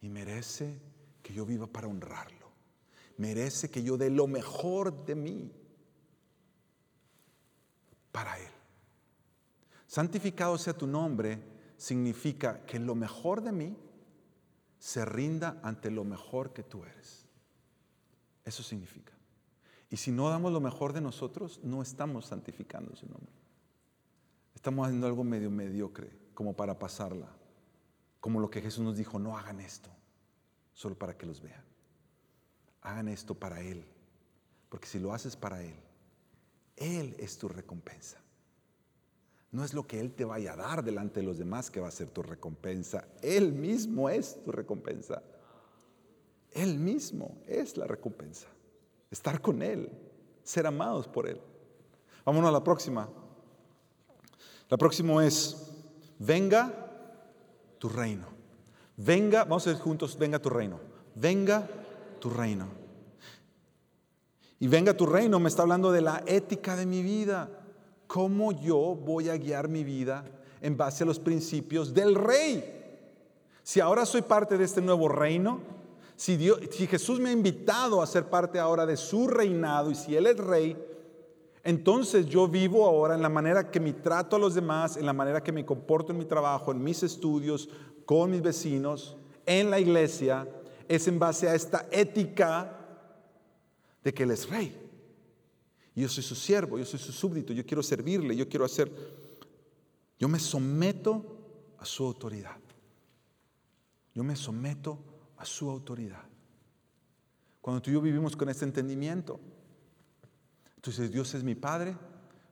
Y 0.00 0.08
merece 0.08 0.80
que 1.22 1.34
yo 1.34 1.44
viva 1.44 1.66
para 1.66 1.86
honrarlo. 1.86 2.50
Merece 3.18 3.70
que 3.70 3.82
yo 3.82 3.98
dé 3.98 4.08
lo 4.08 4.26
mejor 4.26 5.04
de 5.04 5.14
mí 5.14 5.52
para 8.10 8.38
Él. 8.38 8.48
Santificado 9.86 10.56
sea 10.56 10.72
tu 10.72 10.86
nombre 10.86 11.42
significa 11.76 12.64
que 12.64 12.78
lo 12.78 12.94
mejor 12.94 13.42
de 13.42 13.52
mí 13.52 13.76
se 14.78 15.04
rinda 15.04 15.60
ante 15.62 15.90
lo 15.90 16.04
mejor 16.04 16.54
que 16.54 16.62
tú 16.62 16.84
eres. 16.84 17.26
Eso 18.46 18.62
significa. 18.62 19.09
Y 19.90 19.96
si 19.96 20.12
no 20.12 20.30
damos 20.30 20.52
lo 20.52 20.60
mejor 20.60 20.92
de 20.92 21.00
nosotros, 21.00 21.60
no 21.64 21.82
estamos 21.82 22.26
santificando 22.26 22.94
su 22.94 23.06
nombre. 23.06 23.32
Estamos 24.54 24.86
haciendo 24.86 25.08
algo 25.08 25.24
medio 25.24 25.50
mediocre, 25.50 26.10
como 26.32 26.54
para 26.54 26.78
pasarla. 26.78 27.28
Como 28.20 28.38
lo 28.38 28.50
que 28.50 28.62
Jesús 28.62 28.84
nos 28.84 28.96
dijo, 28.96 29.18
no 29.18 29.36
hagan 29.36 29.58
esto, 29.60 29.90
solo 30.74 30.96
para 30.96 31.16
que 31.16 31.26
los 31.26 31.40
vean. 31.40 31.64
Hagan 32.82 33.08
esto 33.08 33.34
para 33.34 33.60
Él. 33.62 33.84
Porque 34.68 34.86
si 34.86 35.00
lo 35.00 35.12
haces 35.12 35.34
para 35.34 35.60
Él, 35.62 35.74
Él 36.76 37.16
es 37.18 37.36
tu 37.36 37.48
recompensa. 37.48 38.18
No 39.50 39.64
es 39.64 39.74
lo 39.74 39.88
que 39.88 39.98
Él 39.98 40.12
te 40.12 40.24
vaya 40.24 40.52
a 40.52 40.56
dar 40.56 40.84
delante 40.84 41.18
de 41.18 41.26
los 41.26 41.38
demás 41.38 41.68
que 41.68 41.80
va 41.80 41.88
a 41.88 41.92
ser 41.92 42.08
tu 42.10 42.22
recompensa. 42.22 43.08
Él 43.22 43.52
mismo 43.52 44.08
es 44.08 44.40
tu 44.44 44.52
recompensa. 44.52 45.22
Él 46.52 46.78
mismo 46.78 47.36
es 47.46 47.76
la 47.76 47.88
recompensa. 47.88 48.46
Estar 49.10 49.40
con 49.40 49.62
Él, 49.62 49.90
ser 50.42 50.66
amados 50.66 51.08
por 51.08 51.28
Él. 51.28 51.40
Vámonos 52.24 52.48
a 52.48 52.52
la 52.52 52.64
próxima. 52.64 53.08
La 54.68 54.76
próxima 54.76 55.24
es, 55.26 55.72
venga 56.18 56.72
tu 57.78 57.88
reino. 57.88 58.26
Venga, 58.96 59.44
vamos 59.44 59.66
a 59.66 59.70
ir 59.70 59.78
juntos, 59.78 60.16
venga 60.18 60.38
tu 60.38 60.50
reino. 60.50 60.78
Venga 61.14 61.68
tu 62.20 62.30
reino. 62.30 62.68
Y 64.58 64.68
venga 64.68 64.94
tu 64.94 65.06
reino 65.06 65.40
me 65.40 65.48
está 65.48 65.62
hablando 65.62 65.90
de 65.90 66.02
la 66.02 66.22
ética 66.26 66.76
de 66.76 66.84
mi 66.84 67.02
vida 67.02 67.48
cómo 68.06 68.52
yo 68.52 68.94
voy 68.94 69.28
a 69.28 69.36
guiar 69.36 69.68
mi 69.68 69.84
vida 69.84 70.24
en 70.60 70.76
base 70.76 71.04
a 71.04 71.06
los 71.06 71.18
principios 71.18 71.94
del 71.94 72.14
rey. 72.14 72.76
Si 73.62 73.80
ahora 73.80 74.04
soy 74.04 74.22
parte 74.22 74.58
de 74.58 74.64
este 74.64 74.82
nuevo 74.82 75.08
reino, 75.08 75.60
si, 76.20 76.36
si 76.70 76.86
Jesús 76.86 77.18
me 77.18 77.30
ha 77.30 77.32
invitado 77.32 78.02
a 78.02 78.06
ser 78.06 78.28
parte 78.28 78.58
ahora 78.58 78.84
de 78.84 78.98
su 78.98 79.26
reinado 79.26 79.90
y 79.90 79.94
si 79.94 80.14
Él 80.14 80.26
es 80.26 80.36
rey, 80.36 80.76
entonces 81.64 82.26
yo 82.26 82.46
vivo 82.46 82.84
ahora 82.84 83.14
en 83.14 83.22
la 83.22 83.30
manera 83.30 83.70
que 83.70 83.80
me 83.80 83.94
trato 83.94 84.36
a 84.36 84.38
los 84.38 84.54
demás, 84.54 84.98
en 84.98 85.06
la 85.06 85.14
manera 85.14 85.42
que 85.42 85.50
me 85.50 85.64
comporto 85.64 86.12
en 86.12 86.18
mi 86.18 86.26
trabajo, 86.26 86.72
en 86.72 86.84
mis 86.84 87.02
estudios, 87.02 87.70
con 88.04 88.32
mis 88.32 88.42
vecinos, 88.42 89.16
en 89.46 89.70
la 89.70 89.80
iglesia, 89.80 90.46
es 90.86 91.08
en 91.08 91.18
base 91.18 91.48
a 91.48 91.54
esta 91.54 91.88
ética 91.90 92.76
de 94.04 94.12
que 94.12 94.24
Él 94.24 94.32
es 94.32 94.46
rey. 94.46 94.76
Yo 95.94 96.06
soy 96.06 96.22
su 96.22 96.34
siervo, 96.34 96.76
yo 96.76 96.84
soy 96.84 96.98
su 96.98 97.12
súbdito, 97.12 97.54
yo 97.54 97.64
quiero 97.64 97.82
servirle, 97.82 98.36
yo 98.36 98.46
quiero 98.46 98.66
hacer, 98.66 98.92
yo 100.18 100.28
me 100.28 100.38
someto 100.38 101.24
a 101.78 101.86
su 101.86 102.04
autoridad. 102.04 102.58
Yo 104.14 104.22
me 104.22 104.36
someto 104.36 105.09
a 105.40 105.44
su 105.46 105.70
autoridad. 105.70 106.22
Cuando 107.60 107.80
tú 107.80 107.90
y 107.90 107.94
yo 107.94 108.00
vivimos 108.00 108.36
con 108.36 108.48
este 108.50 108.64
entendimiento, 108.64 109.40
entonces 110.76 111.10
Dios 111.10 111.34
es 111.34 111.42
mi 111.42 111.54
Padre, 111.54 111.96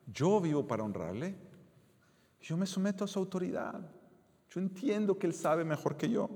yo 0.07 0.41
vivo 0.41 0.67
para 0.67 0.83
honrarle, 0.83 1.37
yo 2.41 2.57
me 2.57 2.67
someto 2.67 3.05
a 3.05 3.09
su 3.09 3.19
autoridad. 3.19 3.79
Yo 4.51 4.61
entiendo 4.61 5.19
que 5.19 5.27
Él 5.27 5.35
sabe 5.35 5.65
mejor 5.65 5.97
que 5.97 6.09
yo. 6.09 6.31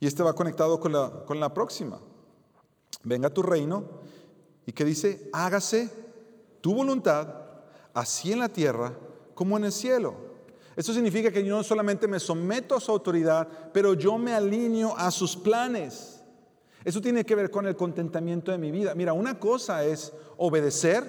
Y 0.00 0.06
este 0.06 0.22
va 0.22 0.34
conectado 0.34 0.80
con 0.80 0.92
la, 0.92 1.24
con 1.26 1.38
la 1.38 1.52
próxima. 1.52 2.00
Venga 3.04 3.28
tu 3.28 3.42
reino 3.42 3.84
y 4.64 4.72
que 4.72 4.84
dice, 4.84 5.28
hágase 5.32 5.90
tu 6.62 6.74
voluntad, 6.74 7.28
así 7.92 8.32
en 8.32 8.38
la 8.38 8.48
tierra 8.48 8.94
como 9.34 9.58
en 9.58 9.64
el 9.64 9.72
cielo. 9.72 10.27
Eso 10.78 10.94
significa 10.94 11.32
que 11.32 11.44
yo 11.44 11.56
no 11.56 11.64
solamente 11.64 12.06
me 12.06 12.20
someto 12.20 12.76
a 12.76 12.80
su 12.80 12.92
autoridad, 12.92 13.48
pero 13.72 13.94
yo 13.94 14.16
me 14.16 14.32
alineo 14.32 14.96
a 14.96 15.10
sus 15.10 15.36
planes. 15.36 16.22
Eso 16.84 17.00
tiene 17.00 17.26
que 17.26 17.34
ver 17.34 17.50
con 17.50 17.66
el 17.66 17.74
contentamiento 17.74 18.52
de 18.52 18.58
mi 18.58 18.70
vida. 18.70 18.94
Mira, 18.94 19.12
una 19.12 19.40
cosa 19.40 19.84
es 19.84 20.12
obedecer 20.36 21.02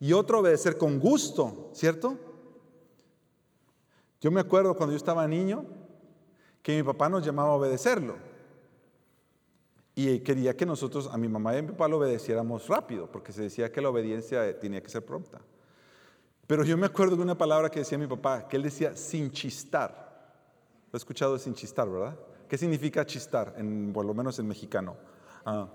y 0.00 0.14
otra 0.14 0.38
obedecer 0.38 0.78
con 0.78 0.98
gusto, 0.98 1.68
¿cierto? 1.74 2.16
Yo 4.18 4.30
me 4.30 4.40
acuerdo 4.40 4.74
cuando 4.74 4.94
yo 4.94 4.96
estaba 4.96 5.28
niño 5.28 5.66
que 6.62 6.74
mi 6.74 6.82
papá 6.82 7.10
nos 7.10 7.22
llamaba 7.22 7.50
a 7.50 7.56
obedecerlo. 7.56 8.16
Y 9.94 10.20
quería 10.20 10.56
que 10.56 10.64
nosotros, 10.64 11.10
a 11.12 11.18
mi 11.18 11.28
mamá 11.28 11.54
y 11.54 11.58
a 11.58 11.62
mi 11.62 11.68
papá, 11.68 11.86
lo 11.86 11.98
obedeciéramos 11.98 12.66
rápido, 12.66 13.12
porque 13.12 13.32
se 13.32 13.42
decía 13.42 13.70
que 13.70 13.82
la 13.82 13.90
obediencia 13.90 14.58
tenía 14.58 14.82
que 14.82 14.88
ser 14.88 15.04
pronta. 15.04 15.42
Pero 16.50 16.64
yo 16.64 16.76
me 16.76 16.86
acuerdo 16.86 17.14
de 17.14 17.22
una 17.22 17.38
palabra 17.38 17.70
que 17.70 17.78
decía 17.78 17.96
mi 17.96 18.08
papá, 18.08 18.48
que 18.48 18.56
él 18.56 18.64
decía 18.64 18.96
sin 18.96 19.30
chistar. 19.30 20.34
Lo 20.90 20.96
he 20.96 20.98
escuchado 20.98 21.38
sin 21.38 21.54
chistar, 21.54 21.88
¿verdad? 21.88 22.16
¿Qué 22.48 22.58
significa 22.58 23.06
chistar, 23.06 23.54
en, 23.56 23.92
por 23.92 24.04
lo 24.04 24.12
menos 24.14 24.36
en 24.40 24.48
mexicano? 24.48 24.96
Ah. 25.44 25.68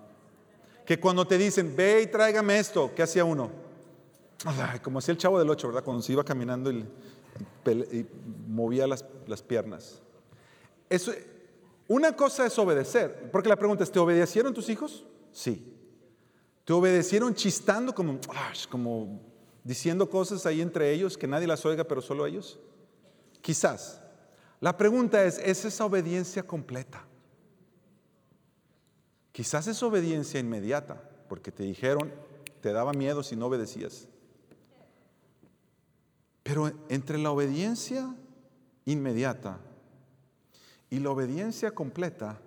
Que 0.85 0.99
cuando 0.99 1.25
te 1.25 1.37
dicen, 1.37 1.73
ve 1.77 2.01
y 2.01 2.07
tráigame 2.07 2.59
esto, 2.59 2.91
¿qué 2.93 3.03
hacía 3.03 3.23
uno? 3.23 3.49
como 4.83 4.99
hacía 4.99 5.13
el 5.13 5.17
chavo 5.17 5.39
del 5.39 5.49
ocho, 5.49 5.67
¿verdad? 5.69 5.81
Cuando 5.81 6.03
se 6.03 6.11
iba 6.11 6.25
caminando 6.25 6.69
y, 6.69 6.85
y 7.65 8.05
movía 8.45 8.85
las, 8.85 9.05
las 9.27 9.41
piernas. 9.41 10.01
Eso, 10.89 11.13
una 11.87 12.17
cosa 12.17 12.45
es 12.45 12.59
obedecer, 12.59 13.29
porque 13.31 13.47
la 13.47 13.55
pregunta 13.55 13.85
es, 13.85 13.91
¿te 13.93 13.99
obedecieron 13.99 14.53
tus 14.53 14.67
hijos? 14.67 15.05
Sí. 15.31 15.73
¿Te 16.65 16.73
obedecieron 16.73 17.33
chistando 17.33 17.95
como, 17.95 18.19
como 18.69 19.34
diciendo 19.65 20.09
cosas 20.09 20.45
ahí 20.45 20.61
entre 20.61 20.93
ellos 20.93 21.17
que 21.17 21.27
nadie 21.27 21.47
las 21.47 21.65
oiga, 21.65 21.83
pero 21.83 22.01
solo 22.01 22.25
ellos? 22.25 22.59
Quizás. 23.41 24.01
La 24.61 24.77
pregunta 24.77 25.25
es, 25.25 25.39
¿es 25.39 25.65
esa 25.65 25.83
obediencia 25.83 26.43
completa? 26.43 27.05
Quizás 29.33 29.67
es 29.67 29.83
obediencia 29.83 30.39
inmediata, 30.39 31.01
porque 31.27 31.51
te 31.51 31.63
dijeron, 31.63 32.13
te 32.61 32.71
daba 32.71 32.93
miedo 32.93 33.21
si 33.21 33.35
no 33.35 33.47
obedecías. 33.47 34.07
Pero 36.43 36.71
entre 36.87 37.17
la 37.17 37.31
obediencia 37.31 38.15
inmediata 38.85 39.59
y 40.91 40.99
la 40.99 41.09
obediencia 41.09 41.71
completa, 41.71 42.39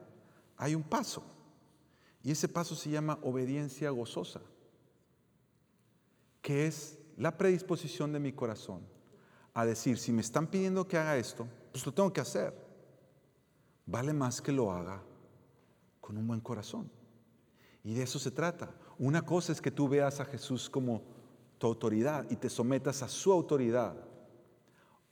hay 0.56 0.74
un 0.76 0.84
paso. 0.84 1.24
Y 2.22 2.30
ese 2.30 2.48
paso 2.48 2.74
se 2.74 2.90
llama 2.90 3.18
obediencia 3.22 3.90
gozosa, 3.90 4.40
que 6.42 6.66
es 6.66 6.97
la 7.18 7.36
predisposición 7.36 8.12
de 8.12 8.20
mi 8.20 8.32
corazón 8.32 8.80
a 9.52 9.66
decir, 9.66 9.98
si 9.98 10.12
me 10.12 10.20
están 10.20 10.46
pidiendo 10.46 10.86
que 10.86 10.96
haga 10.96 11.16
esto, 11.16 11.48
pues 11.72 11.84
lo 11.84 11.92
tengo 11.92 12.12
que 12.12 12.20
hacer. 12.20 12.54
Vale 13.86 14.12
más 14.12 14.40
que 14.40 14.52
lo 14.52 14.70
haga 14.70 15.02
con 16.00 16.16
un 16.16 16.26
buen 16.28 16.40
corazón. 16.40 16.90
Y 17.82 17.94
de 17.94 18.04
eso 18.04 18.20
se 18.20 18.30
trata. 18.30 18.72
Una 18.98 19.22
cosa 19.22 19.50
es 19.50 19.60
que 19.60 19.72
tú 19.72 19.88
veas 19.88 20.20
a 20.20 20.24
Jesús 20.24 20.70
como 20.70 21.02
tu 21.58 21.66
autoridad 21.66 22.24
y 22.30 22.36
te 22.36 22.48
sometas 22.48 23.02
a 23.02 23.08
su 23.08 23.32
autoridad. 23.32 23.96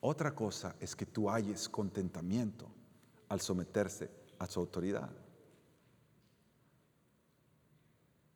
Otra 0.01 0.33
cosa 0.33 0.77
es 0.79 0.95
que 0.95 1.07
tú 1.07 1.29
halles 1.29 1.69
contentamiento 1.69 2.69
al 3.29 3.41
someterse 3.41 4.11
a 4.39 4.47
su 4.47 4.61
autoridad. 4.61 5.11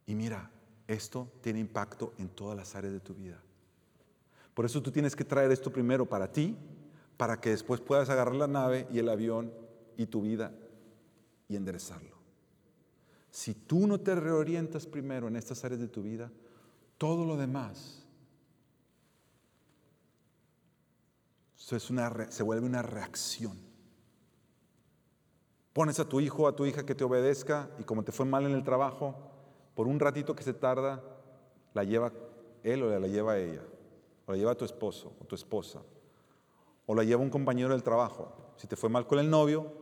Y 0.07 0.15
mira, 0.17 0.51
esto 0.89 1.31
tiene 1.41 1.61
impacto 1.61 2.15
en 2.19 2.31
todas 2.31 2.57
las 2.57 2.75
áreas 2.75 2.95
de 2.95 3.01
tu 3.01 3.15
vida. 3.15 3.41
Por 4.61 4.67
eso 4.67 4.83
tú 4.83 4.91
tienes 4.91 5.17
que 5.17 5.25
traer 5.25 5.51
esto 5.53 5.73
primero 5.73 6.05
para 6.05 6.31
ti, 6.31 6.55
para 7.17 7.41
que 7.41 7.49
después 7.49 7.81
puedas 7.81 8.11
agarrar 8.11 8.35
la 8.35 8.47
nave 8.47 8.87
y 8.93 8.99
el 8.99 9.09
avión 9.09 9.55
y 9.97 10.05
tu 10.05 10.21
vida 10.21 10.53
y 11.49 11.57
enderezarlo. 11.57 12.19
Si 13.31 13.55
tú 13.55 13.87
no 13.87 13.99
te 14.01 14.15
reorientas 14.15 14.87
primero 14.87 15.29
en 15.29 15.37
estas 15.37 15.65
áreas 15.65 15.81
de 15.81 15.89
tu 15.89 16.03
vida, 16.03 16.31
todo 16.99 17.25
lo 17.25 17.39
demás 17.39 18.05
se 21.57 22.43
vuelve 22.43 22.67
una 22.67 22.83
reacción. 22.83 23.57
Pones 25.73 25.99
a 26.01 26.05
tu 26.07 26.21
hijo, 26.21 26.47
a 26.47 26.55
tu 26.55 26.67
hija 26.67 26.85
que 26.85 26.95
te 26.95 27.05
obedezca 27.05 27.71
y 27.79 27.85
como 27.85 28.03
te 28.03 28.13
fue 28.13 28.27
mal 28.27 28.45
en 28.45 28.53
el 28.53 28.65
trabajo, 28.65 29.17
por 29.75 29.87
un 29.87 30.01
ratito 30.01 30.37
que 30.37 30.43
se 30.43 30.53
tarda, 30.53 31.03
la 31.73 31.83
lleva 31.83 32.13
él 32.63 32.83
o 32.83 32.99
la 33.01 33.09
lleva 33.09 33.39
ella, 33.39 33.63
o 34.31 34.33
la 34.33 34.39
lleva 34.39 34.55
tu 34.55 34.65
esposo 34.65 35.13
o 35.21 35.25
tu 35.25 35.35
esposa, 35.35 35.83
o 36.87 36.95
la 36.95 37.03
lleva 37.03 37.21
un 37.21 37.31
compañero 37.31 37.71
del 37.71 37.83
trabajo. 37.83 38.33
Si 38.57 38.69
te 38.69 38.77
fue 38.77 38.89
mal 38.89 39.05
con 39.09 39.19
el 39.19 39.29
novio, 39.29 39.73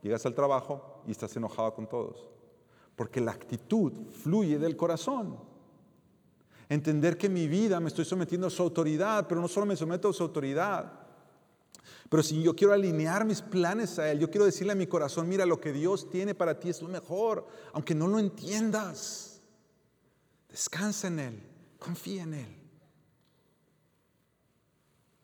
llegas 0.00 0.24
al 0.26 0.34
trabajo 0.34 1.02
y 1.08 1.10
estás 1.10 1.34
enojado 1.36 1.74
con 1.74 1.88
todos. 1.88 2.28
Porque 2.94 3.20
la 3.20 3.32
actitud 3.32 3.92
fluye 4.22 4.60
del 4.60 4.76
corazón. 4.76 5.38
Entender 6.68 7.18
que 7.18 7.28
mi 7.28 7.48
vida 7.48 7.80
me 7.80 7.88
estoy 7.88 8.04
sometiendo 8.04 8.46
a 8.46 8.50
su 8.50 8.62
autoridad, 8.62 9.26
pero 9.28 9.40
no 9.40 9.48
solo 9.48 9.66
me 9.66 9.74
someto 9.74 10.10
a 10.10 10.12
su 10.12 10.22
autoridad, 10.22 10.92
pero 12.08 12.22
si 12.22 12.40
yo 12.40 12.54
quiero 12.54 12.72
alinear 12.72 13.24
mis 13.24 13.42
planes 13.42 13.98
a 13.98 14.08
Él, 14.10 14.20
yo 14.20 14.30
quiero 14.30 14.46
decirle 14.46 14.72
a 14.72 14.76
mi 14.76 14.86
corazón, 14.86 15.28
mira, 15.28 15.44
lo 15.44 15.60
que 15.60 15.72
Dios 15.72 16.08
tiene 16.10 16.34
para 16.34 16.60
ti 16.60 16.68
es 16.68 16.80
lo 16.80 16.88
mejor, 16.88 17.46
aunque 17.72 17.94
no 17.94 18.06
lo 18.06 18.20
entiendas. 18.20 19.40
Descansa 20.48 21.08
en 21.08 21.18
Él, 21.18 21.42
confía 21.80 22.22
en 22.22 22.34
Él. 22.34 22.65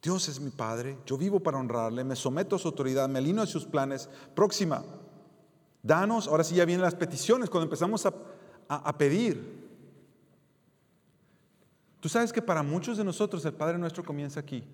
Dios 0.03 0.28
es 0.28 0.40
mi 0.40 0.50
Padre, 0.50 0.98
yo 1.07 1.16
vivo 1.16 1.40
para 1.40 1.59
honrarle, 1.59 2.03
me 2.03 2.16
someto 2.16 2.57
a 2.57 2.59
su 2.59 2.68
autoridad, 2.68 3.09
me 3.09 3.20
alineo 3.20 3.44
a 3.44 3.46
sus 3.46 3.64
planes. 3.64 4.09
Próxima, 4.34 4.82
Danos, 5.82 6.28
ahora 6.28 6.44
sí 6.44 6.55
ya 6.55 6.64
vienen 6.64 6.82
las 6.82 6.94
peticiones, 6.94 7.50
cuando 7.50 7.64
empezamos 7.64 8.07
a, 8.07 8.14
a 8.68 8.96
pedir. 8.96 9.62
Tú 11.98 12.09
sabes 12.09 12.32
que 12.32 12.40
para 12.40 12.62
muchos 12.62 12.96
de 12.96 13.05
nosotros 13.05 13.44
el 13.44 13.53
Padre 13.53 13.78
nuestro 13.78 14.05
comienza 14.05 14.38
aquí. 14.38 14.64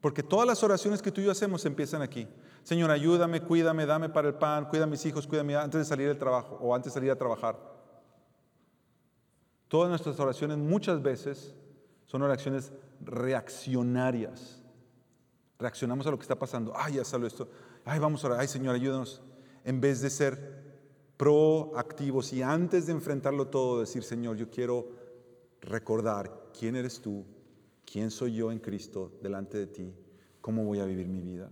Porque 0.00 0.22
todas 0.22 0.46
las 0.46 0.62
oraciones 0.62 1.02
que 1.02 1.10
tú 1.10 1.20
y 1.20 1.24
yo 1.24 1.32
hacemos 1.32 1.64
empiezan 1.66 2.02
aquí. 2.02 2.28
Señor, 2.62 2.90
ayúdame, 2.90 3.40
cuídame, 3.40 3.84
dame 3.84 4.08
para 4.08 4.28
el 4.28 4.34
pan, 4.34 4.66
cuida 4.66 4.84
a 4.84 4.86
mis 4.86 5.04
hijos, 5.06 5.26
cuídame 5.26 5.56
antes 5.56 5.80
de 5.80 5.84
salir 5.84 6.06
del 6.06 6.18
trabajo 6.18 6.56
o 6.60 6.74
antes 6.74 6.92
de 6.92 6.94
salir 6.94 7.10
a 7.10 7.16
trabajar. 7.16 7.58
Todas 9.66 9.88
nuestras 9.88 10.18
oraciones 10.20 10.56
muchas 10.58 11.02
veces 11.02 11.54
son 12.06 12.22
oraciones 12.22 12.72
reaccionarias. 13.00 14.62
Reaccionamos 15.58 16.06
a 16.06 16.10
lo 16.10 16.18
que 16.18 16.22
está 16.22 16.38
pasando. 16.38 16.72
Ay, 16.76 16.94
ya 16.94 17.04
salió 17.04 17.26
esto. 17.26 17.48
Ay, 17.84 17.98
vamos 17.98 18.22
a 18.22 18.28
orar. 18.28 18.40
Ay, 18.40 18.48
Señor, 18.48 18.74
ayúdanos. 18.74 19.22
En 19.64 19.80
vez 19.80 20.00
de 20.00 20.10
ser 20.10 20.58
proactivos 21.16 22.32
y 22.32 22.42
antes 22.42 22.86
de 22.86 22.92
enfrentarlo 22.92 23.48
todo, 23.48 23.80
decir, 23.80 24.04
Señor, 24.04 24.36
yo 24.36 24.48
quiero 24.48 24.88
recordar 25.60 26.50
quién 26.56 26.76
eres 26.76 27.00
tú, 27.00 27.24
quién 27.84 28.10
soy 28.10 28.34
yo 28.34 28.52
en 28.52 28.60
Cristo 28.60 29.12
delante 29.20 29.58
de 29.58 29.66
ti, 29.66 29.94
cómo 30.40 30.64
voy 30.64 30.78
a 30.78 30.84
vivir 30.84 31.08
mi 31.08 31.20
vida. 31.20 31.50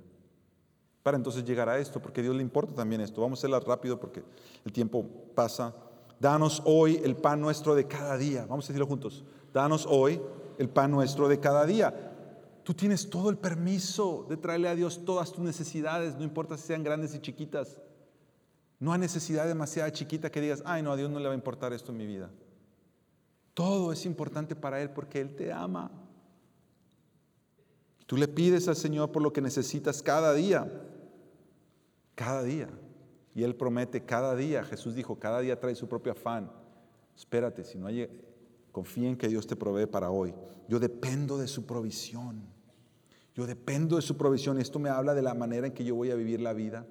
Para 1.03 1.17
entonces 1.17 1.45
llegar 1.45 1.69
a 1.69 1.79
esto, 1.79 2.01
porque 2.01 2.23
Dios 2.23 2.35
le 2.35 2.43
importa 2.43 2.75
también 2.75 3.01
esto. 3.01 3.21
Vamos 3.21 3.39
a 3.39 3.41
hacerla 3.41 3.61
rápido 3.61 3.99
porque 3.99 4.23
el 4.65 4.73
tiempo 4.73 5.05
pasa. 5.35 5.75
Danos 6.19 6.63
hoy 6.65 7.01
el 7.05 7.17
pan 7.17 7.41
nuestro 7.41 7.75
de 7.75 7.87
cada 7.87 8.17
día. 8.17 8.47
Vamos 8.49 8.65
a 8.65 8.69
decirlo 8.69 8.87
juntos. 8.87 9.25
Danos 9.53 9.87
hoy 9.89 10.21
el 10.59 10.69
pan 10.69 10.91
nuestro 10.91 11.29
de 11.29 11.41
cada 11.41 11.65
día. 11.67 12.13
Tú 12.63 12.75
tienes 12.75 13.09
todo 13.09 13.31
el 13.31 13.39
permiso 13.39 14.27
de 14.29 14.37
traerle 14.37 14.69
a 14.69 14.75
Dios 14.75 15.05
todas 15.05 15.33
tus 15.33 15.45
necesidades, 15.45 16.17
no 16.17 16.25
importa 16.25 16.57
si 16.57 16.67
sean 16.67 16.83
grandes 16.83 17.15
y 17.15 17.21
chiquitas. 17.21 17.81
No 18.79 18.93
hay 18.93 18.99
necesidad 18.99 19.47
demasiado 19.47 19.89
chiquita 19.91 20.31
que 20.31 20.41
digas, 20.41 20.63
ay 20.67 20.83
no, 20.83 20.93
a 20.93 20.97
Dios 20.97 21.11
no 21.11 21.19
le 21.19 21.27
va 21.27 21.33
a 21.33 21.37
importar 21.37 21.73
esto 21.73 21.93
en 21.93 21.99
mi 21.99 22.07
vida. 22.07 22.31
Todo 23.55 23.93
es 23.93 24.05
importante 24.05 24.55
para 24.55 24.83
Él 24.83 24.91
porque 24.91 25.21
Él 25.21 25.35
te 25.35 25.53
ama. 25.53 25.91
Tú 28.07 28.17
le 28.17 28.29
pides 28.29 28.69
al 28.69 28.77
Señor 28.77 29.11
por 29.13 29.23
lo 29.23 29.33
que 29.33 29.41
necesitas 29.41 30.03
cada 30.03 30.35
día. 30.35 30.71
Cada 32.15 32.43
día. 32.43 32.69
Y 33.35 33.45
Él 33.45 33.55
promete 33.55 34.05
cada 34.05 34.37
día. 34.37 34.63
Jesús 34.63 34.95
dijo, 34.95 35.19
cada 35.19 35.41
día 35.41 35.59
trae 35.59 35.75
su 35.75 35.89
propio 35.89 36.13
afán. 36.13 36.51
Espérate, 37.17 37.65
si 37.65 37.79
no 37.79 37.87
hay, 37.87 38.09
confía 38.77 39.09
en 39.09 39.17
que 39.17 39.29
Dios 39.29 39.47
te 39.47 39.57
provee 39.57 39.87
para 39.87 40.11
hoy. 40.11 40.35
Yo 40.69 40.79
dependo 40.79 41.39
de 41.39 41.49
su 41.49 41.65
provisión. 41.65 42.43
Yo 43.35 43.47
dependo 43.47 43.97
de 43.97 44.03
su 44.03 44.19
provisión. 44.19 44.61
Esto 44.61 44.79
me 44.79 44.91
habla 44.91 45.15
de 45.15 45.23
la 45.23 45.33
manera 45.33 45.67
en 45.67 45.73
que 45.73 45.83
yo 45.83 45.95
voy 45.95 46.11
a 46.11 46.15
vivir 46.15 46.43
la 46.43 46.53
vida 46.53 46.87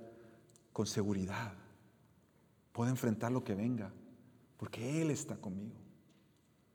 con 0.73 0.87
seguridad. 0.87 1.53
Puedo 2.71 2.89
enfrentar 2.89 3.31
lo 3.31 3.43
que 3.43 3.53
venga, 3.53 3.93
porque 4.57 4.99
Él 4.99 5.11
está 5.11 5.35
conmigo. 5.37 5.75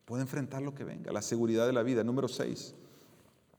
Puedo 0.05 0.23
enfrentar 0.23 0.63
lo 0.63 0.77
que 0.77 0.85
venga. 0.85 1.11
La 1.11 1.23
seguridad 1.23 1.67
de 1.67 1.73
la 1.73 1.83
vida. 1.83 2.05
Número 2.05 2.29
seis, 2.29 2.77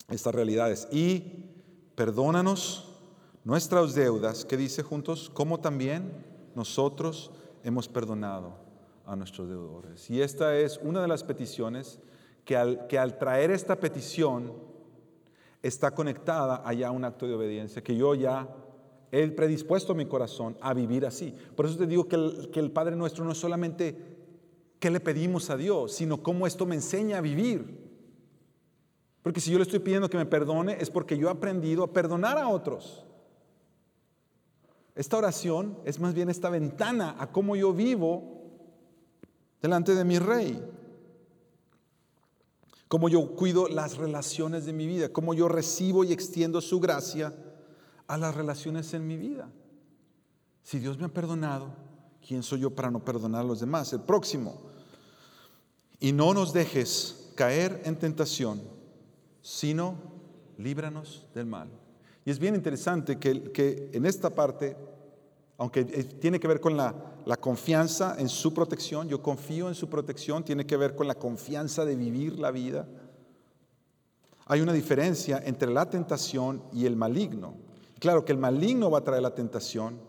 estas 0.08 0.34
realidades. 0.34 0.88
Y 0.89 1.49
perdónanos 1.95 2.97
nuestras 3.43 3.93
deudas, 3.93 4.45
que 4.45 4.56
dice 4.56 4.84
juntos, 4.84 5.30
como 5.30 5.60
también 5.60 6.14
nosotros 6.56 7.32
hemos 7.66 7.89
perdonado 7.89 8.70
a 9.06 9.16
nuestros 9.16 9.49
deudores. 9.49 10.10
Y 10.10 10.22
esta 10.22 10.58
es 10.58 10.80
una 10.84 11.02
de 11.02 11.08
las 11.08 11.24
peticiones 11.24 11.99
que 12.45 12.56
al, 12.56 12.88
que 12.88 12.97
al 12.97 13.18
traer 13.18 13.52
esta 13.52 13.80
petición 13.80 14.54
está 15.62 15.91
conectada 15.91 16.62
allá 16.66 16.88
a 16.88 16.91
un 16.91 17.06
acto 17.06 17.28
de 17.28 17.36
obediencia, 17.36 17.84
que 17.84 17.95
yo 17.95 18.16
ya 18.16 18.47
he 19.12 19.28
predispuesto 19.30 19.93
mi 19.93 20.06
corazón 20.06 20.58
a 20.62 20.74
vivir 20.74 21.06
así. 21.06 21.36
Por 21.56 21.66
eso 21.66 21.78
te 21.78 21.88
digo 21.88 22.08
que 22.08 22.16
el, 22.16 22.49
que 22.52 22.60
el 22.60 22.72
Padre 22.72 22.95
nuestro 22.95 23.26
no 23.26 23.32
es 23.32 23.38
solamente 23.38 23.95
qué 24.80 24.89
le 24.89 24.99
pedimos 24.99 25.49
a 25.49 25.58
Dios, 25.58 25.93
sino 25.93 26.24
cómo 26.24 26.47
esto 26.47 26.66
me 26.66 26.76
enseña 26.76 27.18
a 27.18 27.22
vivir. 27.22 27.91
Porque 29.22 29.39
si 29.39 29.52
yo 29.52 29.58
le 29.58 29.64
estoy 29.64 29.80
pidiendo 29.80 30.10
que 30.10 30.18
me 30.18 30.26
perdone 30.26 30.78
es 30.80 30.89
porque 30.89 31.18
yo 31.18 31.28
he 31.28 31.32
aprendido 31.32 31.84
a 31.84 31.93
perdonar 31.93 32.38
a 32.38 32.47
otros. 32.47 33.06
Esta 34.95 35.18
oración 35.18 35.78
es 35.86 35.99
más 35.99 36.14
bien 36.14 36.30
esta 36.30 36.49
ventana 36.49 37.16
a 37.20 37.32
cómo 37.32 37.56
yo 37.56 37.74
vivo 37.74 38.41
delante 39.62 39.95
de 39.95 40.03
mi 40.03 40.20
rey. 40.20 40.62
Cómo 42.88 43.07
yo 43.07 43.36
cuido 43.36 43.68
las 43.68 43.97
relaciones 43.97 44.66
de 44.66 44.74
mi 44.74 44.86
vida, 44.86 45.09
cómo 45.09 45.34
yo 45.34 45.47
recibo 45.47 46.03
y 46.03 46.12
extiendo 46.12 46.59
su 46.59 46.80
gracia 46.80 47.34
a 48.07 48.18
las 48.18 48.36
relaciones 48.36 48.93
en 48.93 49.07
mi 49.07 49.16
vida. 49.16 49.49
Si 50.64 50.80
Dios 50.80 50.97
me 50.97 51.05
ha 51.05 51.14
perdonado, 51.14 51.74
¿quién 52.26 52.43
soy 52.43 52.59
yo 52.59 52.72
para 52.72 52.91
no 52.91 53.03
perdonar 53.03 53.41
a 53.41 53.47
los 53.47 53.62
demás? 53.62 53.93
El 53.93 54.01
próximo. 54.01 54.62
Y 55.99 56.12
no 56.12 56.34
nos 56.34 56.51
dejes 56.51 57.32
caer 57.36 57.82
en 57.86 57.97
tentación, 57.97 58.62
sino 59.41 59.95
líbranos 60.57 61.28
del 61.34 61.45
mal. 61.45 61.70
Y 62.26 62.32
es 62.32 62.39
bien 62.39 62.55
interesante 62.55 63.18
que, 63.18 63.51
que 63.51 63.89
en 63.93 64.05
esta 64.05 64.30
parte, 64.30 64.76
aunque 65.62 65.86
tiene 65.86 66.39
que 66.39 66.47
ver 66.47 66.59
con 66.59 66.76
la, 66.76 66.95
la 67.24 67.38
confianza 67.38 68.16
en 68.18 68.30
su 68.30 68.51
protección, 68.51 69.07
yo 69.07 69.22
confío 69.22 69.68
en 69.68 69.76
su 69.76 69.88
protección, 69.88 70.43
tiene 70.43 70.66
que 70.66 70.76
ver 70.76 70.95
con 70.95 71.07
la 71.07 71.14
confianza 71.14 71.86
de 71.86 71.95
vivir 71.95 72.39
la 72.39 72.49
vida, 72.49 72.88
hay 74.47 74.62
una 74.62 74.74
diferencia 74.74 75.39
entre 75.45 75.72
la 75.72 75.88
tentación 75.88 76.64
y 76.74 76.88
el 76.88 76.95
maligno. 76.95 77.53
Claro 77.99 78.26
que 78.26 78.32
el 78.32 78.39
maligno 78.39 78.89
va 78.89 78.97
a 78.97 79.03
traer 79.03 79.22
la 79.22 79.36
tentación, 79.36 79.99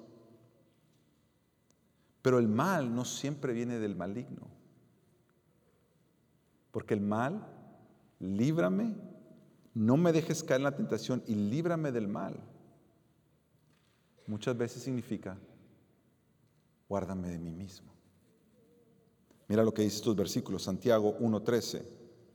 pero 2.23 2.39
el 2.39 2.49
mal 2.49 2.95
no 2.95 3.05
siempre 3.05 3.53
viene 3.53 3.79
del 3.79 3.95
maligno. 3.95 4.49
Porque 6.71 6.95
el 6.95 7.03
mal, 7.03 7.47
líbrame 8.21 8.95
no 9.75 9.99
me 9.99 10.13
dejes 10.13 10.43
caer 10.43 10.61
en 10.61 10.65
la 10.65 10.77
tentación 10.77 11.23
y 11.27 11.35
líbrame 11.35 11.93
del 11.93 12.09
mal. 12.09 12.41
Muchas 14.27 14.57
veces 14.57 14.83
significa, 14.83 15.37
guárdame 16.89 17.29
de 17.29 17.39
mí 17.39 17.53
mismo. 17.53 17.93
Mira 19.49 19.65
lo 19.65 19.75
que 19.75 19.83
dice 19.83 19.97
estos 19.97 20.17
versículos, 20.17 20.63
Santiago 20.63 21.19
1.13, 21.19 21.83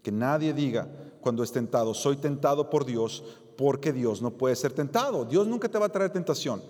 que 0.04 0.12
nadie 0.12 0.54
diga 0.54 0.88
cuando 1.22 1.44
es 1.44 1.52
tentado, 1.52 1.94
soy 1.94 2.18
tentado 2.18 2.70
por 2.70 2.86
Dios, 2.86 3.24
porque 3.58 3.92
Dios 3.92 4.22
no 4.22 4.32
puede 4.32 4.56
ser 4.56 4.74
tentado. 4.74 5.26
Dios 5.26 5.48
nunca 5.48 5.68
te 5.68 5.80
va 5.80 5.88
a 5.88 5.92
traer 5.92 6.12
tentación. 6.12 6.62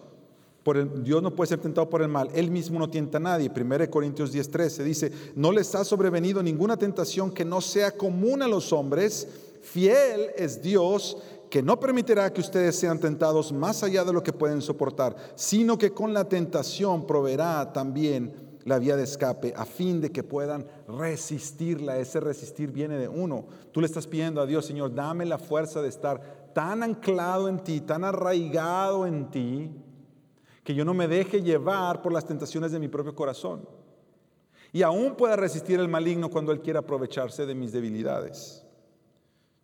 Dios 1.04 1.24
no 1.24 1.34
puede 1.34 1.48
ser 1.48 1.60
tentado 1.60 1.90
por 1.90 2.02
el 2.02 2.10
mal. 2.10 2.30
Él 2.34 2.52
mismo 2.52 2.78
no 2.78 2.90
tienta 2.90 3.18
a 3.18 3.22
nadie. 3.22 3.50
1 3.50 3.90
Corintios 3.90 4.34
10:13 4.34 4.84
dice, 4.84 5.12
no 5.36 5.52
les 5.52 5.74
ha 5.76 5.86
sobrevenido 5.86 6.44
ninguna 6.44 6.76
tentación 6.76 7.32
que 7.32 7.46
no 7.46 7.62
sea 7.62 7.92
común 7.92 8.42
a 8.42 8.48
los 8.48 8.74
hombres 8.74 9.28
Fiel 9.68 10.32
es 10.38 10.62
Dios 10.62 11.18
que 11.50 11.64
no 11.64 11.80
permitirá 11.80 12.32
que 12.34 12.42
ustedes 12.42 12.78
sean 12.78 13.00
tentados 13.00 13.52
más 13.52 13.84
allá 13.84 14.04
de 14.04 14.14
lo 14.14 14.22
que 14.22 14.34
pueden 14.34 14.62
soportar, 14.62 15.16
sino 15.36 15.78
que 15.78 15.92
con 15.92 16.14
la 16.14 16.28
tentación 16.28 17.08
proveerá 17.08 17.72
también 17.72 18.48
la 18.66 18.80
vía 18.80 18.98
de 18.98 19.04
escape 19.04 19.54
a 19.56 19.66
fin 19.66 20.02
de 20.02 20.12
que 20.12 20.24
puedan 20.24 20.68
resistirla. 20.88 21.98
Ese 21.98 22.20
resistir 22.20 22.72
viene 22.72 22.98
de 22.98 23.08
uno. 23.08 23.46
Tú 23.72 23.80
le 23.80 23.88
estás 23.88 24.08
pidiendo 24.08 24.42
a 24.42 24.46
Dios, 24.46 24.66
Señor, 24.66 24.94
dame 24.94 25.26
la 25.26 25.38
fuerza 25.38 25.82
de 25.82 25.88
estar 25.88 26.52
tan 26.54 26.84
anclado 26.84 27.48
en 27.48 27.60
ti, 27.60 27.80
tan 27.80 28.04
arraigado 28.04 29.06
en 29.06 29.32
ti, 29.32 29.72
que 30.66 30.76
yo 30.76 30.84
no 30.84 30.94
me 30.94 31.08
deje 31.08 31.42
llevar 31.42 32.02
por 32.02 32.12
las 32.12 32.26
tentaciones 32.26 32.74
de 32.74 32.80
mi 32.80 32.90
propio 32.90 33.16
corazón. 33.16 33.66
Y 34.74 34.82
aún 34.82 35.16
pueda 35.16 35.38
resistir 35.38 35.80
el 35.80 35.88
maligno 35.88 36.30
cuando 36.30 36.52
él 36.52 36.60
quiera 36.60 36.80
aprovecharse 36.80 37.46
de 37.46 37.56
mis 37.56 37.72
debilidades. 37.72 38.66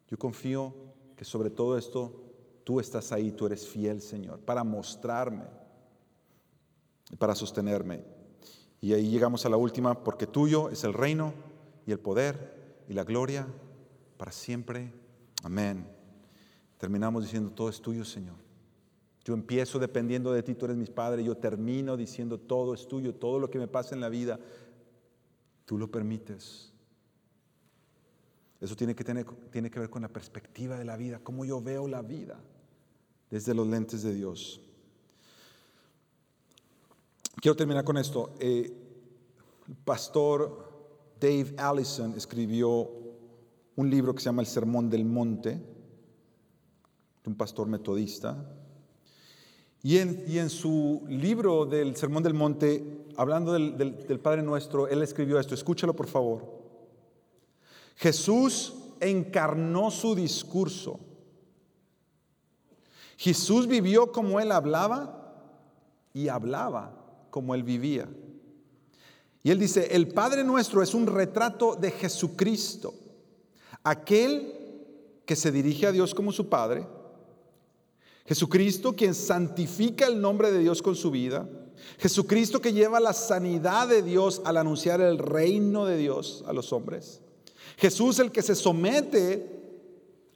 Yo 0.07 0.17
confío 0.17 0.73
que 1.15 1.25
sobre 1.25 1.49
todo 1.49 1.77
esto 1.77 2.23
tú 2.63 2.79
estás 2.79 3.11
ahí, 3.11 3.31
tú 3.31 3.45
eres 3.45 3.67
fiel, 3.67 4.01
Señor, 4.01 4.39
para 4.39 4.63
mostrarme, 4.63 5.45
para 7.17 7.35
sostenerme. 7.35 8.03
Y 8.81 8.93
ahí 8.93 9.09
llegamos 9.09 9.45
a 9.45 9.49
la 9.49 9.57
última, 9.57 10.03
porque 10.03 10.27
tuyo 10.27 10.69
es 10.69 10.83
el 10.83 10.93
reino 10.93 11.33
y 11.85 11.91
el 11.91 11.99
poder 11.99 12.83
y 12.89 12.93
la 12.93 13.03
gloria 13.03 13.47
para 14.17 14.31
siempre. 14.31 14.91
Amén. 15.43 15.87
Terminamos 16.77 17.23
diciendo, 17.23 17.51
todo 17.51 17.69
es 17.69 17.81
tuyo, 17.81 18.03
Señor. 18.03 18.35
Yo 19.23 19.33
empiezo 19.33 19.79
dependiendo 19.79 20.33
de 20.33 20.43
ti, 20.43 20.53
tú 20.53 20.65
eres 20.65 20.75
mi 20.75 20.85
Padre, 20.85 21.23
yo 21.23 21.37
termino 21.37 21.95
diciendo, 21.95 22.37
todo 22.37 22.73
es 22.73 22.87
tuyo, 22.87 23.15
todo 23.15 23.39
lo 23.39 23.49
que 23.49 23.57
me 23.57 23.69
pasa 23.69 23.95
en 23.95 24.01
la 24.01 24.09
vida, 24.09 24.37
tú 25.65 25.77
lo 25.77 25.89
permites. 25.89 26.72
Eso 28.63 28.77
tiene 28.77 28.95
que, 28.95 29.03
tener, 29.03 29.25
tiene 29.51 29.69
que 29.69 29.77
ver 29.77 29.89
con 29.89 30.03
la 30.03 30.07
perspectiva 30.07 30.77
de 30.77 30.85
la 30.85 30.95
vida, 30.95 31.19
cómo 31.21 31.43
yo 31.43 31.61
veo 31.61 31.85
la 31.85 32.01
vida 32.01 32.39
desde 33.29 33.53
los 33.53 33.67
lentes 33.67 34.03
de 34.03 34.13
Dios. 34.13 34.61
Quiero 37.41 37.57
terminar 37.57 37.83
con 37.83 37.97
esto. 37.97 38.33
Eh, 38.39 38.73
el 39.67 39.75
pastor 39.83 41.11
Dave 41.19 41.53
Allison 41.57 42.13
escribió 42.15 42.89
un 43.75 43.89
libro 43.89 44.15
que 44.15 44.21
se 44.21 44.25
llama 44.25 44.41
El 44.41 44.47
Sermón 44.47 44.89
del 44.89 45.03
Monte, 45.03 45.55
de 47.21 47.29
un 47.29 47.35
pastor 47.35 47.67
metodista. 47.67 48.49
Y 49.81 49.97
en, 49.97 50.23
y 50.25 50.37
en 50.37 50.49
su 50.49 51.03
libro 51.09 51.65
del 51.65 51.97
Sermón 51.97 52.23
del 52.23 52.33
Monte, 52.33 53.07
hablando 53.17 53.51
del, 53.51 53.75
del 53.77 54.19
Padre 54.21 54.41
Nuestro, 54.41 54.87
él 54.87 55.01
escribió 55.01 55.37
esto, 55.37 55.53
escúchalo 55.53 55.93
por 55.93 56.07
favor. 56.07 56.62
Jesús 57.95 58.73
encarnó 58.99 59.91
su 59.91 60.15
discurso. 60.15 60.99
Jesús 63.17 63.67
vivió 63.67 64.11
como 64.11 64.39
él 64.39 64.51
hablaba 64.51 65.23
y 66.13 66.27
hablaba 66.27 66.93
como 67.29 67.55
él 67.55 67.63
vivía. 67.63 68.09
Y 69.43 69.51
él 69.51 69.59
dice, 69.59 69.95
el 69.95 70.07
Padre 70.07 70.43
nuestro 70.43 70.81
es 70.81 70.93
un 70.93 71.07
retrato 71.07 71.75
de 71.75 71.91
Jesucristo, 71.91 72.93
aquel 73.83 74.53
que 75.25 75.35
se 75.35 75.51
dirige 75.51 75.87
a 75.87 75.91
Dios 75.91 76.13
como 76.13 76.31
su 76.31 76.47
Padre, 76.47 76.87
Jesucristo 78.25 78.95
quien 78.95 79.13
santifica 79.13 80.07
el 80.07 80.21
nombre 80.21 80.51
de 80.51 80.59
Dios 80.59 80.81
con 80.81 80.95
su 80.95 81.11
vida, 81.11 81.47
Jesucristo 81.97 82.61
que 82.61 82.71
lleva 82.71 82.99
la 83.01 83.11
sanidad 83.11 83.89
de 83.89 84.01
Dios 84.01 84.41
al 84.45 84.57
anunciar 84.57 85.01
el 85.01 85.17
reino 85.17 85.85
de 85.85 85.97
Dios 85.97 86.43
a 86.47 86.53
los 86.53 86.71
hombres, 86.71 87.21
Jesús 87.77 88.19
el 88.19 88.31
que 88.31 88.41
se 88.41 88.55
somete 88.55 89.53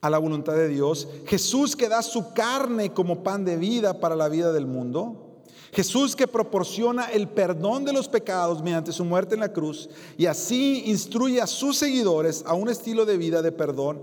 a 0.02 0.10
la 0.10 0.18
voluntad 0.18 0.54
de 0.54 0.68
Dios, 0.68 1.08
Jesús 1.26 1.76
que 1.76 1.90
da 1.90 2.02
su 2.02 2.34
carne 2.34 2.94
como 2.94 3.24
pan 3.24 3.46
de 3.46 3.58
vida 3.58 4.00
para 4.00 4.16
la 4.16 4.30
vida 4.30 4.52
del 4.52 4.68
mundo, 4.68 5.28
Jesús 5.72 6.16
que 6.16 6.28
proporciona 6.28 7.06
el 7.06 7.28
perdón 7.28 7.86
de 7.86 7.94
los 7.94 8.08
pecados 8.08 8.64
mediante 8.64 8.92
su 8.92 9.04
muerte 9.04 9.36
en 9.36 9.42
la 9.42 9.54
cruz 9.54 9.90
y 10.18 10.26
así 10.26 10.84
instruye 10.86 11.42
a 11.42 11.48
sus 11.48 11.78
seguidores 11.78 12.44
a 12.46 12.54
un 12.54 12.70
estilo 12.70 13.06
de 13.06 13.18
vida 13.18 13.42
de 13.42 13.52
perdón. 13.52 14.02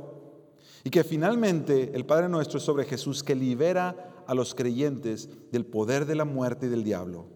Y 0.86 0.90
que 0.90 1.02
finalmente 1.02 1.92
el 1.94 2.04
Padre 2.04 2.28
nuestro 2.28 2.58
es 2.58 2.64
sobre 2.64 2.84
Jesús 2.84 3.22
que 3.22 3.34
libera 3.34 4.24
a 4.26 4.34
los 4.34 4.54
creyentes 4.54 5.30
del 5.50 5.64
poder 5.64 6.04
de 6.04 6.14
la 6.14 6.26
muerte 6.26 6.66
y 6.66 6.68
del 6.68 6.84
diablo. 6.84 7.26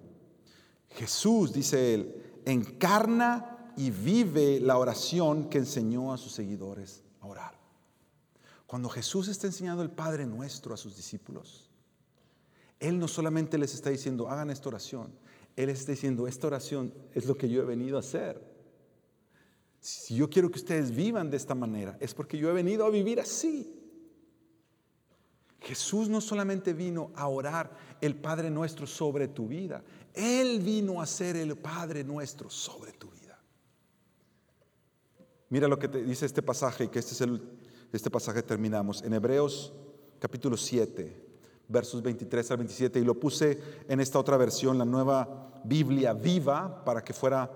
Jesús, 0.90 1.52
dice 1.52 1.94
él, 1.94 2.40
encarna 2.44 3.57
y 3.78 3.90
vive 3.90 4.60
la 4.60 4.76
oración 4.76 5.48
que 5.48 5.58
enseñó 5.58 6.12
a 6.12 6.18
sus 6.18 6.32
seguidores 6.32 7.02
a 7.20 7.26
orar. 7.26 7.58
Cuando 8.66 8.90
Jesús 8.90 9.28
está 9.28 9.46
enseñando 9.46 9.82
el 9.82 9.90
Padre 9.90 10.26
nuestro 10.26 10.74
a 10.74 10.76
sus 10.76 10.96
discípulos, 10.96 11.68
él 12.80 12.98
no 12.98 13.08
solamente 13.08 13.58
les 13.58 13.74
está 13.74 13.90
diciendo, 13.90 14.28
hagan 14.28 14.50
esta 14.50 14.68
oración, 14.68 15.12
Él 15.56 15.68
está 15.68 15.92
diciendo, 15.92 16.28
esta 16.28 16.46
oración 16.46 16.94
es 17.14 17.26
lo 17.26 17.36
que 17.36 17.48
yo 17.48 17.62
he 17.62 17.64
venido 17.64 17.96
a 17.96 18.00
hacer. 18.00 18.40
Si 19.80 20.14
yo 20.14 20.30
quiero 20.30 20.50
que 20.50 20.58
ustedes 20.58 20.94
vivan 20.94 21.30
de 21.30 21.36
esta 21.36 21.54
manera, 21.54 21.96
es 22.00 22.14
porque 22.14 22.38
yo 22.38 22.50
he 22.50 22.52
venido 22.52 22.84
a 22.84 22.90
vivir 22.90 23.20
así. 23.20 23.74
Jesús 25.60 26.08
no 26.08 26.20
solamente 26.20 26.72
vino 26.72 27.10
a 27.16 27.26
orar 27.26 27.76
el 28.00 28.14
Padre 28.14 28.48
nuestro 28.48 28.86
sobre 28.86 29.26
tu 29.26 29.48
vida, 29.48 29.82
Él 30.14 30.60
vino 30.60 31.00
a 31.00 31.06
ser 31.06 31.36
el 31.36 31.56
Padre 31.56 32.04
nuestro 32.04 32.48
sobre 32.48 32.92
tu 32.92 33.08
vida. 33.08 33.17
Mira 35.50 35.66
lo 35.68 35.78
que 35.78 35.88
te 35.88 36.02
dice 36.02 36.26
este 36.26 36.42
pasaje, 36.42 36.88
que 36.88 36.98
este 36.98 37.12
es 37.12 37.20
el, 37.22 37.42
este 37.92 38.10
pasaje 38.10 38.42
terminamos, 38.42 39.02
en 39.02 39.14
Hebreos 39.14 39.72
capítulo 40.18 40.56
7 40.56 41.28
versos 41.68 42.02
23 42.02 42.50
al 42.50 42.56
27, 42.56 42.98
y 42.98 43.04
lo 43.04 43.20
puse 43.20 43.60
en 43.88 44.00
esta 44.00 44.18
otra 44.18 44.36
versión, 44.36 44.78
la 44.78 44.84
nueva 44.84 45.50
Biblia 45.64 46.14
viva, 46.14 46.82
para 46.84 47.04
que 47.04 47.12
fuera 47.12 47.50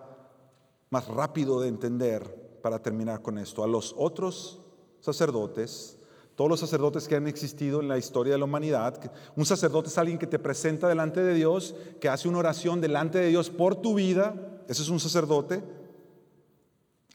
más 0.90 1.08
rápido 1.08 1.60
de 1.60 1.68
entender, 1.68 2.60
para 2.62 2.80
terminar 2.80 3.22
con 3.22 3.38
esto. 3.38 3.64
A 3.64 3.66
los 3.66 3.94
otros 3.96 4.60
sacerdotes, 5.00 5.98
todos 6.34 6.50
los 6.50 6.60
sacerdotes 6.60 7.08
que 7.08 7.16
han 7.16 7.26
existido 7.26 7.80
en 7.80 7.88
la 7.88 7.98
historia 7.98 8.34
de 8.34 8.38
la 8.38 8.44
humanidad, 8.44 9.00
un 9.34 9.46
sacerdote 9.46 9.88
es 9.88 9.98
alguien 9.98 10.18
que 10.18 10.26
te 10.26 10.38
presenta 10.38 10.88
delante 10.88 11.22
de 11.22 11.34
Dios, 11.34 11.74
que 12.00 12.08
hace 12.08 12.28
una 12.28 12.38
oración 12.38 12.80
delante 12.80 13.18
de 13.18 13.28
Dios 13.28 13.48
por 13.48 13.76
tu 13.76 13.94
vida, 13.94 14.34
ese 14.68 14.82
es 14.82 14.88
un 14.90 15.00
sacerdote. 15.00 15.62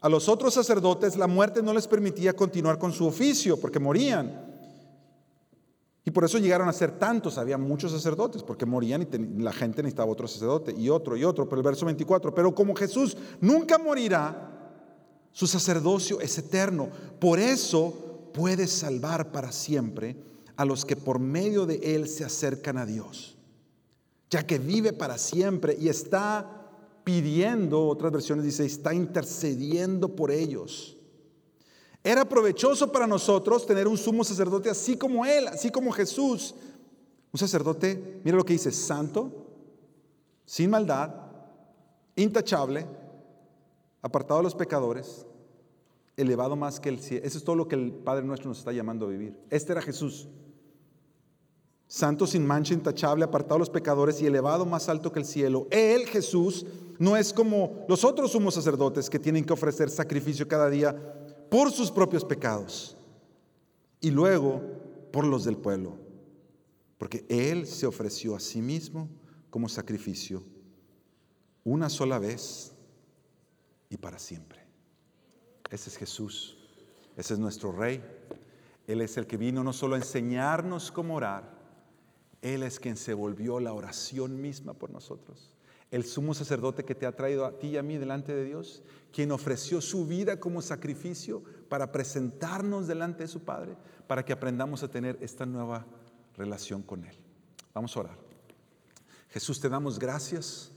A 0.01 0.09
los 0.09 0.29
otros 0.29 0.53
sacerdotes 0.53 1.15
la 1.15 1.27
muerte 1.27 1.63
no 1.63 1.73
les 1.73 1.87
permitía 1.87 2.33
continuar 2.33 2.77
con 2.77 2.91
su 2.91 3.05
oficio 3.05 3.59
porque 3.59 3.79
morían. 3.79 4.45
Y 6.05 6.11
por 6.11 6.23
eso 6.23 6.37
llegaron 6.37 6.69
a 6.69 6.73
ser 6.73 6.97
tantos, 6.97 7.37
había 7.37 7.57
muchos 7.57 7.91
sacerdotes, 7.91 8.41
porque 8.41 8.65
morían 8.65 9.01
y 9.01 9.41
la 9.41 9.51
gente 9.51 9.83
necesitaba 9.83 10.09
otro 10.09 10.25
sacerdote 10.25 10.73
y 10.77 10.89
otro 10.89 11.17
y 11.17 11.25
otro. 11.25 11.49
Pero 11.49 11.59
el 11.59 11.65
verso 11.65 11.85
24, 11.85 12.33
pero 12.33 12.55
como 12.55 12.73
Jesús 12.75 13.17
nunca 13.41 13.77
morirá, 13.77 14.53
su 15.33 15.47
sacerdocio 15.47 16.21
es 16.21 16.37
eterno. 16.37 16.87
Por 17.19 17.39
eso 17.39 18.29
puede 18.33 18.67
salvar 18.67 19.33
para 19.33 19.51
siempre 19.51 20.15
a 20.55 20.63
los 20.63 20.85
que 20.85 20.95
por 20.95 21.19
medio 21.19 21.65
de 21.65 21.95
él 21.95 22.07
se 22.07 22.23
acercan 22.23 22.77
a 22.77 22.85
Dios, 22.85 23.35
ya 24.29 24.47
que 24.47 24.59
vive 24.59 24.93
para 24.93 25.17
siempre 25.17 25.75
y 25.77 25.89
está 25.89 26.56
pidiendo, 27.07 27.87
otras 27.87 28.11
versiones 28.11 28.43
dice, 28.43 28.65
está 28.65 28.93
intercediendo 28.93 30.13
por 30.13 30.29
ellos. 30.29 30.97
Era 32.03 32.27
provechoso 32.27 32.91
para 32.91 33.07
nosotros 33.07 33.65
tener 33.65 33.87
un 33.87 33.97
sumo 33.97 34.25
sacerdote 34.25 34.69
así 34.69 34.97
como 34.97 35.25
Él, 35.25 35.47
así 35.47 35.71
como 35.71 35.93
Jesús. 35.93 36.53
Un 37.31 37.39
sacerdote, 37.39 38.19
mira 38.25 38.35
lo 38.35 38.43
que 38.43 38.51
dice, 38.51 38.73
santo, 38.73 39.31
sin 40.43 40.69
maldad, 40.69 41.15
intachable, 42.17 42.85
apartado 44.01 44.41
de 44.41 44.43
los 44.43 44.55
pecadores, 44.55 45.25
elevado 46.17 46.57
más 46.57 46.77
que 46.77 46.89
el 46.89 46.99
cielo. 46.99 47.25
Eso 47.25 47.37
es 47.37 47.43
todo 47.45 47.55
lo 47.55 47.69
que 47.69 47.75
el 47.75 47.93
Padre 47.93 48.25
nuestro 48.25 48.49
nos 48.49 48.59
está 48.59 48.73
llamando 48.73 49.05
a 49.05 49.11
vivir. 49.11 49.39
Este 49.49 49.71
era 49.71 49.81
Jesús. 49.81 50.27
Santo 51.87 52.27
sin 52.27 52.45
mancha, 52.45 52.73
intachable, 52.73 53.23
apartado 53.23 53.55
de 53.55 53.59
los 53.59 53.69
pecadores 53.69 54.21
y 54.21 54.25
elevado 54.25 54.65
más 54.65 54.89
alto 54.89 55.11
que 55.11 55.19
el 55.19 55.25
cielo. 55.25 55.67
Él, 55.71 56.05
Jesús, 56.05 56.65
no 56.99 57.15
es 57.15 57.31
como 57.31 57.85
los 57.87 58.03
otros 58.03 58.31
sumos 58.31 58.55
sacerdotes 58.55 59.09
que 59.09 59.19
tienen 59.19 59.45
que 59.45 59.53
ofrecer 59.53 59.89
sacrificio 59.89 60.47
cada 60.47 60.69
día 60.69 60.95
por 61.49 61.71
sus 61.71 61.89
propios 61.89 62.25
pecados 62.25 62.97
y 64.01 64.11
luego 64.11 64.61
por 65.11 65.25
los 65.25 65.45
del 65.45 65.57
pueblo, 65.57 65.97
porque 66.97 67.25
Él 67.29 67.65
se 67.65 67.87
ofreció 67.87 68.35
a 68.35 68.39
sí 68.39 68.61
mismo 68.61 69.07
como 69.49 69.69
sacrificio 69.69 70.43
una 71.63 71.89
sola 71.89 72.19
vez 72.19 72.73
y 73.89 73.97
para 73.97 74.19
siempre. 74.19 74.65
Ese 75.69 75.89
es 75.89 75.97
Jesús, 75.97 76.57
ese 77.15 77.33
es 77.33 77.39
nuestro 77.39 77.71
Rey. 77.71 78.03
Él 78.87 79.01
es 79.01 79.17
el 79.17 79.27
que 79.27 79.37
vino 79.37 79.63
no 79.63 79.73
solo 79.73 79.95
a 79.95 79.97
enseñarnos 79.97 80.91
cómo 80.91 81.15
orar, 81.15 81.56
Él 82.41 82.63
es 82.63 82.79
quien 82.79 82.97
se 82.97 83.13
volvió 83.13 83.59
la 83.59 83.73
oración 83.73 84.41
misma 84.41 84.73
por 84.73 84.89
nosotros 84.89 85.51
el 85.91 86.03
sumo 86.05 86.33
sacerdote 86.33 86.83
que 86.83 86.95
te 86.95 87.05
ha 87.05 87.15
traído 87.15 87.45
a 87.45 87.57
ti 87.59 87.69
y 87.69 87.77
a 87.77 87.83
mí 87.83 87.97
delante 87.97 88.35
de 88.35 88.43
Dios, 88.43 88.83
quien 89.13 89.31
ofreció 89.31 89.79
su 89.81 90.05
vida 90.05 90.39
como 90.39 90.61
sacrificio 90.61 91.43
para 91.69 91.91
presentarnos 91.91 92.87
delante 92.87 93.23
de 93.23 93.29
su 93.29 93.43
Padre, 93.43 93.77
para 94.07 94.25
que 94.25 94.33
aprendamos 94.33 94.83
a 94.83 94.89
tener 94.89 95.17
esta 95.21 95.45
nueva 95.45 95.85
relación 96.35 96.81
con 96.81 97.05
Él. 97.05 97.17
Vamos 97.73 97.95
a 97.95 98.01
orar. 98.01 98.17
Jesús, 99.29 99.59
te 99.61 99.69
damos 99.69 99.97
gracias 99.97 100.71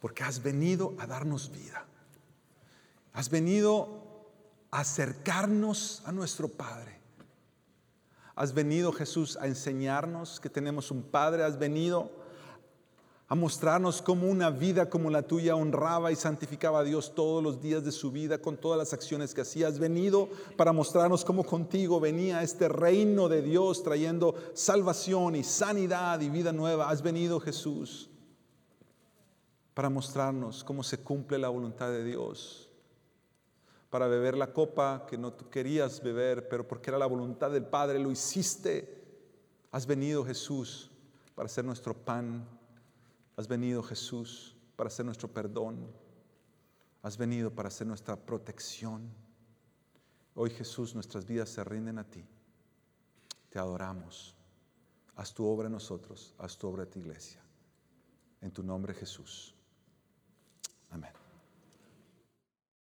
porque 0.00 0.24
has 0.24 0.42
venido 0.42 0.94
a 0.98 1.06
darnos 1.06 1.52
vida. 1.52 1.86
Has 3.12 3.30
venido 3.30 4.02
a 4.70 4.80
acercarnos 4.80 6.02
a 6.06 6.12
nuestro 6.12 6.48
Padre. 6.48 6.97
Has 8.38 8.54
venido, 8.54 8.92
Jesús, 8.92 9.36
a 9.40 9.48
enseñarnos 9.48 10.38
que 10.38 10.48
tenemos 10.48 10.92
un 10.92 11.02
Padre. 11.02 11.42
Has 11.42 11.58
venido 11.58 12.08
a 13.26 13.34
mostrarnos 13.34 14.00
cómo 14.00 14.28
una 14.28 14.48
vida 14.48 14.88
como 14.88 15.10
la 15.10 15.22
tuya 15.22 15.56
honraba 15.56 16.12
y 16.12 16.14
santificaba 16.14 16.78
a 16.78 16.84
Dios 16.84 17.16
todos 17.16 17.42
los 17.42 17.60
días 17.60 17.84
de 17.84 17.90
su 17.90 18.12
vida 18.12 18.38
con 18.38 18.56
todas 18.56 18.78
las 18.78 18.92
acciones 18.92 19.34
que 19.34 19.40
hacía. 19.40 19.66
Has 19.66 19.80
venido 19.80 20.28
para 20.56 20.72
mostrarnos 20.72 21.24
cómo 21.24 21.42
contigo 21.42 21.98
venía 21.98 22.44
este 22.44 22.68
reino 22.68 23.28
de 23.28 23.42
Dios 23.42 23.82
trayendo 23.82 24.36
salvación 24.54 25.34
y 25.34 25.42
sanidad 25.42 26.20
y 26.20 26.30
vida 26.30 26.52
nueva. 26.52 26.90
Has 26.90 27.02
venido 27.02 27.40
Jesús 27.40 28.08
para 29.74 29.90
mostrarnos 29.90 30.62
cómo 30.62 30.84
se 30.84 30.98
cumple 30.98 31.38
la 31.38 31.48
voluntad 31.48 31.90
de 31.90 32.04
Dios. 32.04 32.67
Para 33.90 34.06
beber 34.06 34.36
la 34.36 34.52
copa 34.52 35.06
que 35.08 35.16
no 35.16 35.32
tú 35.32 35.48
querías 35.48 36.02
beber, 36.02 36.48
pero 36.48 36.66
porque 36.66 36.90
era 36.90 36.98
la 36.98 37.06
voluntad 37.06 37.50
del 37.50 37.64
Padre, 37.64 37.98
lo 37.98 38.10
hiciste. 38.10 39.04
Has 39.70 39.86
venido 39.86 40.24
Jesús 40.24 40.90
para 41.34 41.48
ser 41.48 41.64
nuestro 41.64 41.94
pan 41.94 42.46
Has 43.38 43.46
venido 43.46 43.84
Jesús 43.84 44.56
para 44.74 44.90
ser 44.90 45.06
nuestro 45.06 45.32
perdón. 45.32 45.88
Has 47.02 47.16
venido 47.16 47.54
para 47.54 47.70
ser 47.70 47.86
nuestra 47.86 48.16
protección. 48.16 49.08
Hoy 50.34 50.50
Jesús, 50.50 50.92
nuestras 50.92 51.24
vidas 51.24 51.48
se 51.48 51.62
rinden 51.62 51.98
a 51.98 52.04
ti. 52.04 52.26
Te 53.48 53.60
adoramos. 53.60 54.34
Haz 55.14 55.32
tu 55.32 55.46
obra 55.46 55.66
en 55.66 55.72
nosotros, 55.72 56.34
haz 56.36 56.58
tu 56.58 56.66
obra 56.66 56.82
en 56.82 56.90
tu 56.90 56.98
iglesia. 56.98 57.40
En 58.40 58.50
tu 58.50 58.64
nombre 58.64 58.92
Jesús. 58.92 59.54
Amén. 60.90 61.17